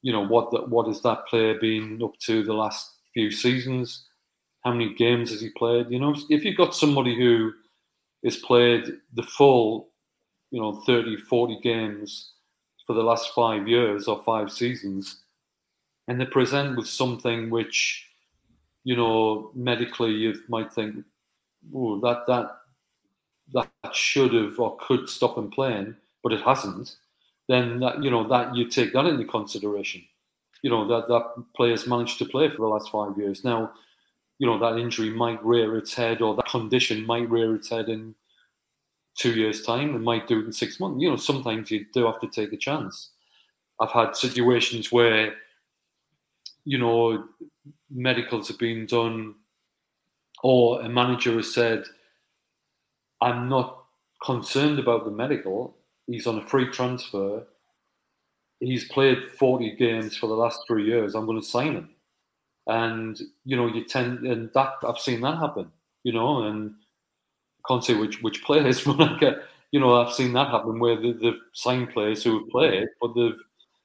you 0.04 0.12
know 0.12 0.24
what 0.24 0.50
the, 0.50 0.58
what 0.58 0.86
has 0.86 1.00
that 1.00 1.26
player 1.26 1.58
been 1.58 1.98
up 2.04 2.12
to 2.18 2.44
the 2.44 2.52
last 2.52 2.90
few 3.14 3.30
seasons? 3.30 4.04
How 4.62 4.72
many 4.72 4.92
games 4.94 5.30
has 5.30 5.40
he 5.40 5.48
played? 5.56 5.86
You 5.88 5.98
know, 5.98 6.14
if 6.28 6.44
you've 6.44 6.58
got 6.58 6.74
somebody 6.74 7.16
who 7.16 7.52
has 8.22 8.36
played 8.36 8.84
the 9.14 9.22
full, 9.22 9.88
you 10.50 10.60
know, 10.60 10.82
30, 10.86 11.16
40 11.16 11.58
games 11.62 12.32
for 12.86 12.92
the 12.92 13.02
last 13.02 13.32
five 13.34 13.66
years 13.66 14.06
or 14.06 14.22
five 14.24 14.52
seasons, 14.52 15.22
and 16.06 16.20
they 16.20 16.26
present 16.26 16.76
with 16.76 16.86
something 16.86 17.48
which, 17.48 18.06
you 18.84 18.96
know, 18.96 19.52
medically 19.54 20.10
you 20.10 20.34
might 20.50 20.70
think, 20.70 20.96
oh, 21.74 21.98
that 22.00 22.26
that 22.26 22.50
that 23.54 23.94
should 23.94 24.34
have 24.34 24.58
or 24.58 24.76
could 24.86 25.08
stop 25.08 25.38
him 25.38 25.50
playing, 25.50 25.96
but 26.22 26.34
it 26.34 26.42
hasn't 26.42 26.94
then 27.48 27.80
that, 27.80 28.02
you 28.02 28.10
know 28.10 28.26
that 28.28 28.56
you 28.56 28.68
take 28.68 28.92
that 28.92 29.06
into 29.06 29.24
consideration. 29.24 30.04
You 30.62 30.70
know 30.70 30.86
that 30.88 31.08
that 31.08 31.44
player's 31.54 31.86
managed 31.86 32.18
to 32.18 32.24
play 32.24 32.48
for 32.48 32.56
the 32.56 32.66
last 32.68 32.90
five 32.90 33.18
years. 33.18 33.44
Now, 33.44 33.72
you 34.38 34.46
know 34.46 34.58
that 34.58 34.78
injury 34.80 35.10
might 35.10 35.44
rear 35.44 35.76
its 35.76 35.94
head, 35.94 36.22
or 36.22 36.34
that 36.36 36.46
condition 36.46 37.04
might 37.04 37.28
rear 37.28 37.54
its 37.54 37.68
head 37.68 37.88
in 37.88 38.14
two 39.16 39.32
years' 39.32 39.62
time. 39.62 39.94
It 39.94 40.00
might 40.00 40.26
do 40.26 40.40
it 40.40 40.46
in 40.46 40.52
six 40.52 40.80
months. 40.80 41.00
You 41.02 41.10
know, 41.10 41.16
sometimes 41.16 41.70
you 41.70 41.86
do 41.92 42.06
have 42.06 42.20
to 42.20 42.28
take 42.28 42.52
a 42.52 42.56
chance. 42.56 43.10
I've 43.80 43.90
had 43.90 44.16
situations 44.16 44.90
where, 44.90 45.34
you 46.64 46.78
know, 46.78 47.24
medicals 47.90 48.48
have 48.48 48.58
been 48.58 48.86
done, 48.86 49.34
or 50.42 50.80
a 50.80 50.88
manager 50.88 51.34
has 51.36 51.52
said, 51.52 51.84
"I'm 53.20 53.48
not 53.48 53.84
concerned 54.24 54.78
about 54.78 55.04
the 55.04 55.10
medical. 55.10 55.76
He's 56.06 56.26
on 56.26 56.38
a 56.38 56.46
free 56.46 56.70
transfer. 56.70 57.44
He's 58.60 58.84
played 58.88 59.30
40 59.38 59.76
games 59.76 60.16
for 60.16 60.26
the 60.26 60.34
last 60.34 60.60
three 60.66 60.86
years. 60.86 61.14
I'm 61.14 61.26
going 61.26 61.40
to 61.40 61.46
sign 61.46 61.74
him. 61.74 61.90
And, 62.66 63.20
you 63.44 63.56
know, 63.56 63.66
you 63.66 63.84
tend, 63.84 64.26
and 64.26 64.50
that, 64.54 64.74
I've 64.86 64.98
seen 64.98 65.20
that 65.20 65.38
happen, 65.38 65.70
you 66.02 66.12
know, 66.12 66.44
and 66.44 66.74
I 67.58 67.62
can't 67.68 67.84
say 67.84 67.94
which, 67.94 68.22
which 68.22 68.42
players, 68.42 68.84
but 68.84 69.20
you 69.74 69.80
know, 69.80 70.00
I've 70.00 70.14
seen 70.14 70.32
that 70.34 70.50
happen 70.50 70.78
where 70.78 70.94
they, 71.00 71.12
they've 71.12 71.40
signed 71.52 71.90
players 71.90 72.22
who 72.22 72.38
have 72.38 72.48
played, 72.48 72.86
but 73.00 73.12
they've, 73.16 73.36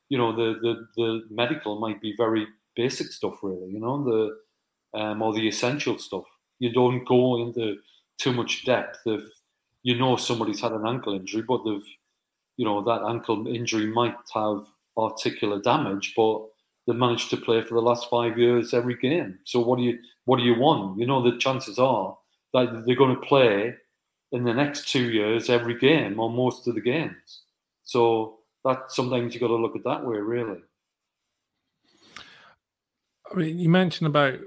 you 0.09 0.19
know, 0.19 0.35
the, 0.35 0.59
the, 0.61 0.87
the 0.95 1.21
medical 1.31 1.79
might 1.79 1.99
be 1.99 2.13
very 2.15 2.47
basic 2.75 3.07
stuff, 3.07 3.39
really, 3.41 3.69
you 3.71 3.79
know, 3.79 4.03
the, 4.03 4.99
um, 4.99 5.21
or 5.23 5.33
the 5.33 5.47
essential 5.47 5.97
stuff. 5.97 6.25
You 6.59 6.71
don't 6.71 7.05
go 7.05 7.41
into 7.41 7.77
too 8.19 8.33
much 8.33 8.65
depth 8.65 8.99
of, 9.07 9.23
you 9.81 9.97
know, 9.97 10.15
somebody's 10.15 10.61
had 10.61 10.73
an 10.73 10.85
ankle 10.85 11.15
injury, 11.15 11.41
but 11.41 11.63
they've, 11.65 11.81
you 12.59 12.65
know 12.65 12.83
that 12.83 13.07
ankle 13.07 13.47
injury 13.47 13.87
might 13.87 14.17
have 14.33 14.65
articular 14.97 15.61
damage, 15.61 16.13
but 16.13 16.45
they 16.85 16.93
managed 16.93 17.29
to 17.29 17.37
play 17.37 17.61
for 17.61 17.75
the 17.75 17.81
last 17.81 18.09
five 18.09 18.37
years 18.37 18.73
every 18.73 18.97
game. 18.97 19.39
So 19.45 19.61
what 19.61 19.77
do 19.77 19.83
you 19.83 19.97
what 20.25 20.39
do 20.39 20.43
you 20.43 20.59
want? 20.59 20.99
You 20.99 21.07
know 21.07 21.23
the 21.23 21.37
chances 21.37 21.79
are 21.79 22.17
that 22.53 22.83
they're 22.85 22.97
going 22.97 23.15
to 23.15 23.21
play 23.21 23.75
in 24.33 24.43
the 24.43 24.53
next 24.53 24.89
two 24.89 25.09
years 25.09 25.49
every 25.49 25.79
game 25.79 26.19
or 26.19 26.29
most 26.29 26.67
of 26.67 26.75
the 26.75 26.81
games. 26.81 27.43
So 27.83 28.39
that 28.65 28.91
sometimes 28.91 29.33
you've 29.33 29.41
got 29.41 29.47
to 29.47 29.55
look 29.55 29.77
at 29.77 29.85
that 29.85 30.05
way, 30.05 30.17
really. 30.17 30.59
I 33.31 33.35
mean, 33.35 33.57
you 33.57 33.69
mentioned 33.69 34.07
about 34.07 34.37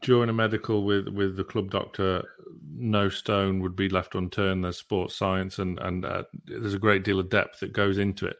during 0.00 0.28
a 0.28 0.32
medical 0.32 0.84
with 0.84 1.08
with 1.08 1.36
the 1.36 1.44
club 1.44 1.70
doctor, 1.70 2.22
no 2.70 3.08
stone 3.08 3.60
would 3.60 3.76
be 3.76 3.88
left 3.88 4.14
unturned. 4.14 4.64
There's 4.64 4.78
sports 4.78 5.16
science, 5.16 5.58
and 5.58 5.78
and 5.80 6.04
uh, 6.04 6.24
there's 6.44 6.74
a 6.74 6.78
great 6.78 7.04
deal 7.04 7.20
of 7.20 7.30
depth 7.30 7.60
that 7.60 7.72
goes 7.72 7.98
into 7.98 8.26
it. 8.26 8.36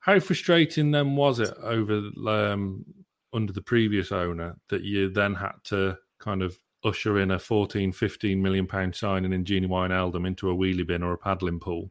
How 0.00 0.18
frustrating 0.18 0.90
then 0.90 1.16
was 1.16 1.38
it 1.38 1.54
over 1.62 2.02
um, 2.26 2.84
under 3.32 3.52
the 3.52 3.62
previous 3.62 4.12
owner 4.12 4.56
that 4.68 4.82
you 4.82 5.10
then 5.10 5.34
had 5.34 5.52
to 5.64 5.96
kind 6.18 6.42
of 6.42 6.58
usher 6.84 7.20
in 7.20 7.30
a 7.30 7.38
14, 7.38 7.92
15 7.92 8.42
million 8.42 8.66
pound 8.66 8.94
signing 8.94 9.32
in 9.32 9.44
Gini 9.44 9.68
Wine 9.68 9.90
Wijnaldum 9.90 10.26
into 10.26 10.50
a 10.50 10.54
wheelie 10.54 10.86
bin 10.86 11.02
or 11.02 11.12
a 11.12 11.18
paddling 11.18 11.60
pool? 11.60 11.90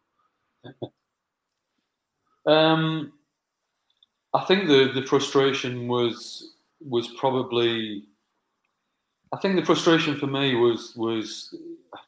um, 2.45 3.13
I 4.33 4.43
think 4.45 4.67
the 4.67 4.91
the 4.93 5.05
frustration 5.05 5.87
was 5.87 6.55
was 6.81 7.07
probably 7.19 8.05
I 9.33 9.37
think 9.37 9.55
the 9.55 9.65
frustration 9.65 10.17
for 10.17 10.27
me 10.27 10.55
was 10.55 10.93
was 10.95 11.55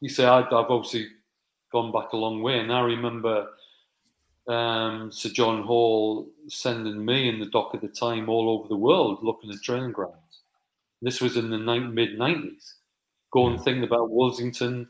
you 0.00 0.10
say 0.10 0.26
I, 0.26 0.42
have 0.42 0.52
obviously 0.52 1.08
gone 1.72 1.90
back 1.90 2.12
a 2.12 2.16
long 2.16 2.42
way, 2.42 2.58
and 2.58 2.70
I 2.70 2.80
remember 2.80 3.48
um, 4.46 5.10
Sir 5.10 5.30
John 5.30 5.62
Hall 5.62 6.28
sending 6.48 7.02
me 7.02 7.30
and 7.30 7.40
the 7.40 7.46
doc 7.46 7.70
at 7.74 7.80
the 7.80 7.88
time 7.88 8.28
all 8.28 8.50
over 8.50 8.68
the 8.68 8.76
world 8.76 9.20
looking 9.22 9.50
at 9.50 9.62
training 9.62 9.92
grounds. 9.92 10.42
This 11.00 11.22
was 11.22 11.38
in 11.38 11.48
the 11.48 11.58
mid 11.58 12.18
'90s, 12.18 12.74
going 13.32 13.58
thinking 13.58 13.84
about 13.84 14.10
Woolsington, 14.10 14.86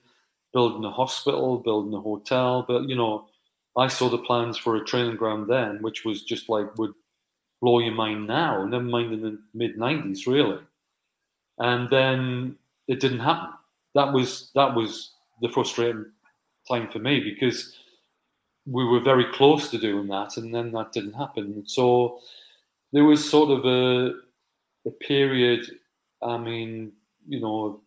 building 0.52 0.84
a 0.84 0.90
hospital, 0.90 1.58
building 1.58 1.94
a 1.94 2.00
hotel, 2.00 2.64
but 2.66 2.88
you 2.88 2.96
know, 2.96 3.28
I 3.76 3.86
saw 3.86 4.08
the 4.08 4.18
plans 4.18 4.58
for 4.58 4.74
a 4.74 4.84
training 4.84 5.16
ground 5.16 5.48
then, 5.48 5.82
which 5.82 6.04
was 6.04 6.24
just 6.24 6.48
like 6.48 6.76
would 6.78 6.94
blow 7.62 7.78
your 7.78 7.94
mind 7.94 8.26
now, 8.26 8.64
never 8.64 8.82
mind 8.82 9.12
in 9.12 9.22
the 9.22 9.38
mid 9.54 9.76
'90s, 9.76 10.26
really 10.26 10.58
and 11.58 11.88
then 11.90 12.56
it 12.88 13.00
didn't 13.00 13.20
happen. 13.20 13.50
That 13.94 14.12
was 14.12 14.50
that 14.54 14.74
was 14.74 15.12
the 15.40 15.48
frustrating 15.48 16.06
time 16.68 16.90
for 16.90 16.98
me 16.98 17.20
because 17.20 17.76
we 18.66 18.84
were 18.84 19.00
very 19.00 19.26
close 19.32 19.70
to 19.70 19.78
doing 19.78 20.08
that, 20.08 20.36
and 20.36 20.54
then 20.54 20.72
that 20.72 20.92
didn't 20.92 21.14
happen. 21.14 21.64
So 21.66 22.20
there 22.92 23.04
was 23.04 23.28
sort 23.28 23.50
of 23.50 23.64
a 23.66 24.14
a 24.86 24.90
period. 24.90 25.66
I 26.22 26.38
mean, 26.38 26.92
you 27.28 27.40
know, 27.40 27.80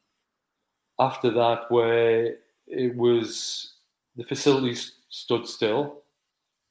after 1.00 1.32
that 1.32 1.70
where 1.72 2.36
it 2.68 2.96
was 2.96 3.74
the 4.16 4.24
facilities 4.24 4.94
stood 5.10 5.48
still. 5.48 6.04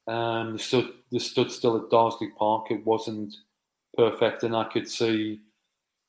They 0.07 0.59
stood 0.59 0.93
stood 1.19 1.51
still 1.53 1.77
at 1.77 1.91
Darsley 1.91 2.35
Park. 2.37 2.71
It 2.71 2.85
wasn't 2.87 3.35
perfect, 3.97 4.43
and 4.43 4.55
I 4.57 4.65
could 4.65 4.89
see 4.89 5.41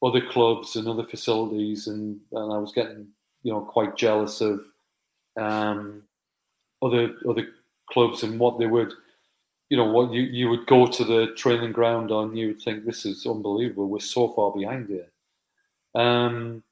other 0.04 0.22
clubs 0.22 0.76
and 0.76 0.88
other 0.88 1.04
facilities, 1.04 1.88
and, 1.88 2.20
and 2.32 2.54
I 2.54 2.58
was 2.58 2.72
getting 2.72 3.08
you 3.44 3.54
know 3.54 3.62
quite 3.62 3.96
jealous 3.96 4.42
of 4.42 4.66
um, 5.38 6.04
other 6.82 7.16
other 7.28 7.48
clubs 7.90 8.24
and 8.24 8.40
what 8.40 8.60
they 8.60 8.68
would 8.68 8.94
you 9.70 9.78
know 9.78 9.86
what 9.86 10.12
you, 10.12 10.22
you 10.22 10.50
would 10.50 10.66
go 10.68 10.88
to 10.88 11.04
the 11.04 11.34
training 11.36 11.72
ground 11.72 12.12
on 12.12 12.36
you 12.36 12.48
would 12.48 12.62
think 12.62 12.86
this 12.86 13.06
is 13.06 13.26
unbelievable. 13.26 13.88
We're 13.88 14.00
so 14.00 14.30
far 14.34 14.52
behind 14.52 14.88
here. 14.88 15.08
Um, 15.96 16.64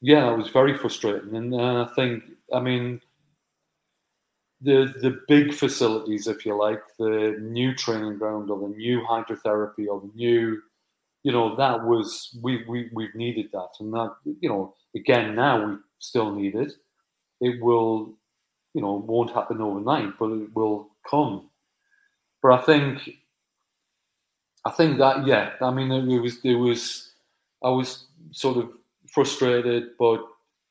yeah 0.00 0.32
it 0.32 0.36
was 0.38 0.48
very 0.48 0.76
frustrating. 0.76 1.34
And 1.34 1.54
uh, 1.54 1.84
i 1.84 1.94
think 1.94 2.24
i 2.52 2.60
mean 2.60 3.00
the 4.60 4.92
the 5.00 5.20
big 5.28 5.54
facilities 5.54 6.26
if 6.26 6.44
you 6.44 6.56
like 6.56 6.82
the 6.98 7.36
new 7.40 7.74
training 7.74 8.18
ground 8.18 8.50
or 8.50 8.58
the 8.58 8.74
new 8.76 9.00
hydrotherapy 9.02 9.86
or 9.88 10.00
the 10.00 10.10
new 10.14 10.60
you 11.22 11.32
know 11.32 11.56
that 11.56 11.84
was 11.84 12.36
we, 12.42 12.64
we 12.68 12.88
we've 12.92 13.14
needed 13.14 13.46
that. 13.52 13.68
And 13.80 13.92
that 13.92 14.14
you 14.24 14.48
know 14.48 14.74
again 14.94 15.34
now 15.34 15.66
we 15.66 15.76
still 15.98 16.34
need 16.34 16.54
it. 16.54 16.72
It 17.40 17.62
will 17.62 18.14
you 18.74 18.82
know 18.82 18.94
won't 18.94 19.32
happen 19.32 19.60
overnight 19.60 20.18
but 20.18 20.30
it 20.30 20.54
will 20.54 20.90
come. 21.08 21.48
But 22.42 22.52
I 22.52 22.62
think, 22.62 23.10
I 24.64 24.70
think 24.70 24.98
that 24.98 25.26
yeah, 25.26 25.52
I 25.60 25.70
mean, 25.70 25.90
it 25.90 26.20
was 26.20 26.38
it 26.44 26.54
was, 26.54 27.12
I 27.62 27.70
was 27.70 28.06
sort 28.32 28.58
of 28.58 28.70
frustrated, 29.12 29.90
but 29.98 30.24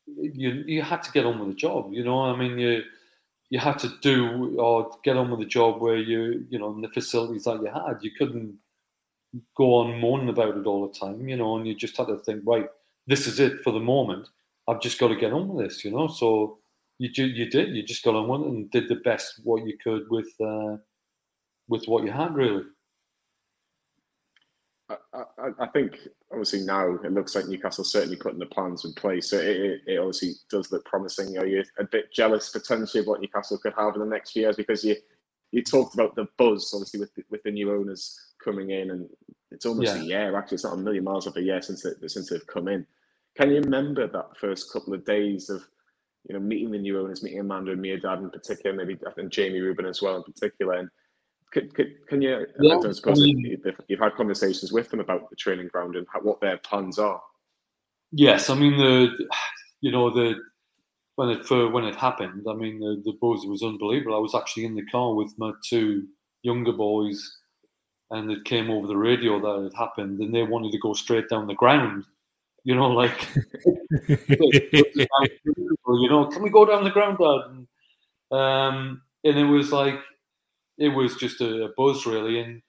you 0.06 0.64
you 0.66 0.82
had 0.82 1.04
to 1.04 1.12
get 1.12 1.26
on 1.26 1.40
with 1.40 1.50
the 1.50 1.56
job. 1.56 1.92
You 1.92 2.04
know, 2.04 2.22
I 2.22 2.36
mean, 2.38 2.58
you 2.58 2.84
you 3.50 3.60
had 3.60 3.80
to 3.80 3.90
do 4.02 4.58
or 4.60 4.92
get 5.04 5.18
on 5.18 5.30
with 5.30 5.40
the 5.40 5.46
job 5.46 5.82
where 5.82 5.98
you 5.98 6.46
you 6.50 6.60
know 6.60 6.74
in 6.74 6.82
the 6.82 6.90
facilities 6.90 7.44
that 7.44 7.62
you 7.62 7.68
had, 7.68 7.98
you 8.02 8.12
couldn't 8.18 8.58
go 9.56 9.76
on 9.76 10.00
moaning 10.00 10.30
about 10.30 10.58
it 10.58 10.66
all 10.66 10.88
the 10.88 10.98
time. 10.98 11.28
You 11.28 11.38
know, 11.38 11.58
and 11.58 11.68
you 11.68 11.76
just 11.76 11.98
had 11.98 12.08
to 12.08 12.18
think, 12.20 12.44
right, 12.46 12.68
this 13.08 13.28
is 13.28 13.40
it 13.40 13.64
for 13.64 13.72
the 13.72 13.80
moment. 13.80 14.28
I've 14.68 14.82
just 14.82 15.00
got 15.00 15.10
to 15.10 15.16
get 15.16 15.34
on 15.34 15.48
with 15.48 15.68
this. 15.68 15.86
You 15.86 15.92
know, 15.92 16.08
so 16.08 16.60
you 17.00 17.10
you 17.24 17.50
did. 17.50 17.76
You 17.76 17.84
just 17.84 18.04
got 18.04 18.16
on 18.16 18.28
with 18.28 18.42
it 18.42 18.48
and 18.48 18.72
did 18.72 18.90
the 18.90 18.96
best 18.96 19.42
what 19.44 19.66
you 19.66 19.78
could 19.84 20.10
with. 20.10 20.30
Uh, 20.40 20.78
with 21.68 21.86
what 21.86 22.04
you 22.04 22.12
had, 22.12 22.36
really. 22.36 22.64
I, 24.90 24.96
I, 25.14 25.50
I, 25.60 25.68
think 25.68 25.98
obviously 26.32 26.62
now 26.62 26.96
it 27.04 27.12
looks 27.12 27.36
like 27.36 27.48
Newcastle's 27.48 27.92
certainly 27.92 28.16
putting 28.16 28.40
the 28.40 28.46
plans 28.46 28.86
in 28.86 28.94
place. 28.94 29.30
So 29.30 29.38
it, 29.38 29.58
it, 29.58 29.82
it, 29.86 29.98
obviously 29.98 30.36
does 30.50 30.72
look 30.72 30.86
promising. 30.86 31.38
Are 31.38 31.46
you 31.46 31.62
a 31.78 31.84
bit 31.84 32.14
jealous 32.14 32.50
potentially 32.50 33.02
of 33.02 33.08
what 33.08 33.20
Newcastle 33.20 33.58
could 33.58 33.74
have 33.78 33.96
in 33.96 34.00
the 34.00 34.08
next 34.08 34.32
few 34.32 34.44
years? 34.44 34.56
Because 34.56 34.86
you 34.86 34.96
you 35.52 35.62
talked 35.62 35.94
about 35.94 36.16
the 36.16 36.28
buzz, 36.38 36.72
obviously 36.74 37.02
with 37.02 37.14
the, 37.16 37.24
with 37.30 37.44
the 37.44 37.52
new 37.52 37.72
owners 37.72 38.18
coming 38.48 38.72
in, 38.72 38.92
and 38.92 39.10
it's 39.52 39.66
almost 39.66 39.96
yeah. 39.96 40.02
a 40.02 40.06
year. 40.06 40.38
Actually, 40.38 40.56
it's 40.56 40.64
not 40.64 40.74
a 40.74 40.78
million 40.78 41.04
miles 41.04 41.28
of 41.28 41.36
a 41.36 41.42
year 41.42 41.62
since 41.62 41.84
they, 41.84 42.08
since 42.08 42.30
they've 42.30 42.48
come 42.48 42.68
in. 42.68 42.86
Can 43.36 43.52
you 43.52 43.62
remember 43.62 44.08
that 44.08 44.38
first 44.40 44.72
couple 44.72 44.94
of 44.94 45.06
days 45.06 45.50
of 45.50 45.64
you 46.28 46.34
know 46.34 46.40
meeting 46.40 46.72
the 46.72 46.78
new 46.78 47.00
owners, 47.00 47.24
meeting 47.24 47.40
Amanda 47.40 47.72
and 47.72 47.84
Mehrdad 47.84 48.20
in 48.20 48.30
particular, 48.30 48.76
maybe 48.76 48.98
I 49.06 49.12
think 49.12 49.32
Jamie 49.32 49.60
Reuben 49.60 49.86
as 49.86 50.02
well 50.02 50.16
in 50.18 50.24
particular, 50.24 50.74
and 50.74 50.90
can, 51.52 51.70
can, 51.72 51.96
can 52.08 52.22
you? 52.22 52.46
Yeah, 52.60 52.78
I 52.78 52.92
suppose 52.92 53.20
I 53.20 53.24
mean, 53.24 53.62
you've 53.88 54.00
had 54.00 54.16
conversations 54.16 54.72
with 54.72 54.90
them 54.90 55.00
about 55.00 55.30
the 55.30 55.36
training 55.36 55.68
ground 55.68 55.96
and 55.96 56.08
how, 56.12 56.20
what 56.22 56.42
their 56.42 56.58
plans 56.58 57.00
are. 57.00 57.22
Yes, 58.12 58.50
I 58.50 58.56
mean 58.56 58.78
the, 58.78 59.10
you 59.82 59.92
know 59.92 60.10
the 60.10 60.36
when 61.16 61.30
it 61.30 61.46
for 61.46 61.70
when 61.70 61.84
it 61.84 61.96
happened. 61.96 62.46
I 62.50 62.54
mean 62.54 62.80
the 62.80 63.02
the 63.04 63.18
buzz 63.22 63.46
was 63.46 63.64
unbelievable. 63.64 64.16
I 64.16 64.20
was 64.20 64.36
actually 64.36 64.66
in 64.66 64.76
the 64.76 64.86
car 64.86 65.14
with 65.14 65.34
my 65.38 65.52
two 65.68 66.08
younger 66.44 66.74
boys, 66.74 67.22
and 68.12 68.32
it 68.32 68.46
came 68.46 68.70
over 68.70 68.88
the 68.88 68.98
radio 68.98 69.40
that 69.40 69.68
it 69.68 69.74
happened, 69.78 70.20
and 70.20 70.34
they 70.34 70.44
wanted 70.44 70.72
to 70.72 70.80
go 70.80 70.94
straight 70.94 71.30
down 71.30 71.48
the 71.48 71.54
ground. 71.54 72.06
You 72.64 72.76
know, 72.76 72.90
like, 72.90 73.28
you 74.10 74.18
know, 76.10 76.26
can 76.28 76.42
we 76.44 76.50
go 76.50 76.66
down 76.66 76.84
the 76.84 76.90
ground, 76.92 77.18
Dad? 77.18 77.42
And, 77.50 77.68
um, 78.40 79.02
and 79.24 79.38
it 79.38 79.46
was 79.46 79.72
like 79.72 80.00
it 80.78 80.90
was 80.90 81.16
just 81.16 81.42
a, 81.42 81.70
buzz 81.78 82.06
really, 82.06 82.40
and 82.40 82.62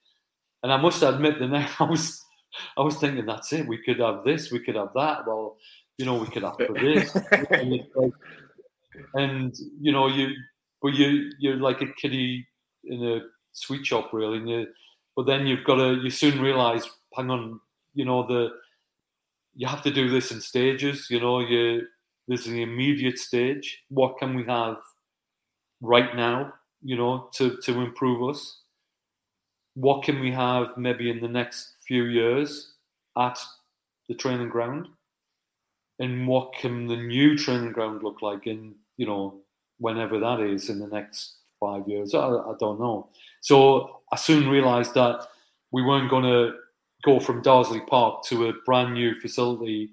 and 0.63 0.73
I 0.73 0.77
must 0.77 1.03
admit, 1.03 1.39
the 1.39 1.47
next 1.47 1.75
I 1.81 1.83
was 1.83 2.23
I 2.77 2.81
was 2.81 2.95
thinking 2.97 3.25
that's 3.25 3.53
it. 3.53 3.67
We 3.67 3.81
could 3.83 3.99
have 3.99 4.23
this, 4.23 4.51
we 4.51 4.59
could 4.59 4.75
have 4.75 4.93
that. 4.95 5.27
Well, 5.27 5.57
you 5.97 6.05
know, 6.05 6.15
we 6.15 6.27
could 6.27 6.43
have 6.43 6.57
this, 6.57 7.15
and 9.13 9.53
you 9.79 9.91
know, 9.91 10.07
you 10.07 10.29
but 10.81 10.93
you 10.93 11.31
you're 11.39 11.57
like 11.57 11.81
a 11.81 11.93
kiddie 11.93 12.47
in 12.85 13.03
a 13.03 13.19
sweet 13.51 13.85
shop 13.85 14.11
really, 14.13 14.37
and 14.37 14.49
you, 14.49 14.67
but 15.19 15.25
then 15.25 15.45
you've 15.45 15.65
got 15.65 15.75
to 15.75 15.99
you 16.01 16.09
soon 16.09 16.41
realise, 16.41 16.89
hang 17.13 17.29
on, 17.29 17.59
you 17.93 18.05
know 18.05 18.25
the 18.25 18.49
you 19.53 19.67
have 19.67 19.83
to 19.83 19.91
do 19.91 20.09
this 20.09 20.31
in 20.31 20.39
stages. 20.39 21.07
You 21.09 21.19
know, 21.19 21.39
you 21.39 21.81
there's 22.27 22.47
an 22.47 22.57
immediate 22.57 23.19
stage. 23.19 23.83
What 23.89 24.17
can 24.17 24.33
we 24.35 24.45
have 24.45 24.77
right 25.81 26.15
now? 26.15 26.53
you 26.81 26.95
know, 26.95 27.29
to, 27.33 27.57
to 27.57 27.81
improve 27.81 28.29
us? 28.29 28.61
What 29.75 30.03
can 30.03 30.19
we 30.19 30.31
have 30.31 30.77
maybe 30.77 31.09
in 31.09 31.21
the 31.21 31.27
next 31.27 31.75
few 31.87 32.05
years 32.05 32.73
at 33.17 33.39
the 34.07 34.15
training 34.15 34.49
ground? 34.49 34.87
And 35.99 36.27
what 36.27 36.53
can 36.53 36.87
the 36.87 36.95
new 36.95 37.37
training 37.37 37.73
ground 37.73 38.03
look 38.03 38.21
like 38.21 38.47
in, 38.47 38.75
you 38.97 39.05
know, 39.05 39.41
whenever 39.79 40.19
that 40.19 40.39
is 40.39 40.69
in 40.69 40.79
the 40.79 40.87
next 40.87 41.35
five 41.59 41.87
years? 41.87 42.13
I, 42.13 42.27
I 42.27 42.53
don't 42.59 42.79
know. 42.79 43.09
So 43.41 43.98
I 44.11 44.15
soon 44.15 44.49
realized 44.49 44.93
that 44.95 45.27
we 45.71 45.81
weren't 45.81 46.09
going 46.09 46.23
to 46.23 46.53
go 47.03 47.19
from 47.19 47.43
Darsley 47.43 47.85
Park 47.87 48.23
to 48.25 48.49
a 48.49 48.53
brand 48.65 48.93
new 48.93 49.19
facility 49.19 49.91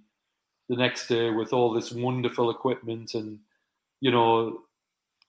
the 0.68 0.76
next 0.76 1.06
day 1.06 1.30
with 1.30 1.52
all 1.52 1.72
this 1.72 1.92
wonderful 1.92 2.50
equipment 2.50 3.14
and 3.14 3.38
you 4.00 4.10
know 4.10 4.58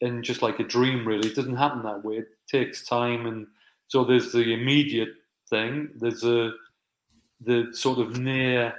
and 0.01 0.23
just 0.23 0.41
like 0.41 0.59
a 0.59 0.63
dream 0.63 1.07
really. 1.07 1.29
It 1.29 1.35
doesn't 1.35 1.55
happen 1.55 1.83
that 1.83 2.03
way. 2.03 2.17
It 2.17 2.27
takes 2.49 2.85
time. 2.85 3.25
And 3.25 3.47
so 3.87 4.03
there's 4.03 4.31
the 4.31 4.53
immediate 4.53 5.13
thing. 5.49 5.89
There's 5.95 6.23
a 6.23 6.51
the 7.41 7.67
sort 7.71 7.99
of 7.99 8.17
near 8.17 8.73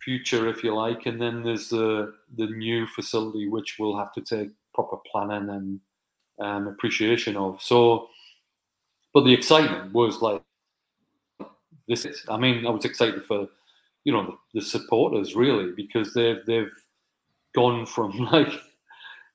future 0.00 0.48
if 0.48 0.62
you 0.62 0.74
like. 0.74 1.06
And 1.06 1.20
then 1.20 1.42
there's 1.42 1.68
the 1.68 2.14
the 2.36 2.46
new 2.46 2.86
facility 2.86 3.48
which 3.48 3.76
we'll 3.78 3.96
have 3.96 4.12
to 4.14 4.20
take 4.20 4.50
proper 4.74 4.96
planning 5.10 5.48
and 5.50 5.80
um, 6.40 6.66
appreciation 6.66 7.36
of. 7.36 7.60
So 7.62 8.08
but 9.14 9.24
the 9.24 9.32
excitement 9.32 9.92
was 9.92 10.20
like 10.22 10.42
this 11.88 12.04
is 12.04 12.24
i 12.28 12.36
mean 12.36 12.66
i 12.66 12.70
was 12.70 12.84
excited 12.84 13.24
for 13.24 13.48
you 14.04 14.12
know 14.12 14.26
the, 14.26 14.60
the 14.60 14.64
supporters 14.64 15.34
really 15.34 15.72
because 15.76 16.12
they've 16.14 16.44
they've 16.46 16.72
gone 17.54 17.86
from 17.86 18.10
like 18.32 18.52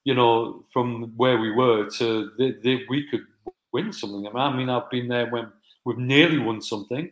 you 0.08 0.14
know, 0.14 0.64
from 0.72 1.12
where 1.18 1.38
we 1.38 1.52
were 1.52 1.90
to 1.90 2.32
the, 2.38 2.86
we 2.88 3.06
could 3.10 3.26
win 3.74 3.92
something. 3.92 4.26
I 4.26 4.30
mean, 4.30 4.42
I 4.42 4.56
mean, 4.56 4.70
I've 4.70 4.90
been 4.90 5.10
there 5.10 5.30
when 5.30 5.52
we've 5.84 5.98
nearly 5.98 6.40
won 6.40 6.62
something, 6.62 7.12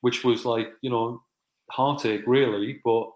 which 0.00 0.24
was 0.24 0.44
like, 0.44 0.72
you 0.80 0.90
know, 0.90 1.22
heartache 1.70 2.24
really. 2.26 2.80
But 2.84 3.12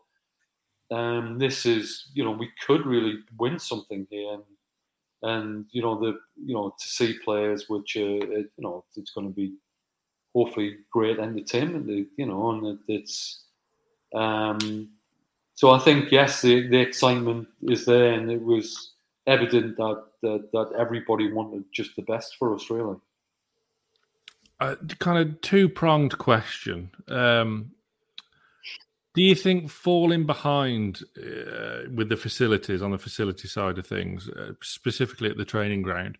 um, 0.92 1.40
this 1.40 1.66
is, 1.66 2.07
you 2.14 2.22
know, 2.22 2.30
we 2.30 2.51
could 2.64 2.86
really 2.86 3.18
win 3.36 3.59
something 3.59 4.07
here, 4.11 4.34
and, 4.34 4.44
and 5.26 5.66
you 5.70 5.82
know, 5.82 5.98
the 5.98 6.18
you 6.44 6.54
know, 6.54 6.74
to 6.78 6.88
see 6.88 7.18
players, 7.24 7.68
which 7.68 7.96
uh, 7.96 8.00
you 8.00 8.48
know, 8.58 8.84
it's 8.96 9.10
going 9.10 9.26
to 9.26 9.32
be 9.32 9.54
hopefully 10.34 10.76
great 10.90 11.18
entertainment, 11.18 12.08
you 12.16 12.26
know, 12.26 12.50
and 12.50 12.66
it, 12.66 12.78
it's. 12.88 13.42
Um, 14.14 14.90
so 15.54 15.70
I 15.70 15.78
think 15.78 16.12
yes, 16.12 16.42
the, 16.42 16.68
the 16.68 16.78
excitement 16.78 17.48
is 17.62 17.86
there, 17.86 18.12
and 18.12 18.30
it 18.30 18.42
was 18.42 18.92
evident 19.26 19.76
that, 19.78 20.04
that, 20.22 20.50
that 20.52 20.72
everybody 20.78 21.32
wanted 21.32 21.64
just 21.72 21.96
the 21.96 22.02
best 22.02 22.36
for 22.38 22.54
us, 22.54 22.68
really. 22.70 22.96
Uh, 24.60 24.76
kind 25.00 25.18
of 25.18 25.40
two 25.40 25.68
pronged 25.68 26.16
question. 26.18 26.90
Um, 27.08 27.72
do 29.16 29.22
you 29.22 29.34
think 29.34 29.70
falling 29.70 30.26
behind 30.26 31.02
uh, 31.16 31.88
with 31.94 32.10
the 32.10 32.18
facilities 32.18 32.82
on 32.82 32.90
the 32.90 32.98
facility 32.98 33.48
side 33.48 33.78
of 33.78 33.86
things, 33.86 34.28
uh, 34.28 34.52
specifically 34.62 35.30
at 35.30 35.38
the 35.38 35.44
training 35.44 35.80
ground, 35.80 36.18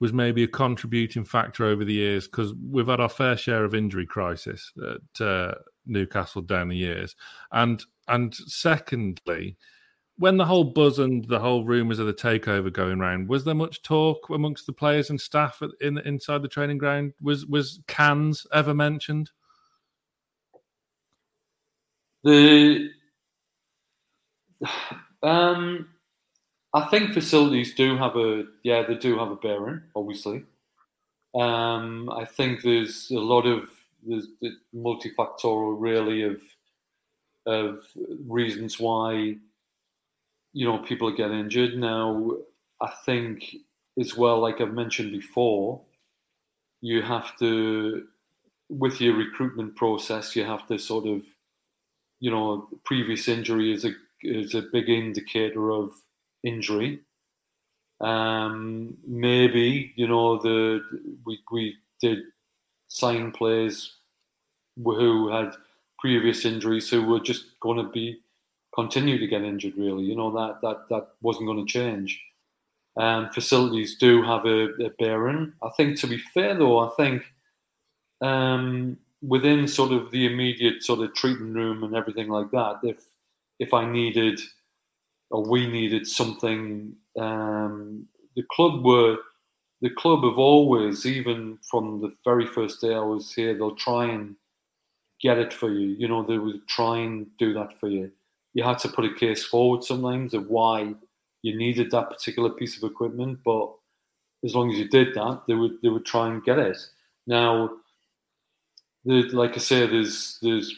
was 0.00 0.14
maybe 0.14 0.42
a 0.42 0.48
contributing 0.48 1.22
factor 1.22 1.66
over 1.66 1.84
the 1.84 1.92
years? 1.92 2.26
Because 2.26 2.54
we've 2.54 2.86
had 2.86 2.98
our 2.98 3.10
fair 3.10 3.36
share 3.36 3.62
of 3.62 3.74
injury 3.74 4.06
crisis 4.06 4.72
at 4.82 5.20
uh, 5.24 5.54
Newcastle 5.84 6.40
down 6.40 6.70
the 6.70 6.76
years, 6.78 7.14
and 7.52 7.84
and 8.08 8.34
secondly, 8.34 9.58
when 10.16 10.38
the 10.38 10.46
whole 10.46 10.64
buzz 10.64 10.98
and 10.98 11.28
the 11.28 11.40
whole 11.40 11.66
rumours 11.66 11.98
of 11.98 12.06
the 12.06 12.14
takeover 12.14 12.72
going 12.72 13.02
around, 13.02 13.28
was 13.28 13.44
there 13.44 13.54
much 13.54 13.82
talk 13.82 14.30
amongst 14.30 14.64
the 14.64 14.72
players 14.72 15.10
and 15.10 15.20
staff 15.20 15.60
in 15.82 15.98
inside 15.98 16.40
the 16.40 16.48
training 16.48 16.78
ground? 16.78 17.12
Was 17.20 17.44
was 17.44 17.80
cans 17.86 18.46
ever 18.50 18.72
mentioned? 18.72 19.30
The 22.24 22.90
um, 25.22 25.88
I 26.72 26.86
think 26.86 27.12
facilities 27.12 27.74
do 27.74 27.96
have 27.96 28.16
a 28.16 28.44
yeah 28.62 28.84
they 28.86 28.94
do 28.94 29.18
have 29.18 29.30
a 29.30 29.36
bearing 29.36 29.82
obviously. 29.94 30.44
Um, 31.34 32.10
I 32.10 32.24
think 32.24 32.62
there's 32.62 33.10
a 33.10 33.18
lot 33.18 33.46
of 33.46 33.70
there's 34.06 34.26
the 34.40 34.52
multifactorial 34.74 35.76
really 35.78 36.22
of 36.22 36.40
of 37.46 37.80
reasons 38.26 38.78
why 38.78 39.36
you 40.52 40.66
know 40.66 40.78
people 40.78 41.10
get 41.16 41.30
injured. 41.30 41.76
Now 41.76 42.32
I 42.80 42.90
think 43.04 43.56
as 43.98 44.16
well, 44.16 44.40
like 44.40 44.60
I've 44.60 44.72
mentioned 44.72 45.12
before, 45.12 45.82
you 46.80 47.02
have 47.02 47.36
to 47.38 48.06
with 48.68 49.00
your 49.00 49.16
recruitment 49.16 49.74
process, 49.74 50.36
you 50.36 50.44
have 50.44 50.66
to 50.68 50.78
sort 50.78 51.06
of 51.06 51.22
you 52.20 52.30
know 52.30 52.68
previous 52.84 53.26
injury 53.28 53.72
is 53.72 53.84
a 53.84 53.92
is 54.22 54.54
a 54.54 54.62
big 54.62 54.88
indicator 54.88 55.70
of 55.70 55.92
injury. 56.44 57.00
Um, 58.00 58.96
maybe 59.06 59.92
you 59.96 60.06
know 60.06 60.40
the 60.40 60.80
we 61.26 61.40
we 61.50 61.76
did 62.00 62.18
sign 62.88 63.32
players 63.32 63.96
who 64.76 65.30
had 65.30 65.52
previous 65.98 66.44
injuries 66.44 66.88
who 66.88 67.04
were 67.04 67.20
just 67.20 67.58
going 67.60 67.76
to 67.76 67.90
be 67.90 68.20
continue 68.74 69.18
to 69.18 69.26
get 69.26 69.42
injured. 69.42 69.74
Really, 69.76 70.04
you 70.04 70.16
know 70.16 70.30
that 70.32 70.60
that 70.62 70.88
that 70.90 71.08
wasn't 71.20 71.46
going 71.46 71.64
to 71.64 71.72
change. 71.72 72.20
Um, 72.96 73.30
facilities 73.30 73.96
do 73.96 74.22
have 74.22 74.44
a, 74.44 74.64
a, 74.84 74.90
bearing. 74.98 75.52
I 75.62 75.70
think 75.76 75.98
to 76.00 76.06
be 76.06 76.18
fair 76.34 76.56
though, 76.56 76.80
I 76.80 76.90
think 76.96 77.22
um, 78.20 78.98
within 79.22 79.68
sort 79.68 79.92
of 79.92 80.10
the 80.10 80.26
immediate 80.26 80.82
sort 80.82 81.00
of 81.00 81.14
treatment 81.14 81.54
room 81.54 81.84
and 81.84 81.94
everything 81.94 82.28
like 82.28 82.50
that, 82.50 82.80
if 82.82 82.98
if 83.58 83.74
I 83.74 83.90
needed 83.90 84.40
or 85.30 85.48
we 85.48 85.66
needed 85.66 86.06
something, 86.06 86.94
um, 87.18 88.06
the 88.34 88.42
club 88.50 88.84
were 88.84 89.18
the 89.82 89.90
club 89.90 90.24
have 90.24 90.38
always, 90.38 91.06
even 91.06 91.58
from 91.70 92.00
the 92.00 92.14
very 92.24 92.46
first 92.46 92.80
day 92.80 92.94
I 92.94 93.00
was 93.00 93.32
here, 93.32 93.54
they'll 93.54 93.76
try 93.76 94.06
and 94.06 94.36
get 95.22 95.38
it 95.38 95.52
for 95.52 95.70
you. 95.70 95.88
You 95.98 96.08
know, 96.08 96.22
they 96.22 96.38
would 96.38 96.66
try 96.68 96.98
and 96.98 97.26
do 97.38 97.54
that 97.54 97.78
for 97.80 97.88
you. 97.88 98.10
You 98.52 98.64
had 98.64 98.78
to 98.80 98.88
put 98.88 99.04
a 99.04 99.14
case 99.14 99.44
forward 99.44 99.84
sometimes 99.84 100.34
of 100.34 100.48
why 100.48 100.94
you 101.42 101.56
needed 101.56 101.90
that 101.90 102.10
particular 102.10 102.50
piece 102.50 102.76
of 102.76 102.90
equipment, 102.90 103.38
but 103.44 103.72
as 104.44 104.54
long 104.54 104.70
as 104.70 104.78
you 104.78 104.88
did 104.88 105.14
that, 105.14 105.42
they 105.46 105.54
would 105.54 105.80
they 105.82 105.88
would 105.88 106.06
try 106.06 106.28
and 106.28 106.44
get 106.44 106.58
it. 106.58 106.76
Now, 107.26 107.70
like 109.04 109.54
I 109.54 109.58
say, 109.58 109.86
there's 109.86 110.38
there's 110.42 110.74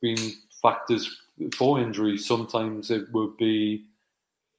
been 0.00 0.32
factors 0.62 1.16
for 1.56 1.80
injury. 1.80 2.18
Sometimes 2.18 2.90
it 2.90 3.10
would 3.12 3.36
be 3.36 3.84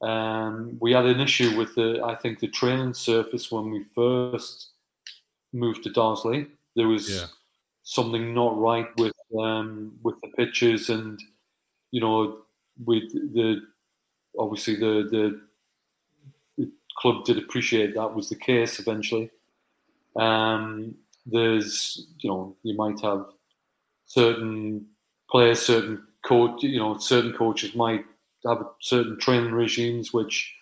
um, 0.02 0.78
we 0.80 0.92
had 0.92 1.06
an 1.06 1.20
issue 1.20 1.56
with 1.56 1.74
the 1.74 2.02
I 2.04 2.14
think 2.16 2.40
the 2.40 2.48
training 2.48 2.94
surface 2.94 3.50
when 3.50 3.70
we 3.70 3.84
first 3.94 4.70
moved 5.52 5.84
to 5.84 5.90
Darsley. 5.90 6.48
There 6.74 6.88
was 6.88 7.10
yeah. 7.10 7.26
something 7.82 8.34
not 8.34 8.58
right 8.58 8.88
with 8.96 9.12
um, 9.38 9.92
with 10.02 10.20
the 10.22 10.28
pitches, 10.28 10.88
and 10.88 11.20
you 11.90 12.00
know, 12.00 12.38
with 12.84 13.12
the 13.12 13.62
obviously 14.38 14.76
the, 14.76 15.08
the, 15.10 15.40
the 16.56 16.70
club 16.98 17.24
did 17.24 17.38
appreciate 17.38 17.94
that 17.94 18.14
was 18.14 18.28
the 18.28 18.36
case 18.36 18.80
eventually. 18.80 19.30
Um, 20.16 20.96
there's 21.26 22.06
you 22.18 22.30
know 22.30 22.56
you 22.62 22.76
might 22.76 23.00
have 23.00 23.26
certain 24.06 24.86
players, 25.30 25.60
certain 25.60 26.06
coach, 26.24 26.62
you 26.62 26.78
know, 26.78 26.98
certain 26.98 27.32
coaches 27.32 27.74
might 27.74 28.04
have 28.46 28.64
certain 28.80 29.18
training 29.18 29.52
regimes 29.52 30.12
which 30.12 30.54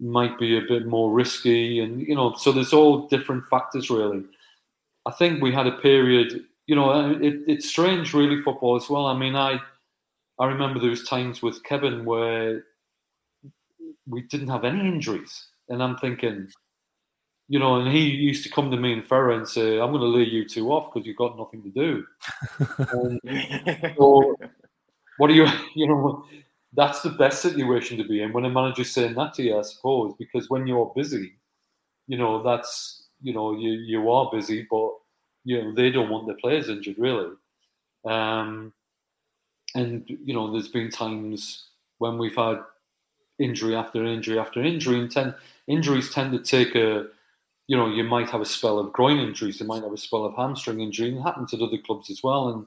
might 0.00 0.38
be 0.38 0.58
a 0.58 0.62
bit 0.62 0.86
more 0.86 1.12
risky, 1.12 1.80
and 1.80 2.00
you 2.02 2.14
know, 2.14 2.34
so 2.34 2.52
there's 2.52 2.72
all 2.72 3.08
different 3.08 3.44
factors 3.48 3.90
really. 3.90 4.24
I 5.06 5.12
think 5.12 5.42
we 5.42 5.52
had 5.52 5.66
a 5.66 5.78
period, 5.78 6.44
you 6.66 6.76
know, 6.76 7.10
it, 7.20 7.40
it's 7.46 7.68
strange 7.68 8.14
really 8.14 8.42
football 8.42 8.76
as 8.76 8.88
well. 8.88 9.06
I 9.06 9.16
mean, 9.16 9.36
I 9.36 9.60
I 10.38 10.46
remember 10.46 10.80
was 10.88 11.04
times 11.04 11.42
with 11.42 11.62
Kevin 11.64 12.04
where 12.04 12.64
we 14.06 14.22
didn't 14.22 14.48
have 14.48 14.64
any 14.64 14.80
injuries, 14.80 15.48
and 15.68 15.82
I'm 15.82 15.96
thinking, 15.98 16.48
you 17.48 17.58
know, 17.58 17.76
and 17.76 17.92
he 17.92 18.00
used 18.00 18.44
to 18.44 18.50
come 18.50 18.70
to 18.70 18.76
me 18.76 18.92
in 18.92 19.02
Ferris 19.02 19.36
and 19.36 19.48
say, 19.48 19.80
"I'm 19.80 19.90
going 19.90 20.00
to 20.00 20.06
lay 20.06 20.24
you 20.24 20.48
two 20.48 20.72
off 20.72 20.92
because 20.92 21.06
you've 21.06 21.16
got 21.16 21.38
nothing 21.38 21.62
to 21.62 21.70
do." 21.70 22.06
so, 23.96 24.36
what 25.18 25.30
are 25.30 25.34
you, 25.34 25.46
you 25.74 25.86
know, 25.86 26.24
that's 26.72 27.02
the 27.02 27.10
best 27.10 27.42
situation 27.42 27.98
to 27.98 28.04
be 28.04 28.22
in 28.22 28.32
when 28.32 28.44
a 28.44 28.50
manager's 28.50 28.90
saying 28.90 29.14
that 29.14 29.34
to 29.34 29.42
you, 29.42 29.58
I 29.58 29.62
suppose, 29.62 30.14
because 30.18 30.48
when 30.48 30.66
you're 30.66 30.92
busy, 30.96 31.34
you 32.06 32.18
know, 32.18 32.42
that's, 32.42 33.04
you 33.22 33.34
know, 33.34 33.56
you, 33.56 33.72
you 33.72 34.10
are 34.10 34.30
busy, 34.32 34.66
but, 34.70 34.90
you 35.44 35.62
know, 35.62 35.74
they 35.74 35.90
don't 35.90 36.10
want 36.10 36.26
their 36.26 36.36
players 36.36 36.68
injured, 36.68 36.96
really. 36.98 37.32
Um, 38.04 38.72
and, 39.74 40.04
you 40.08 40.34
know, 40.34 40.50
there's 40.50 40.68
been 40.68 40.90
times 40.90 41.68
when 41.98 42.18
we've 42.18 42.34
had 42.34 42.58
injury 43.38 43.74
after 43.74 44.04
injury 44.04 44.38
after 44.38 44.62
injury, 44.62 44.98
and 44.98 45.10
ten, 45.10 45.34
injuries 45.66 46.12
tend 46.12 46.32
to 46.32 46.38
take 46.38 46.74
a, 46.74 47.06
you 47.72 47.78
know, 47.78 47.88
you 47.88 48.04
might 48.04 48.28
have 48.28 48.42
a 48.42 48.44
spell 48.44 48.78
of 48.78 48.92
groin 48.92 49.18
injuries, 49.18 49.58
you 49.58 49.66
might 49.66 49.82
have 49.82 49.94
a 49.94 49.96
spell 49.96 50.26
of 50.26 50.36
hamstring 50.36 50.80
injury, 50.80 51.08
and 51.08 51.16
it 51.16 51.22
happens 51.22 51.54
at 51.54 51.62
other 51.62 51.78
clubs 51.78 52.10
as 52.10 52.22
well. 52.22 52.48
And 52.50 52.66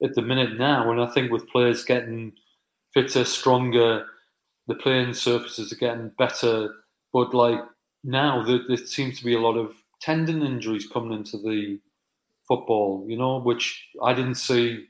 at 0.00 0.14
the 0.14 0.22
minute 0.22 0.56
now, 0.56 0.92
and 0.92 1.00
I 1.00 1.06
think 1.06 1.32
with 1.32 1.48
players 1.48 1.84
getting 1.84 2.34
fitter, 2.92 3.24
stronger, 3.24 4.06
the 4.68 4.76
playing 4.76 5.14
surfaces 5.14 5.72
are 5.72 5.76
getting 5.76 6.12
better, 6.18 6.72
but 7.12 7.34
like 7.34 7.58
now 8.04 8.44
there, 8.44 8.60
there 8.68 8.76
seems 8.76 9.18
to 9.18 9.24
be 9.24 9.34
a 9.34 9.40
lot 9.40 9.56
of 9.56 9.74
tendon 10.00 10.44
injuries 10.44 10.86
coming 10.86 11.18
into 11.18 11.36
the 11.36 11.80
football, 12.46 13.04
you 13.08 13.18
know, 13.18 13.40
which 13.40 13.88
I 14.04 14.14
didn't 14.14 14.36
see. 14.36 14.86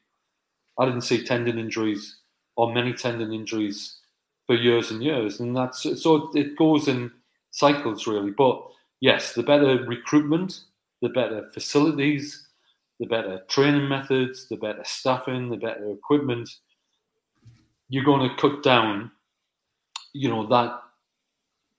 I 0.79 0.85
didn't 0.85 1.09
see 1.09 1.25
tendon 1.25 1.59
injuries 1.59 2.19
or 2.57 2.75
many 2.75 2.93
tendon 2.93 3.33
injuries 3.33 3.97
for 4.47 4.57
years 4.57 4.91
and 4.91 5.03
years, 5.03 5.41
and 5.41 5.57
that's 5.57 5.85
so 6.03 6.31
it 6.35 6.55
goes 6.59 6.87
in 6.87 7.13
cycles 7.51 8.07
really. 8.07 8.31
But 8.31 8.61
yes, 9.05 9.35
the 9.35 9.43
better 9.43 9.85
recruitment, 9.85 10.61
the 11.03 11.11
better 11.11 11.47
facilities, 11.53 12.49
the 12.99 13.07
better 13.07 13.43
training 13.51 13.87
methods, 13.87 14.49
the 14.49 14.57
better 14.57 14.83
staffing, 14.83 15.51
the 15.51 15.59
better 15.59 15.91
equipment, 15.91 16.49
you're 17.91 18.11
going 18.11 18.27
to 18.27 18.35
cut 18.37 18.63
down, 18.63 19.11
you 20.15 20.31
know, 20.31 20.47
that 20.47 20.81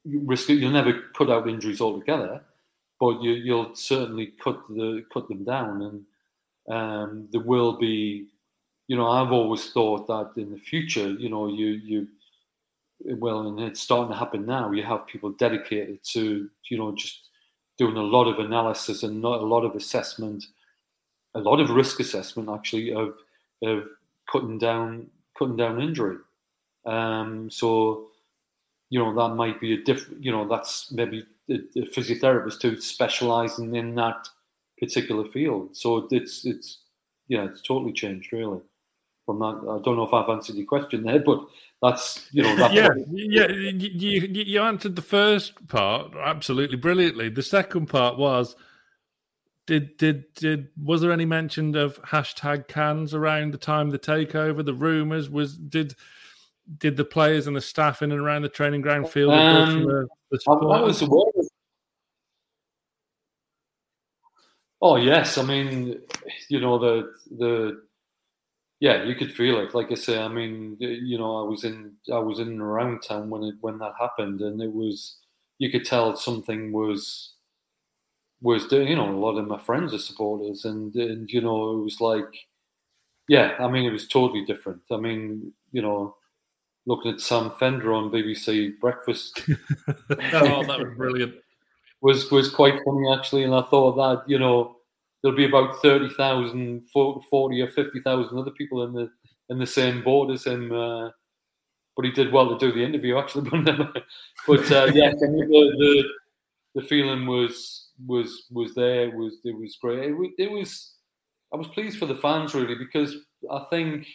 risk. 0.06 0.50
You'll 0.50 0.70
never 0.70 0.94
cut 1.18 1.32
out 1.32 1.50
injuries 1.50 1.82
altogether, 1.82 2.44
but 3.00 3.24
you, 3.24 3.56
will 3.56 3.74
certainly 3.74 4.34
cut 4.44 4.60
the 4.70 5.04
cut 5.12 5.28
them 5.28 5.44
down, 5.44 5.82
and 5.82 6.76
um, 6.78 7.28
there 7.32 7.42
will 7.42 7.78
be. 7.78 8.28
You 8.88 8.98
know, 8.98 9.10
I've 9.10 9.32
always 9.32 9.72
thought 9.72 10.06
that 10.06 10.40
in 10.40 10.52
the 10.52 10.60
future, 10.60 11.10
you 11.10 11.28
know, 11.28 11.48
you 11.48 11.70
you 11.92 12.08
well, 13.06 13.48
and 13.48 13.60
it's 13.60 13.80
starting 13.80 14.12
to 14.12 14.18
happen 14.18 14.46
now. 14.46 14.72
You 14.72 14.84
have 14.84 15.08
people 15.08 15.32
dedicated 15.32 16.04
to, 16.14 16.50
you 16.70 16.78
know, 16.78 16.96
just 16.96 17.30
doing 17.78 17.98
a 17.98 18.02
lot 18.02 18.28
of 18.28 18.40
analysis 18.40 19.04
and 19.04 19.22
not 19.22 19.42
a 19.42 19.46
lot 19.46 19.64
of 19.64 19.76
assessment, 19.76 20.46
a 21.34 21.40
lot 21.40 21.60
of 21.60 21.70
risk 21.70 22.00
assessment 22.00 22.50
actually 22.50 22.94
of 22.94 23.16
of 23.62 23.84
cutting 24.32 24.58
down 24.58 25.08
cutting 25.38 25.58
down 25.58 25.82
injury. 25.82 26.18
Um, 26.86 27.50
so, 27.50 28.08
you 28.90 29.00
know, 29.00 29.14
that 29.16 29.36
might 29.36 29.60
be 29.60 29.74
a 29.74 29.84
different, 29.84 30.24
you 30.24 30.32
know, 30.32 30.48
that's 30.48 30.92
maybe 30.92 31.26
a, 31.50 31.56
a 31.56 31.86
physiotherapist 31.88 32.62
who's 32.62 32.86
specializing 32.86 33.76
in 33.76 33.96
that 33.96 34.28
particular 34.80 35.26
field. 35.32 35.76
So 35.76 36.08
it's, 36.12 36.46
it's, 36.46 36.80
yeah, 37.28 37.46
it's 37.46 37.62
totally 37.62 37.92
changed 37.92 38.32
really 38.32 38.62
from 39.26 39.40
that. 39.40 39.58
I 39.68 39.82
don't 39.84 39.96
know 39.96 40.08
if 40.08 40.14
I've 40.14 40.30
answered 40.30 40.56
your 40.56 40.68
question 40.68 41.04
there, 41.04 41.20
but 41.20 41.40
that's, 41.90 42.28
you 42.32 42.44
know, 42.44 42.56
that's 42.56 42.74
yeah, 42.74 42.90
yeah, 43.12 43.48
you, 43.48 44.22
you, 44.22 44.44
you 44.44 44.62
answered 44.62 44.96
the 44.96 45.02
first 45.02 45.68
part 45.68 46.14
absolutely 46.16 46.78
brilliantly. 46.78 47.30
The 47.30 47.44
second 47.44 47.88
part 47.88 48.18
was, 48.18 48.56
did 49.66 49.98
did 49.98 50.34
did 50.36 50.68
was 50.82 51.02
there 51.02 51.12
any 51.12 51.26
mention 51.26 51.76
of 51.76 52.02
hashtag 52.04 52.68
cans 52.68 53.14
around 53.14 53.54
the 53.54 53.58
time 53.58 53.88
of 53.88 53.92
the 53.94 54.00
takeover? 54.00 54.64
The 54.64 54.74
rumours 54.74 55.30
was 55.30 55.58
did 55.58 55.96
did 56.78 56.98
the 56.98 57.06
players 57.06 57.48
and 57.48 57.56
the 57.56 57.62
staff 57.62 58.02
in 58.02 58.12
and 58.12 58.22
around 58.22 58.44
the 58.44 58.50
training 58.50 58.82
ground 58.82 59.10
feel 59.10 59.32
um, 59.32 59.84
the, 59.84 60.08
the 60.32 60.40
was 60.48 61.02
aware. 61.02 61.26
Oh 64.82 64.98
yes, 64.98 65.38
I 65.38 65.44
mean, 65.44 66.02
you 66.50 66.60
know 66.60 66.78
the 66.78 67.12
the 67.38 67.82
yeah, 68.86 69.02
you 69.02 69.16
could 69.16 69.34
feel 69.34 69.58
it. 69.62 69.74
Like 69.74 69.92
I 69.92 69.96
say, 69.96 70.20
I 70.22 70.28
mean, 70.28 70.78
you 70.80 71.18
know, 71.18 71.44
I 71.44 71.50
was 71.50 71.64
in 71.64 71.94
I 72.14 72.20
was 72.20 72.38
in 72.38 72.50
and 72.50 72.62
around 72.62 73.02
town 73.02 73.32
when 73.32 73.42
it 73.42 73.56
when 73.62 73.80
that 73.80 73.94
happened, 74.00 74.42
and 74.42 74.62
it 74.62 74.72
was 74.72 75.18
you 75.58 75.72
could 75.72 75.86
tell 75.86 76.16
something 76.16 76.72
was 76.72 77.34
was 78.42 78.68
doing, 78.68 78.90
you 78.90 78.96
know, 78.96 79.10
a 79.10 79.18
lot 79.26 79.40
of 79.40 79.48
my 79.48 79.58
friends 79.58 79.92
are 79.96 79.98
supporters, 79.98 80.66
and 80.66 80.94
and 80.94 81.32
you 81.32 81.42
know, 81.42 81.72
it 81.72 81.84
was 81.84 82.00
like, 82.00 82.32
yeah, 83.28 83.56
I 83.58 83.68
mean, 83.70 83.86
it 83.86 83.92
was 83.92 84.08
totally 84.08 84.46
different. 84.46 84.84
I 84.92 84.98
mean, 84.98 85.52
you 85.72 85.82
know, 85.82 86.16
looking 86.86 87.12
at 87.12 87.22
Sam 87.22 87.54
Fender 87.58 87.92
on 87.92 88.12
BBC 88.12 88.80
Breakfast. 88.80 89.42
oh, 89.50 90.64
that 90.64 90.80
was 90.80 90.94
brilliant. 90.96 91.34
Was 92.02 92.30
was 92.30 92.52
quite 92.52 92.80
funny 92.86 93.12
actually, 93.12 93.46
and 93.46 93.56
I 93.56 93.64
thought 93.64 93.96
that 93.96 94.30
you 94.30 94.38
know 94.38 94.75
there'll 95.26 95.36
be 95.36 95.46
about 95.46 95.82
30,000, 95.82 96.88
40 96.94 97.62
or 97.62 97.72
fifty 97.72 98.00
thousand 98.02 98.38
other 98.38 98.52
people 98.52 98.84
in 98.84 98.94
the 98.94 99.10
in 99.50 99.58
the 99.58 99.66
same 99.66 100.04
boat 100.04 100.30
as 100.30 100.46
him. 100.46 100.72
Uh, 100.72 101.10
but 101.96 102.06
he 102.06 102.12
did 102.12 102.32
well 102.32 102.48
to 102.50 102.58
do 102.60 102.72
the 102.72 102.86
interview 102.86 103.18
actually. 103.20 103.50
but 103.50 104.72
uh, 104.72 104.86
yeah, 104.94 105.12
the, 105.12 105.74
the 105.80 106.04
the 106.76 106.82
feeling 106.82 107.26
was 107.26 107.90
was 108.06 108.46
was 108.52 108.76
there. 108.76 109.10
It 109.10 109.16
was 109.16 109.38
it 109.44 109.58
was 109.58 109.78
great. 109.82 110.12
It, 110.12 110.32
it 110.38 110.52
was. 110.52 110.92
I 111.52 111.58
was 111.58 111.68
pleased 111.70 111.98
for 111.98 112.06
the 112.06 112.18
fans 112.18 112.54
really 112.54 112.76
because 112.76 113.16
I 113.50 113.66
think 113.72 114.06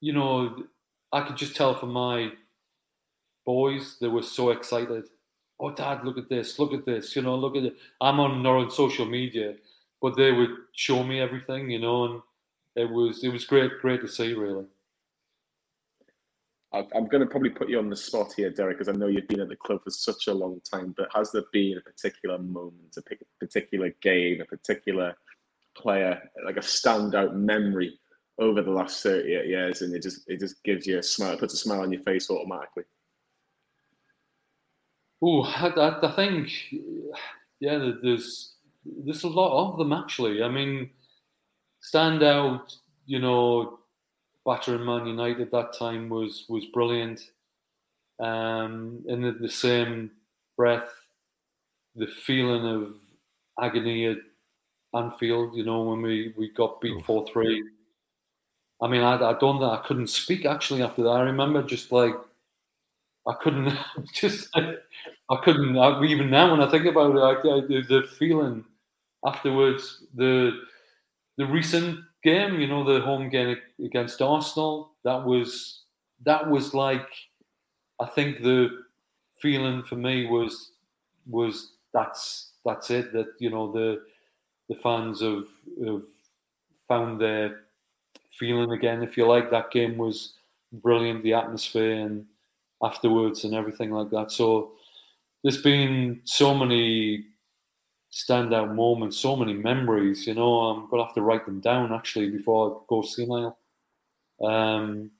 you 0.00 0.12
know 0.12 0.54
I 1.12 1.22
could 1.22 1.36
just 1.36 1.56
tell 1.56 1.74
from 1.74 1.92
my 1.92 2.32
boys 3.46 3.96
they 4.00 4.08
were 4.08 4.22
so 4.22 4.50
excited. 4.50 5.04
Oh, 5.60 5.70
Dad, 5.72 6.04
look 6.04 6.18
at 6.18 6.28
this! 6.28 6.58
Look 6.58 6.72
at 6.72 6.84
this! 6.84 7.14
You 7.14 7.22
know, 7.22 7.36
look 7.36 7.56
at 7.56 7.64
it. 7.64 7.76
I'm 8.00 8.20
on 8.20 8.44
on 8.44 8.70
social 8.70 9.06
media, 9.06 9.54
but 10.00 10.16
they 10.16 10.32
would 10.32 10.50
show 10.72 11.02
me 11.02 11.20
everything. 11.20 11.70
You 11.70 11.78
know, 11.80 12.04
and 12.04 12.22
it 12.76 12.90
was 12.90 13.22
it 13.22 13.28
was 13.28 13.44
great, 13.44 13.70
great 13.80 14.00
to 14.00 14.08
see, 14.08 14.34
really. 14.34 14.66
I'm 16.74 17.06
going 17.06 17.20
to 17.20 17.26
probably 17.26 17.50
put 17.50 17.68
you 17.68 17.78
on 17.78 17.90
the 17.90 17.96
spot 17.96 18.32
here, 18.34 18.48
Derek, 18.48 18.78
because 18.78 18.88
I 18.88 18.98
know 18.98 19.06
you've 19.06 19.28
been 19.28 19.40
at 19.40 19.50
the 19.50 19.56
club 19.56 19.84
for 19.84 19.90
such 19.90 20.26
a 20.26 20.32
long 20.32 20.58
time. 20.60 20.94
But 20.96 21.08
has 21.14 21.30
there 21.30 21.42
been 21.52 21.76
a 21.76 21.82
particular 21.82 22.38
moment, 22.38 22.96
a 22.96 23.02
particular 23.38 23.90
game, 24.00 24.40
a 24.40 24.46
particular 24.46 25.14
player, 25.76 26.18
like 26.46 26.56
a 26.56 26.60
standout 26.60 27.34
memory 27.34 27.98
over 28.38 28.62
the 28.62 28.70
last 28.70 29.02
38 29.02 29.46
years, 29.46 29.82
and 29.82 29.94
it 29.94 30.02
just 30.02 30.22
it 30.28 30.40
just 30.40 30.64
gives 30.64 30.86
you 30.86 30.98
a 30.98 31.02
smile, 31.02 31.36
puts 31.36 31.52
a 31.52 31.58
smile 31.58 31.82
on 31.82 31.92
your 31.92 32.02
face 32.02 32.30
automatically. 32.30 32.84
Oh, 35.22 35.42
I, 35.42 36.00
I, 36.02 36.16
think, 36.16 36.50
yeah, 37.60 37.92
there's 38.02 38.54
there's 38.84 39.22
a 39.22 39.28
lot 39.28 39.70
of 39.70 39.78
them 39.78 39.92
actually. 39.92 40.42
I 40.42 40.48
mean, 40.48 40.90
stand 41.80 42.22
out, 42.24 42.74
you 43.06 43.20
know, 43.20 43.78
battering 44.44 44.84
Man 44.84 45.06
United 45.06 45.50
that 45.52 45.78
time 45.78 46.08
was 46.08 46.46
was 46.48 46.64
brilliant. 46.72 47.20
Um, 48.18 49.04
in 49.06 49.22
the, 49.22 49.32
the 49.32 49.48
same 49.48 50.10
breath, 50.56 50.90
the 51.96 52.06
feeling 52.06 52.66
of 52.66 52.94
agony 53.60 54.06
at 54.06 54.18
Anfield, 54.94 55.56
you 55.56 55.64
know, 55.64 55.82
when 55.82 56.02
we, 56.02 56.34
we 56.36 56.50
got 56.52 56.80
beat 56.80 57.04
4 57.04 57.26
3 57.32 57.64
I 58.82 58.88
mean, 58.88 59.02
I, 59.02 59.14
I 59.14 59.38
don't 59.38 59.62
I 59.62 59.82
couldn't 59.86 60.08
speak 60.08 60.44
actually 60.44 60.82
after 60.82 61.04
that. 61.04 61.10
I 61.10 61.20
remember 61.22 61.62
just 61.62 61.92
like 61.92 62.14
I 63.26 63.34
couldn't 63.40 63.76
just 64.14 64.48
I 64.56 65.36
couldn't 65.42 65.78
I, 65.78 66.02
even 66.04 66.30
now 66.30 66.50
when 66.50 66.60
I 66.60 66.70
think 66.70 66.86
about 66.86 67.16
it, 67.16 67.20
I, 67.20 67.30
I, 67.32 67.60
the, 67.60 67.82
the 67.88 68.02
feeling 68.18 68.64
afterwards, 69.24 70.04
the 70.14 70.52
the 71.38 71.46
recent 71.46 72.00
game, 72.22 72.60
you 72.60 72.66
know, 72.66 72.84
the 72.84 73.00
home 73.00 73.30
game 73.30 73.56
against 73.84 74.20
Arsenal, 74.22 74.92
that 75.04 75.24
was 75.24 75.84
that 76.24 76.48
was 76.48 76.74
like 76.74 77.08
I 78.00 78.06
think 78.06 78.42
the 78.42 78.70
feeling 79.40 79.82
for 79.84 79.96
me 79.96 80.26
was 80.26 80.72
was 81.28 81.74
that's 81.94 82.52
that's 82.64 82.90
it 82.90 83.12
that 83.12 83.28
you 83.38 83.50
know 83.50 83.70
the 83.72 84.02
the 84.68 84.76
fans 84.76 85.20
have, 85.20 85.46
have 85.84 86.02
found 86.88 87.20
their 87.20 87.62
feeling 88.38 88.72
again, 88.72 89.02
if 89.02 89.16
you 89.16 89.26
like. 89.26 89.50
That 89.50 89.70
game 89.70 89.96
was 89.98 90.34
brilliant, 90.72 91.22
the 91.22 91.34
atmosphere 91.34 91.94
and 92.06 92.26
afterwards 92.82 93.44
and 93.44 93.54
everything 93.54 93.90
like 93.90 94.10
that. 94.10 94.30
So 94.32 94.72
there's 95.42 95.62
been 95.62 96.20
so 96.24 96.54
many 96.54 97.24
standout 98.12 98.74
moments, 98.74 99.16
so 99.16 99.36
many 99.36 99.54
memories. 99.54 100.26
You 100.26 100.34
know, 100.34 100.60
I'm 100.60 100.90
gonna 100.90 101.04
have 101.04 101.14
to 101.14 101.22
write 101.22 101.46
them 101.46 101.60
down 101.60 101.92
actually 101.92 102.30
before 102.30 102.70
I 102.70 102.84
go 102.88 103.02
senile, 103.02 103.58
um, 104.42 105.10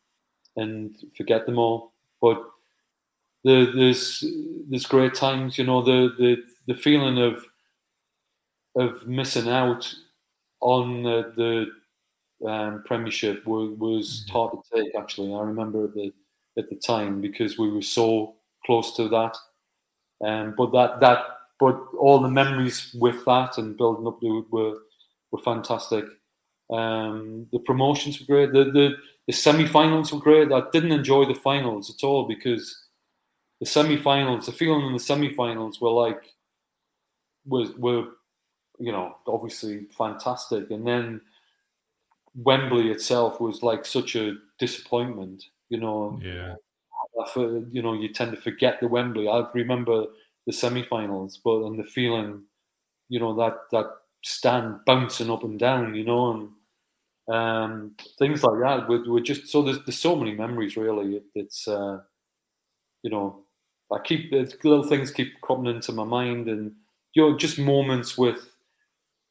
and 0.56 0.96
forget 1.16 1.46
them 1.46 1.58
all. 1.58 1.92
But 2.20 2.42
the, 3.44 3.72
there's 3.74 4.24
there's 4.68 4.86
great 4.86 5.14
times. 5.14 5.58
You 5.58 5.64
know, 5.64 5.82
the 5.82 6.14
the 6.18 6.42
the 6.66 6.74
feeling 6.74 7.18
of 7.18 7.44
of 8.74 9.06
missing 9.06 9.48
out 9.48 9.92
on 10.60 11.02
the, 11.02 11.32
the 12.40 12.48
um, 12.48 12.82
Premiership 12.86 13.46
was, 13.46 13.76
was 13.78 14.24
mm-hmm. 14.24 14.32
hard 14.32 14.52
to 14.52 14.82
take. 14.82 14.94
Actually, 14.94 15.34
I 15.34 15.42
remember 15.42 15.86
the 15.88 16.12
at 16.58 16.68
the 16.68 16.76
time 16.76 17.20
because 17.20 17.58
we 17.58 17.70
were 17.70 17.82
so 17.82 18.34
close 18.64 18.94
to 18.96 19.08
that. 19.08 19.36
Um, 20.24 20.54
but 20.56 20.72
that 20.72 21.00
that 21.00 21.24
but 21.58 21.80
all 21.98 22.20
the 22.20 22.28
memories 22.28 22.94
with 22.98 23.24
that 23.24 23.58
and 23.58 23.76
building 23.76 24.06
up 24.06 24.18
it 24.22 24.44
were 24.50 24.78
were 25.30 25.42
fantastic. 25.42 26.04
Um, 26.70 27.46
the 27.52 27.58
promotions 27.60 28.20
were 28.20 28.26
great. 28.26 28.52
The 28.52 28.64
the, 28.70 28.96
the 29.26 29.32
semi-finals 29.32 30.12
were 30.12 30.20
great. 30.20 30.52
I 30.52 30.62
didn't 30.72 30.92
enjoy 30.92 31.26
the 31.26 31.34
finals 31.34 31.90
at 31.90 32.04
all 32.04 32.26
because 32.26 32.76
the 33.60 33.66
semi-finals, 33.66 34.46
the 34.46 34.52
feeling 34.52 34.86
in 34.86 34.92
the 34.92 34.98
semi-finals 34.98 35.80
were 35.80 35.90
like 35.90 36.22
was 37.46 37.72
were 37.76 38.06
you 38.78 38.92
know 38.92 39.16
obviously 39.26 39.86
fantastic, 39.96 40.70
and 40.70 40.86
then 40.86 41.20
Wembley 42.34 42.90
itself 42.90 43.40
was 43.40 43.62
like 43.62 43.84
such 43.84 44.16
a 44.16 44.34
disappointment. 44.58 45.44
You 45.72 45.80
know, 45.80 46.20
yeah. 46.22 46.56
For, 47.32 47.62
you 47.70 47.80
know, 47.80 47.94
you 47.94 48.12
tend 48.12 48.32
to 48.32 48.40
forget 48.40 48.78
the 48.78 48.88
Wembley. 48.88 49.26
I 49.26 49.46
remember 49.54 50.04
the 50.46 50.52
semi-finals, 50.52 51.40
but 51.42 51.64
and 51.64 51.78
the 51.78 51.84
feeling, 51.84 52.42
you 53.08 53.18
know, 53.18 53.34
that 53.36 53.56
that 53.70 53.86
stand 54.22 54.80
bouncing 54.84 55.30
up 55.30 55.44
and 55.44 55.58
down, 55.58 55.94
you 55.94 56.04
know, 56.04 56.50
and 57.28 57.34
um, 57.34 57.96
things 58.18 58.44
like 58.44 58.60
that. 58.60 58.86
We're, 58.86 59.10
we're, 59.10 59.20
just 59.20 59.48
so 59.48 59.62
there's 59.62 59.82
there's 59.86 59.98
so 59.98 60.14
many 60.14 60.34
memories. 60.34 60.76
Really, 60.76 61.16
it, 61.16 61.24
it's 61.34 61.66
uh, 61.66 62.00
you 63.02 63.10
know, 63.10 63.44
I 63.90 63.98
keep 64.04 64.30
little 64.30 64.86
things 64.86 65.10
keep 65.10 65.40
cropping 65.40 65.74
into 65.74 65.92
my 65.92 66.04
mind, 66.04 66.48
and 66.48 66.72
you 67.14 67.22
know, 67.22 67.38
just 67.38 67.58
moments 67.58 68.18
with 68.18 68.50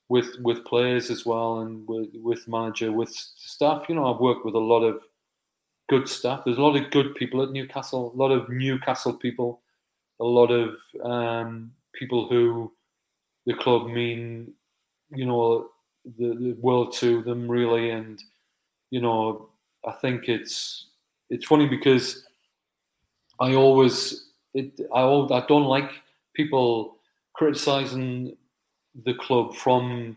with 0.10 0.30
with 0.40 0.66
players 0.66 1.12
as 1.12 1.24
well, 1.24 1.60
and 1.60 1.88
with 1.88 2.10
with 2.16 2.48
manager, 2.48 2.92
with 2.92 3.12
staff. 3.12 3.86
You 3.88 3.94
know, 3.94 4.12
I've 4.12 4.20
worked 4.20 4.44
with 4.44 4.56
a 4.56 4.60
lot 4.74 4.82
of 4.82 5.02
good 5.92 6.08
staff. 6.08 6.44
There's 6.46 6.58
a 6.58 6.62
lot 6.62 6.78
of 6.78 6.90
good 6.90 7.16
people 7.16 7.44
at 7.44 7.52
Newcastle. 7.52 8.14
A 8.16 8.18
lot 8.18 8.32
of 8.32 8.48
Newcastle 8.48 9.14
people. 9.14 9.62
A 10.22 10.24
lot 10.24 10.50
of 10.50 10.76
um, 11.04 11.74
people 11.94 12.30
who 12.30 12.72
the 13.46 13.54
club 13.56 13.88
mean, 13.88 14.54
you 15.14 15.26
know, 15.26 15.70
the, 16.18 16.30
the 16.30 16.56
world 16.62 16.94
to 16.94 17.22
them 17.24 17.52
really. 17.52 17.90
And 17.90 18.24
you 18.90 19.02
know, 19.02 19.50
I 19.86 19.92
think 19.92 20.30
it's 20.30 20.86
it's 21.30 21.46
funny 21.46 21.68
because 21.68 22.24
I 23.42 23.54
always 23.56 24.30
it 24.54 24.80
I 24.96 25.02
I 25.02 25.46
don't 25.46 25.66
like 25.66 25.92
people 26.34 27.00
criticizing 27.34 28.38
the 29.04 29.16
club 29.16 29.56
from 29.56 30.16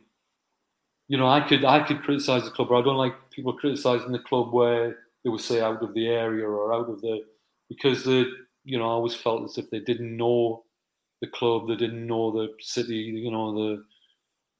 you 1.09 1.18
know 1.18 1.27
I 1.27 1.41
could 1.41 1.64
I 1.64 1.81
could 1.85 2.03
criticize 2.03 2.45
the 2.45 2.51
club 2.51 2.68
but 2.68 2.77
I 2.77 2.83
don't 2.83 2.97
like 2.97 3.14
people 3.31 3.53
criticizing 3.55 4.12
the 4.12 4.18
club 4.20 4.53
where 4.53 5.04
they 5.25 5.31
would 5.31 5.41
say 5.41 5.61
out 5.61 5.83
of 5.83 5.95
the 5.95 6.07
area 6.07 6.47
or 6.47 6.72
out 6.72 6.89
of 6.89 7.01
the 7.01 7.25
because 7.68 8.05
the 8.05 8.31
you 8.64 8.79
know 8.79 8.85
I 8.85 8.93
always 8.93 9.14
felt 9.14 9.45
as 9.45 9.59
if 9.59 9.70
they 9.70 9.81
didn't 9.81 10.16
know 10.16 10.64
the 11.20 11.29
club 11.29 11.68
they 11.68 11.77
didn't 11.77 12.07
know 12.07 12.31
the 12.31 12.49
city 12.61 12.97
you 12.97 13.31
know 13.31 13.55
the 13.55 13.85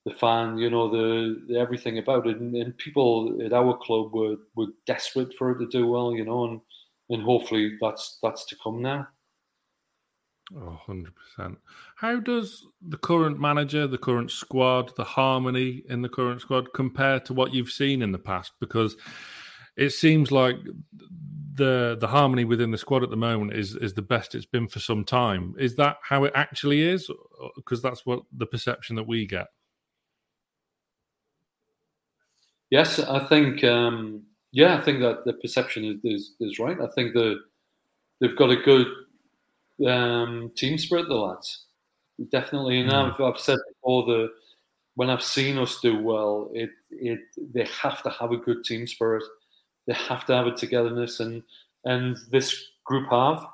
the 0.07 0.15
fan 0.17 0.59
you 0.59 0.71
know 0.71 0.91
the, 0.91 1.43
the 1.49 1.59
everything 1.59 1.99
about 1.99 2.27
it 2.27 2.39
and, 2.39 2.55
and, 2.55 2.77
people 2.77 3.39
at 3.45 3.53
our 3.53 3.77
club 3.79 4.13
were 4.13 4.37
were 4.55 4.67
desperate 4.87 5.33
for 5.39 5.53
it 5.53 5.59
to 5.59 5.67
do 5.67 5.87
well 5.87 6.15
you 6.15 6.25
know 6.25 6.45
and 6.45 6.61
and 7.11 7.23
hopefully 7.23 7.77
that's 7.81 8.19
that's 8.23 8.45
to 8.47 8.57
come 8.63 8.81
now 8.83 9.07
Oh, 10.55 10.79
100%. 10.87 11.57
How 11.97 12.21
does 12.21 12.67
the 12.87 12.99
current 12.99 13.41
manager, 13.41 13.87
the 13.87 13.97
current 13.97 14.31
squad, 14.31 14.95
the 14.95 15.05
harmony 15.05 15.83
in 15.89 16.03
the 16.03 16.09
current 16.11 16.43
squad 16.43 16.75
compare 16.75 17.19
to 17.21 17.33
what 17.33 17.55
you've 17.55 17.71
seen 17.71 18.03
in 18.03 18.13
the 18.13 18.19
past? 18.19 18.53
Because 18.61 18.95
it 19.77 19.91
seems 19.91 20.31
like 20.31 20.57
the 21.55 21.97
the 22.01 22.09
harmony 22.09 22.45
within 22.45 22.73
the 22.73 22.79
squad 22.79 23.03
at 23.03 23.11
the 23.11 23.17
moment 23.17 23.53
is 23.53 23.77
is 23.77 23.95
the 23.95 24.03
best 24.03 24.35
it's 24.35 24.47
been 24.47 24.67
for 24.67 24.81
some 24.81 25.05
time. 25.05 25.55
Is 25.59 25.77
that 25.77 25.99
how 26.03 26.25
it 26.25 26.33
actually 26.35 26.83
is? 26.83 27.11
Because 27.57 27.81
that's 27.83 28.05
what 28.05 28.23
the 28.33 28.47
perception 28.47 28.97
that 28.97 29.07
we 29.07 29.27
get. 29.27 29.47
Yes, 32.71 32.99
I 32.99 33.25
think. 33.27 33.63
Um, 33.63 34.25
yeah, 34.51 34.77
I 34.77 34.81
think 34.81 35.01
that 35.01 35.25
the 35.25 35.33
perception 35.35 35.85
is, 35.85 35.97
is, 36.05 36.35
is 36.41 36.59
right. 36.59 36.77
I 36.81 36.89
think 36.95 37.13
the 37.13 37.41
they've 38.21 38.37
got 38.37 38.51
a 38.51 38.57
good 38.57 38.87
um, 39.87 40.51
team 40.57 40.79
spirit, 40.79 41.09
the 41.09 41.15
lads. 41.15 41.67
Definitely, 42.31 42.81
and 42.81 42.91
mm. 42.91 43.15
I've, 43.15 43.21
I've 43.21 43.41
said 43.41 43.59
before 43.75 44.07
the 44.07 44.29
when 44.97 45.11
I've 45.11 45.23
seen 45.23 45.59
us 45.59 45.81
do 45.81 46.01
well, 46.03 46.51
it 46.53 46.71
it 46.91 47.19
they 47.53 47.67
have 47.81 48.03
to 48.05 48.11
have 48.11 48.33
a 48.33 48.37
good 48.37 48.65
team 48.65 48.87
spirit. 48.87 49.25
They 49.87 49.95
have 49.95 50.25
to 50.27 50.35
have 50.35 50.47
a 50.47 50.53
togetherness, 50.53 51.21
and 51.21 51.43
and 51.85 52.17
this 52.31 52.69
group 52.85 53.11
have. 53.11 53.47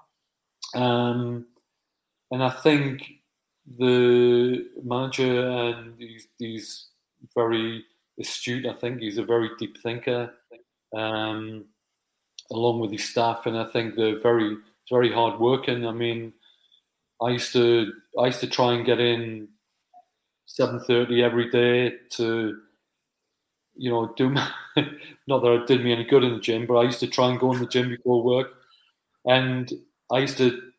Um, 0.75 1.47
and 2.31 2.43
I 2.43 2.51
think 2.51 3.03
the 3.79 4.67
manager 4.83 5.49
and 5.49 5.95
he's, 5.99 6.29
he's 6.39 6.87
very 7.35 7.85
astute. 8.19 8.67
I 8.67 8.75
think 8.75 9.01
he's 9.01 9.19
a 9.19 9.25
very 9.25 9.51
deep 9.59 9.79
thinker, 9.83 10.33
um, 10.97 11.67
along 12.51 12.81
with 12.81 12.93
his 12.93 13.09
staff, 13.09 13.47
and 13.47 13.57
I 13.57 13.65
think 13.67 13.95
they're 13.95 14.21
very 14.21 14.57
very 14.91 15.13
hard 15.13 15.39
working. 15.41 15.87
I 15.87 15.93
mean, 15.93 16.33
I 17.23 17.31
used 17.31 17.53
to 17.53 17.93
I 18.19 18.27
used 18.27 18.41
to 18.41 18.49
try 18.49 18.75
and 18.75 18.87
get 18.87 19.01
in 19.01 19.49
seven 20.47 20.81
thirty 20.81 21.23
every 21.23 21.51
day 21.51 21.95
to 22.11 22.59
you 23.77 23.91
know 23.91 24.13
do 24.17 24.31
my, 24.31 24.51
not 25.27 25.43
that 25.43 25.53
it 25.53 25.67
did 25.67 25.85
me 25.85 25.93
any 25.93 26.05
good 26.05 26.25
in 26.25 26.35
the 26.35 26.41
gym, 26.41 26.67
but 26.67 26.77
I 26.77 26.85
used 26.85 27.01
to 27.01 27.07
try 27.07 27.31
and 27.31 27.41
go 27.41 27.53
in 27.53 27.61
the 27.61 27.67
gym 27.67 27.89
before 27.89 28.23
work, 28.23 28.49
and 29.27 29.71
I 30.11 30.19
used 30.19 30.39
to 30.39 30.71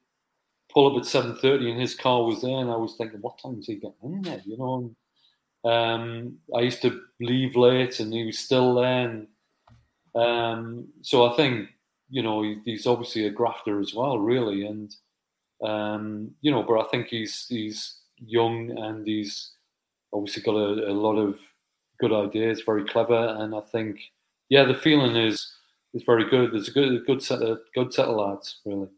pull 0.74 0.92
up 0.92 1.00
at 1.00 1.06
seven 1.08 1.36
thirty, 1.36 1.70
and 1.70 1.80
his 1.80 1.96
car 1.96 2.24
was 2.24 2.42
there, 2.42 2.58
and 2.58 2.72
I 2.72 2.76
was 2.76 2.96
thinking, 2.96 3.22
what 3.22 3.40
time 3.40 3.60
is 3.60 3.68
he 3.68 3.76
getting 3.76 3.96
in 4.04 4.22
there? 4.22 4.42
You 4.46 4.58
know. 4.58 4.96
Um, 5.64 6.40
I 6.56 6.62
used 6.62 6.82
to 6.82 7.02
leave 7.20 7.56
late, 7.56 8.00
and 8.00 8.12
he 8.12 8.26
was 8.26 8.40
still 8.40 8.76
there. 8.76 9.10
And, 9.10 9.28
um, 10.16 10.88
so 11.02 11.32
I 11.32 11.36
think 11.36 11.70
you 12.10 12.24
know 12.24 12.42
he, 12.42 12.60
he's 12.66 12.88
obviously 12.88 13.26
a 13.28 13.32
grafter 13.32 13.80
as 13.80 13.94
well, 13.94 14.18
really. 14.18 14.66
And 14.66 14.96
um, 15.64 16.32
you 16.42 16.52
know, 16.52 16.64
but 16.64 16.80
I 16.80 16.90
think 16.90 17.08
he's 17.08 17.46
he's 17.48 18.00
young 18.18 18.72
and 18.78 19.06
he's 19.06 19.52
obviously 20.14 20.44
got 20.44 20.56
a, 20.56 20.92
a 20.92 20.94
lot 20.94 21.18
of 21.18 21.40
good 22.02 22.12
ideas, 22.12 22.64
very 22.66 22.84
clever, 22.86 23.36
and 23.40 23.56
I 23.56 23.62
think 23.62 24.00
yeah, 24.50 24.66
the 24.66 24.74
feeling 24.74 25.16
is 25.16 25.50
is 25.94 26.04
very 26.04 26.30
good. 26.30 26.52
There's 26.52 26.68
a 26.68 26.72
good 26.72 27.06
good 27.06 27.24
set 27.24 27.42
of 27.42 27.60
good 27.74 27.94
set 27.94 28.08
of 28.08 28.18
lads, 28.18 28.60
really. 28.66 28.90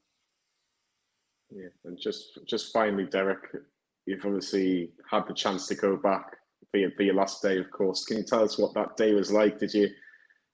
Yeah, 1.51 1.70
and 1.86 1.99
just 2.01 2.39
just 2.47 2.74
finally, 2.74 3.06
Derek, 3.06 3.43
you've 4.06 4.26
obviously 4.26 4.91
had 5.10 5.28
the 5.28 5.34
chance 5.34 5.68
to 5.68 5.76
go 5.76 5.95
back 5.95 6.38
for 6.72 6.78
your, 6.78 6.91
for 6.91 7.04
your 7.04 7.16
last 7.16 7.41
day, 7.41 7.60
of 7.60 7.70
course. 7.70 8.06
Can 8.06 8.18
you 8.18 8.24
tell 8.24 8.43
us 8.43 8.58
what 8.58 8.74
that 8.74 8.97
day 8.97 9.14
was 9.14 9.32
like? 9.32 9.60
Did 9.60 9.74
you 9.74 9.89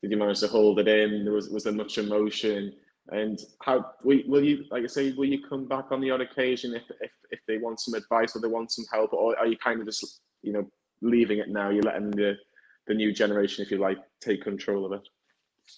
did 0.02 0.12
you 0.12 0.18
manage 0.18 0.42
to 0.42 0.48
hold 0.48 0.80
it 0.80 0.88
in? 0.88 1.32
Was 1.32 1.50
was 1.50 1.64
there 1.64 1.74
much 1.74 1.98
emotion? 1.98 2.74
And 3.12 3.40
how 3.64 3.92
will 4.04 4.44
you, 4.44 4.66
like 4.70 4.84
I 4.84 4.88
say, 4.88 5.12
will 5.14 5.26
you 5.26 5.42
come 5.48 5.68
back 5.68 5.86
on 5.92 6.00
the 6.00 6.12
odd 6.12 6.22
occasion 6.22 6.76
if, 6.76 6.84
if 7.02 7.12
if 7.32 7.40
they 7.48 7.58
want 7.58 7.80
some 7.80 7.96
advice 7.96 8.36
or 8.36 8.42
they 8.42 8.48
want 8.48 8.72
some 8.72 8.86
help, 8.92 9.14
or 9.14 9.38
are 9.40 9.48
you 9.48 9.58
kind 9.58 9.80
of 9.80 9.88
just 9.88 10.22
you 10.42 10.54
know 10.54 10.70
leaving 11.02 11.40
it 11.40 11.50
now? 11.50 11.70
You're 11.70 11.84
letting 11.84 12.12
the 12.12 12.38
the 12.88 12.94
new 12.96 13.14
generation, 13.14 13.64
if 13.64 13.70
you 13.72 13.78
like, 13.78 14.00
take 14.20 14.44
control 14.44 14.86
of 14.86 14.94
it. 14.94 15.08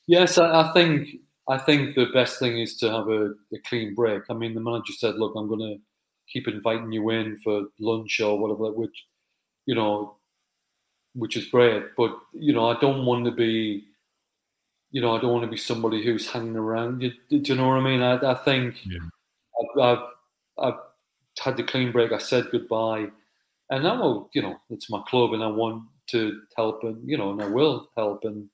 Yes, 0.08 0.38
I, 0.38 0.62
I 0.62 0.74
think 0.74 1.10
I 1.50 1.58
think 1.58 1.96
the 1.96 2.08
best 2.14 2.40
thing 2.40 2.60
is 2.60 2.78
to 2.78 2.90
have 2.90 3.10
a, 3.10 3.32
a 3.54 3.60
clean 3.68 3.94
break. 3.94 4.24
I 4.30 4.34
mean, 4.34 4.54
the 4.54 4.62
manager 4.62 4.94
said, 4.94 5.16
"Look, 5.16 5.34
I'm 5.36 5.48
going 5.48 5.60
to 5.60 5.78
keep 6.32 6.48
inviting 6.48 6.92
you 6.92 7.10
in 7.10 7.38
for 7.44 7.64
lunch 7.80 8.20
or 8.22 8.40
whatever," 8.40 8.72
which 8.72 9.06
you 9.66 9.76
know 9.76 10.16
which 11.14 11.36
is 11.36 11.46
great. 11.48 11.84
But 11.98 12.18
you 12.34 12.54
know, 12.54 12.70
I 12.70 12.80
don't 12.80 13.06
want 13.06 13.26
to 13.26 13.32
be, 13.32 13.86
you 14.92 15.02
know, 15.02 15.16
I 15.16 15.22
don't 15.22 15.34
want 15.34 15.46
to 15.46 15.52
be 15.52 15.58
somebody 15.58 16.04
who's 16.04 16.30
hanging 16.30 16.56
around. 16.56 17.02
You, 17.02 17.12
do 17.30 17.38
you 17.38 17.56
know 17.56 17.68
what 17.68 17.78
I 17.78 17.84
mean? 17.84 18.02
I, 18.02 18.32
I 18.32 18.36
think 18.36 18.76
yeah. 18.86 19.00
I've, 19.60 19.82
I've, 19.98 20.06
I've 20.58 20.80
had 21.40 21.58
the 21.58 21.64
clean 21.64 21.92
break. 21.92 22.12
I 22.12 22.18
said 22.18 22.48
goodbye, 22.52 23.08
and 23.72 23.84
now 23.84 24.30
you 24.34 24.42
know 24.42 24.58
it's 24.70 24.90
my 24.90 25.02
club, 25.08 25.34
and 25.34 25.44
I 25.44 25.48
want 25.48 25.84
to 26.08 26.42
help, 26.56 26.84
and 26.84 27.08
you 27.10 27.18
know, 27.18 27.32
and 27.32 27.42
I 27.42 27.48
will 27.48 27.90
help, 27.98 28.24
and 28.24 28.50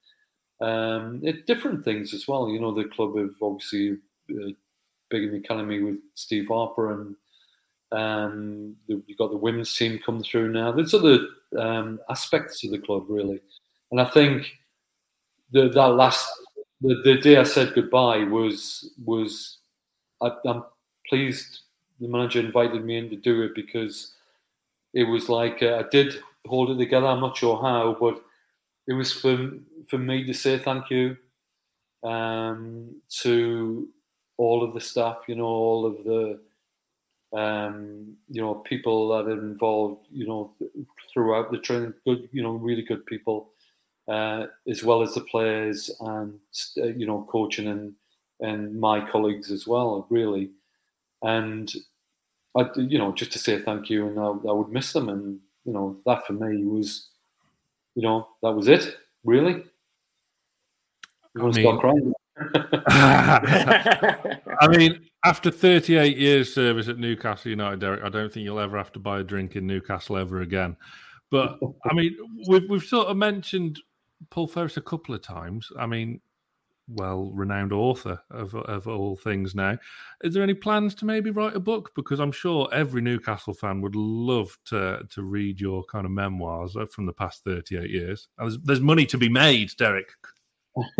um, 0.61 1.19
it 1.23 1.45
different 1.45 1.83
things 1.83 2.13
as 2.13 2.27
well. 2.27 2.49
You 2.49 2.61
know, 2.61 2.73
the 2.73 2.85
club 2.85 3.17
have 3.17 3.35
obviously 3.41 3.97
uh, 4.31 4.51
big 5.09 5.23
in 5.23 5.31
the 5.31 5.37
academy 5.37 5.81
with 5.81 5.97
Steve 6.15 6.47
Harper 6.47 6.91
and 6.91 7.15
um, 7.91 8.75
you've 8.87 9.17
got 9.17 9.31
the 9.31 9.37
women's 9.37 9.73
team 9.75 9.99
come 10.05 10.21
through 10.21 10.51
now. 10.51 10.71
There's 10.71 10.93
other 10.93 11.19
um, 11.57 11.99
aspects 12.09 12.63
of 12.63 12.71
the 12.71 12.79
club 12.79 13.05
really, 13.07 13.39
and 13.91 14.01
I 14.01 14.05
think 14.05 14.51
the, 15.51 15.69
that 15.69 15.87
last 15.87 16.29
the, 16.81 17.01
the 17.03 17.17
day 17.17 17.37
I 17.37 17.43
said 17.43 17.73
goodbye 17.73 18.23
was 18.25 18.91
was 19.05 19.59
I, 20.21 20.31
I'm 20.45 20.63
pleased 21.07 21.61
the 21.99 22.07
manager 22.07 22.39
invited 22.39 22.83
me 22.83 22.97
in 22.97 23.09
to 23.09 23.15
do 23.15 23.41
it 23.43 23.55
because 23.55 24.15
it 24.97 25.03
was 25.03 25.29
like 25.29 25.61
uh, 25.61 25.83
I 25.85 25.89
did 25.91 26.15
hold 26.47 26.71
it 26.71 26.77
together. 26.77 27.07
I'm 27.07 27.21
not 27.21 27.37
sure 27.37 27.61
how, 27.61 27.95
but 27.99 28.23
it 28.87 28.93
was 28.93 29.13
for 29.13 29.37
for 29.89 29.99
me 29.99 30.25
to 30.25 30.33
say 30.33 30.57
thank 30.57 30.89
you 30.89 31.17
um, 32.03 33.01
to 33.21 33.89
all 34.37 34.63
of 34.63 34.73
the 34.73 34.81
staff. 34.81 35.17
You 35.27 35.35
know, 35.35 35.45
all 35.45 35.85
of 35.85 36.03
the 36.03 36.39
um, 37.37 38.15
you 38.29 38.41
know, 38.41 38.55
people 38.55 39.09
that 39.09 39.29
are 39.31 39.39
involved, 39.39 40.07
you 40.11 40.27
know, 40.27 40.53
throughout 41.13 41.51
the 41.51 41.59
training, 41.59 41.93
good, 42.05 42.29
you 42.31 42.41
know, 42.41 42.53
really 42.53 42.81
good 42.83 43.05
people, 43.05 43.49
uh, 44.07 44.47
as 44.67 44.83
well 44.83 45.01
as 45.03 45.13
the 45.13 45.21
players 45.21 45.91
and 45.99 46.39
uh, 46.81 46.85
you 46.85 47.05
know, 47.05 47.27
coaching 47.29 47.67
and 47.67 47.93
and 48.39 48.79
my 48.79 48.99
colleagues 49.11 49.51
as 49.51 49.67
well, 49.67 50.07
really. 50.09 50.51
And 51.23 51.71
I, 52.57 52.69
you 52.75 52.97
know, 52.97 53.11
just 53.13 53.31
to 53.33 53.39
say 53.39 53.61
thank 53.61 53.89
you, 53.89 54.07
and 54.07 54.19
I, 54.19 54.27
I 54.27 54.51
would 54.51 54.69
miss 54.69 54.93
them, 54.93 55.09
and 55.09 55.39
you 55.65 55.73
know, 55.73 55.97
that 56.05 56.25
for 56.25 56.33
me 56.33 56.63
was, 56.63 57.09
you 57.95 58.01
know, 58.01 58.27
that 58.41 58.51
was 58.51 58.67
it, 58.67 58.97
really. 59.23 59.63
I 61.39 61.51
mean, 61.51 62.13
I 64.59 64.67
mean, 64.69 65.07
after 65.23 65.51
38 65.51 66.17
years 66.17 66.53
service 66.53 66.87
at 66.87 66.97
Newcastle 66.97 67.49
United, 67.49 67.79
Derek, 67.79 68.03
I 68.03 68.09
don't 68.09 68.31
think 68.31 68.43
you'll 68.43 68.59
ever 68.59 68.77
have 68.77 68.91
to 68.93 68.99
buy 68.99 69.19
a 69.19 69.23
drink 69.23 69.55
in 69.55 69.67
Newcastle 69.67 70.17
ever 70.17 70.41
again. 70.41 70.77
But 71.29 71.59
I 71.89 71.93
mean, 71.93 72.15
we've 72.47 72.69
we've 72.69 72.83
sort 72.83 73.07
of 73.07 73.17
mentioned 73.17 73.79
Paul 74.29 74.47
Ferris 74.47 74.77
a 74.77 74.81
couple 74.81 75.13
of 75.13 75.21
times. 75.21 75.69
I 75.77 75.85
mean, 75.85 76.21
well 76.87 77.31
renowned 77.33 77.73
author 77.73 78.19
of 78.31 78.55
of 78.55 78.87
all 78.87 79.15
things 79.15 79.53
now. 79.55 79.77
Is 80.23 80.33
there 80.33 80.43
any 80.43 80.53
plans 80.53 80.95
to 80.95 81.05
maybe 81.05 81.31
write 81.31 81.55
a 81.55 81.59
book? 81.59 81.91
Because 81.95 82.19
I'm 82.19 82.31
sure 82.31 82.69
every 82.71 83.01
Newcastle 83.01 83.53
fan 83.53 83.81
would 83.81 83.95
love 83.95 84.57
to 84.65 85.05
to 85.09 85.23
read 85.23 85.59
your 85.59 85.83
kind 85.85 86.05
of 86.05 86.11
memoirs 86.11 86.75
from 86.91 87.05
the 87.05 87.13
past 87.13 87.43
38 87.43 87.89
years. 87.89 88.27
There's, 88.37 88.57
there's 88.59 88.81
money 88.81 89.05
to 89.07 89.17
be 89.17 89.29
made, 89.29 89.71
Derek. 89.77 90.09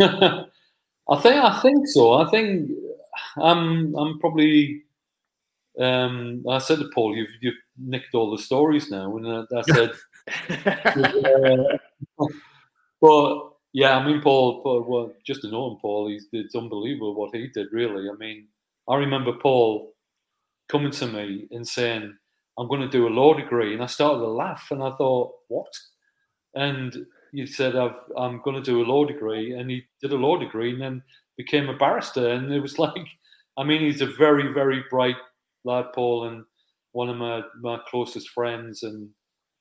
I 0.00 1.20
think 1.20 1.36
I 1.36 1.60
think 1.60 1.86
so. 1.86 2.12
I 2.12 2.30
think 2.30 2.70
I'm 3.36 3.94
I'm 3.96 4.18
probably. 4.18 4.82
Um, 5.80 6.44
I 6.50 6.58
said 6.58 6.80
to 6.80 6.90
Paul, 6.92 7.16
"You've 7.16 7.28
you've 7.40 7.54
nicked 7.78 8.14
all 8.14 8.36
the 8.36 8.42
stories 8.42 8.90
now," 8.90 9.16
and 9.16 9.28
I, 9.28 9.44
I 9.56 9.62
said, 9.62 9.92
uh, 10.66 11.78
"But 13.00 13.47
yeah, 13.72 13.96
I 13.96 14.04
mean, 14.06 14.20
Paul, 14.20 14.62
Paul 14.62 14.84
well, 14.88 15.12
just 15.26 15.42
to 15.42 15.48
know 15.50 15.72
him, 15.72 15.78
Paul, 15.80 16.08
he's 16.08 16.26
it's 16.32 16.54
unbelievable 16.54 17.14
what 17.14 17.34
he 17.34 17.48
did. 17.48 17.68
Really, 17.72 18.08
I 18.08 18.14
mean, 18.18 18.48
I 18.88 18.96
remember 18.96 19.32
Paul 19.32 19.92
coming 20.68 20.92
to 20.92 21.06
me 21.06 21.48
and 21.50 21.66
saying, 21.66 22.16
"I'm 22.58 22.68
going 22.68 22.82
to 22.82 22.88
do 22.88 23.08
a 23.08 23.10
law 23.10 23.34
degree," 23.34 23.74
and 23.74 23.82
I 23.82 23.86
started 23.86 24.20
to 24.20 24.28
laugh, 24.28 24.68
and 24.70 24.82
I 24.82 24.90
thought, 24.96 25.32
"What?" 25.48 25.72
And 26.54 27.06
he 27.32 27.46
said, 27.46 27.76
i 27.76 27.90
am 28.18 28.40
going 28.42 28.56
to 28.56 28.62
do 28.62 28.82
a 28.82 28.86
law 28.86 29.04
degree. 29.04 29.52
And 29.52 29.70
he 29.70 29.84
did 30.02 30.12
a 30.12 30.16
law 30.16 30.38
degree 30.38 30.72
and 30.72 30.80
then 30.80 31.02
became 31.36 31.68
a 31.68 31.76
barrister. 31.76 32.30
And 32.30 32.52
it 32.52 32.60
was 32.60 32.78
like, 32.80 33.06
I 33.56 33.64
mean, 33.64 33.82
he's 33.82 34.00
a 34.00 34.06
very, 34.06 34.52
very 34.52 34.84
bright 34.90 35.16
lad, 35.64 35.86
Paul, 35.94 36.28
and 36.28 36.44
one 36.92 37.08
of 37.08 37.16
my, 37.16 37.42
my 37.60 37.78
closest 37.88 38.30
friends. 38.30 38.82
And 38.82 39.10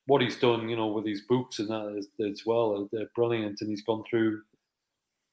what 0.07 0.21
he's 0.21 0.37
done, 0.37 0.69
you 0.69 0.75
know, 0.75 0.87
with 0.87 1.05
his 1.05 1.21
books 1.21 1.59
and 1.59 1.69
that 1.69 1.95
as, 1.97 2.07
as 2.25 2.45
well, 2.45 2.89
they're 2.91 3.09
brilliant. 3.15 3.61
And 3.61 3.69
he's 3.69 3.83
gone 3.83 4.03
through 4.09 4.41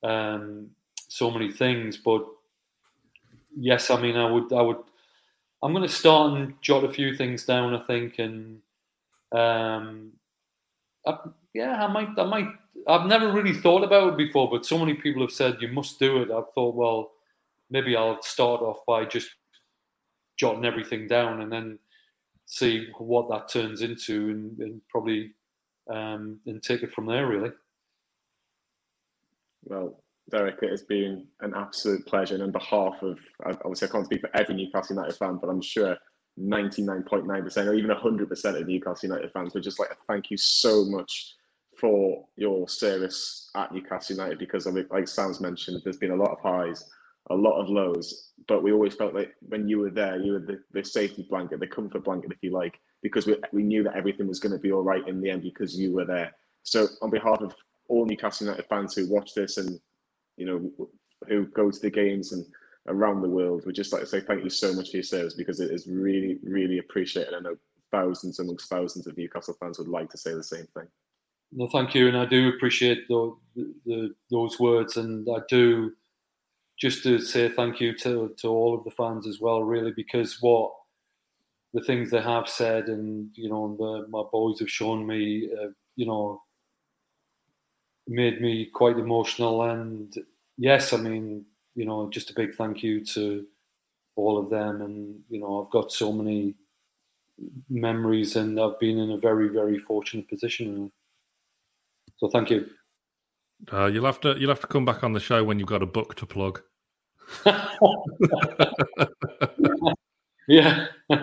um, 0.03 0.69
so 1.09 1.31
many 1.31 1.51
things. 1.51 1.97
But 1.97 2.27
yes, 3.57 3.91
I 3.91 4.01
mean, 4.01 4.17
I 4.17 4.31
would, 4.31 4.53
I 4.53 4.61
would, 4.61 4.79
I'm 5.63 5.73
going 5.73 5.87
to 5.87 5.95
start 5.95 6.39
and 6.39 6.55
jot 6.61 6.85
a 6.85 6.93
few 6.93 7.17
things 7.17 7.45
down, 7.45 7.75
I 7.75 7.85
think, 7.87 8.19
and 8.19 8.61
um, 9.33 10.13
I, 11.07 11.19
yeah, 11.55 11.85
I 11.85 11.91
might, 11.91 12.11
I 12.19 12.25
might. 12.25 12.49
I've 12.87 13.07
never 13.07 13.33
really 13.33 13.55
thought 13.55 13.83
about 13.83 14.13
it 14.13 14.17
before, 14.19 14.51
but 14.51 14.67
so 14.67 14.79
many 14.79 14.95
people 14.95 15.23
have 15.23 15.31
said 15.31 15.57
you 15.61 15.69
must 15.69 15.99
do 15.99 16.21
it. 16.21 16.31
I've 16.31 16.53
thought, 16.55 16.75
well, 16.75 17.13
maybe 17.71 17.97
I'll 17.97 18.21
start 18.23 18.61
off 18.61 18.79
by 18.87 19.05
just 19.05 19.31
jotting 20.37 20.65
everything 20.65 21.07
down 21.07 21.41
and 21.41 21.51
then 21.51 21.79
see 22.47 22.89
what 22.99 23.29
that 23.31 23.49
turns 23.49 23.83
into, 23.83 24.31
and, 24.31 24.59
and 24.59 24.81
probably 24.89 25.33
um, 25.91 26.39
and 26.47 26.63
take 26.63 26.83
it 26.83 26.93
from 26.93 27.07
there. 27.07 27.27
Really. 27.27 27.51
Well, 29.65 30.03
Derek, 30.31 30.63
it 30.63 30.71
has 30.71 30.83
been 30.83 31.27
an 31.41 31.53
absolute 31.55 32.07
pleasure. 32.07 32.35
And 32.35 32.43
on 32.45 32.51
behalf 32.51 33.03
of, 33.03 33.19
obviously, 33.45 33.89
I 33.89 33.91
can't 33.91 34.07
speak 34.07 34.21
for 34.21 34.31
every 34.35 34.55
Newcastle 34.55 34.97
United 34.97 35.17
fan, 35.17 35.39
but 35.41 35.51
I'm 35.51 35.61
sure 35.61 35.97
99.9% 36.41 37.67
or 37.67 37.75
even 37.75 37.91
100% 37.91 38.61
of 38.61 38.67
Newcastle 38.67 39.09
United 39.09 39.31
fans 39.33 39.55
would 39.55 39.63
just 39.63 39.79
like 39.79 39.91
to 39.91 39.97
thank 40.09 40.31
you 40.31 40.37
so 40.37 40.85
much 40.87 41.35
for 41.79 42.25
your 42.37 42.69
service 42.69 43.51
at 43.57 43.73
Newcastle 43.73 44.17
United 44.17 44.39
because, 44.39 44.67
like 44.67 45.09
Sam's 45.09 45.41
mentioned, 45.41 45.81
there's 45.85 45.99
been 45.99 46.13
a 46.13 46.17
lot 46.17 46.31
of 46.31 46.41
highs, 46.41 46.89
a 47.31 47.35
lot 47.35 47.61
of 47.61 47.69
lows, 47.69 48.33
but 48.49 48.63
we 48.63 48.73
always 48.73 48.95
felt 48.95 49.15
like 49.15 49.35
when 49.49 49.67
you 49.67 49.79
were 49.79 49.91
there, 49.91 50.21
you 50.21 50.33
were 50.33 50.41
the, 50.41 50.61
the 50.73 50.85
safety 50.85 51.27
blanket, 51.29 51.61
the 51.61 51.67
comfort 51.67 52.05
blanket, 52.05 52.33
if 52.33 52.39
you 52.43 52.51
like, 52.51 52.79
because 53.03 53.27
we, 53.27 53.37
we 53.53 53.63
knew 53.63 53.83
that 53.83 53.97
everything 53.97 54.29
was 54.29 54.41
going 54.41 54.53
to 54.53 54.59
be 54.59 54.73
all 54.73 54.83
right 54.83 55.07
in 55.09 55.21
the 55.21 55.31
end 55.31 55.43
because 55.43 55.79
you 55.79 55.93
were 55.93 56.05
there. 56.05 56.33
So, 56.63 56.87
on 57.03 57.11
behalf 57.11 57.41
of 57.41 57.55
all 57.89 58.07
Newcastle 58.07 58.47
United 58.47 58.67
fans 58.67 58.95
who 58.95 59.09
watch 59.09 59.35
this 59.35 59.57
and 59.57 59.79
you 60.37 60.47
know 60.47 60.89
who 61.29 61.47
go 61.47 61.71
to 61.71 61.81
the 61.81 61.91
games 61.91 62.33
and 62.33 62.45
around 62.89 63.23
the 63.23 63.29
world, 63.29 63.63
we'd 63.65 63.75
just 63.75 63.93
like 63.93 64.03
to 64.03 64.07
say 64.07 64.21
thank 64.21 64.45
you 64.45 64.51
so 64.51 64.75
much 64.75 64.91
for 64.91 64.99
your 64.99 65.05
service 65.05 65.35
because 65.35 65.61
it 65.61 65.71
is 65.71 65.87
really, 65.87 66.39
really 66.43 66.79
appreciated. 66.79 67.35
I 67.35 67.41
know 67.41 67.57
thousands 67.91 68.39
amongst 68.39 68.69
thousands 68.69 69.07
of 69.07 69.17
Newcastle 69.17 69.57
fans 69.59 69.79
would 69.79 69.89
like 69.89 70.11
to 70.11 70.19
say 70.19 70.35
the 70.35 70.43
same 70.43 70.67
thing. 70.75 70.89
No, 71.53 71.69
thank 71.69 71.95
you, 71.95 72.09
and 72.09 72.17
I 72.17 72.27
do 72.27 72.49
appreciate 72.49 73.07
the, 73.09 73.35
the, 73.87 74.15
those 74.31 74.59
words, 74.59 74.97
and 74.97 75.27
I 75.31 75.39
do 75.49 75.93
just 76.79 77.03
to 77.05 77.19
say 77.21 77.49
thank 77.49 77.81
you 77.81 77.97
to 77.99 78.35
to 78.39 78.49
all 78.49 78.77
of 78.77 78.85
the 78.85 78.91
fans 78.91 79.27
as 79.27 79.41
well, 79.41 79.63
really, 79.63 79.93
because 79.95 80.39
what 80.41 80.73
the 81.73 81.83
things 81.83 82.11
they 82.11 82.21
have 82.21 82.49
said, 82.49 82.89
and 82.89 83.31
you 83.35 83.49
know, 83.49 83.77
the, 83.79 84.09
my 84.09 84.23
boys 84.33 84.61
have 84.61 84.71
shown 84.71 85.07
me, 85.07 85.51
uh, 85.61 85.69
you 85.97 86.07
know, 86.07 86.41
made 88.07 88.41
me 88.41 88.67
quite 88.73 88.99
emotional. 88.99 89.63
And 89.63 90.15
yes, 90.57 90.93
I 90.93 90.99
mean, 90.99 91.45
you 91.75 91.85
know, 91.85 92.09
just 92.11 92.31
a 92.31 92.35
big 92.35 92.55
thank 92.55 92.83
you 92.83 93.05
to 93.07 93.47
all 94.17 94.39
of 94.39 94.51
them. 94.51 94.83
And 94.83 95.21
you 95.29 95.41
know, 95.41 95.65
I've 95.65 95.73
got 95.73 95.93
so 95.93 96.13
many 96.13 96.55
memories, 97.69 98.37
and 98.37 98.61
I've 98.61 98.79
been 98.79 98.99
in 98.99 99.11
a 99.13 99.19
very, 99.19 99.49
very 99.49 99.79
fortunate 99.79 100.29
position. 100.29 100.93
So 102.19 102.29
thank 102.29 102.51
you. 102.51 102.67
Uh, 103.73 103.87
you'll 103.87 104.05
have 104.05 104.21
to 104.21 104.37
you'll 104.39 104.51
have 104.51 104.61
to 104.61 104.67
come 104.67 104.85
back 104.85 105.03
on 105.03 105.13
the 105.13 105.21
show 105.21 105.43
when 105.45 105.59
you've 105.59 105.69
got 105.69 105.83
a 105.83 105.87
book 105.87 106.15
to 106.17 106.27
plug. 106.27 106.61
yeah. 110.49 110.87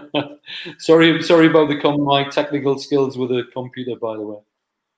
sorry, 0.79 1.21
sorry 1.21 1.47
about 1.47 1.69
the 1.69 1.79
com- 1.81 2.01
my 2.01 2.27
technical 2.29 2.77
skills 2.79 3.17
with 3.17 3.31
a 3.31 3.43
computer, 3.53 3.95
by 3.99 4.15
the 4.15 4.23
way. 4.23 4.39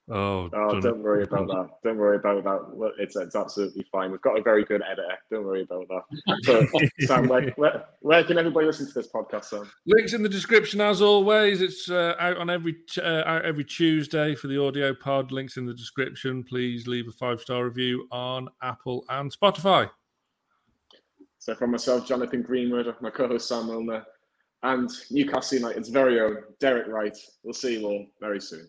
Oh, 0.10 0.50
oh 0.54 0.82
don't 0.82 1.02
worry 1.02 1.24
about 1.24 1.48
that. 1.48 1.70
Don't 1.82 1.98
worry 1.98 2.18
about 2.18 2.44
that. 2.44 2.92
It's, 3.00 3.16
it's 3.16 3.38
absolutely 3.38 3.86
fine. 3.90 4.12
We've 4.12 4.22
got 4.22 4.38
a 4.38 4.42
very 4.42 4.66
good 4.66 4.82
editor. 4.82 5.18
Don't 5.32 5.46
worry 5.46 5.62
about 5.62 5.88
that. 5.88 6.44
So, 6.44 6.68
Sam, 7.08 7.30
where, 7.30 7.52
where, 7.52 7.86
where, 8.02 8.24
can 8.26 8.38
everybody 8.38 8.66
listen 8.66 8.86
to 8.86 8.94
this 8.94 9.08
podcast, 9.08 9.46
Sam? 9.46 9.72
Links 9.86 10.12
in 10.12 10.22
the 10.22 10.28
description, 10.28 10.82
as 10.82 11.02
always. 11.02 11.62
It's 11.62 11.90
uh, 11.90 12.16
out 12.20 12.38
on 12.38 12.50
every 12.50 12.76
uh, 12.98 13.24
out 13.26 13.46
every 13.46 13.64
Tuesday 13.64 14.36
for 14.36 14.48
the 14.48 14.62
audio 14.62 14.94
pod. 14.94 15.32
Links 15.32 15.56
in 15.56 15.66
the 15.66 15.74
description. 15.74 16.44
Please 16.44 16.86
leave 16.86 17.08
a 17.08 17.14
five 17.14 17.40
star 17.40 17.64
review 17.64 18.06
on 18.12 18.50
Apple 18.62 19.06
and 19.10 19.32
Spotify. 19.32 19.90
So, 21.40 21.56
from 21.56 21.72
myself, 21.72 22.06
Jonathan 22.06 22.42
Greenwood, 22.42 22.94
my 23.00 23.10
co 23.10 23.30
host, 23.30 23.48
Sam 23.48 23.68
Mulliner, 23.68 24.04
and 24.64 24.90
Newcastle 25.12 25.60
United's 25.60 25.88
very 25.88 26.20
own 26.20 26.38
Derek 26.60 26.88
Wright. 26.88 27.18
We'll 27.44 27.54
see 27.54 27.80
you 27.80 27.88
all 27.88 28.06
very 28.20 28.42
soon. 28.42 28.68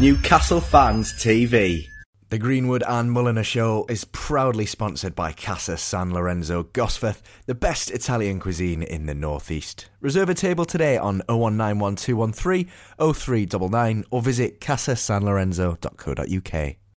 Newcastle 0.00 0.60
Fans 0.62 1.12
TV. 1.12 1.86
The 2.30 2.38
Greenwood 2.38 2.82
and 2.88 3.10
Mulliner 3.10 3.44
Show 3.44 3.84
is 3.90 4.06
proudly 4.06 4.64
sponsored 4.64 5.14
by 5.14 5.32
Casa 5.32 5.76
San 5.76 6.14
Lorenzo 6.14 6.62
Gosforth, 6.62 7.20
the 7.44 7.54
best 7.54 7.90
Italian 7.90 8.40
cuisine 8.40 8.82
in 8.82 9.04
the 9.04 9.14
Northeast. 9.14 9.90
Reserve 10.00 10.30
a 10.30 10.34
table 10.34 10.64
today 10.64 10.96
on 10.96 11.20
0191 11.28 11.96
0399 11.96 14.04
or 14.10 14.22
visit 14.22 14.58
casasanlorenzo.co.uk. 14.58 16.76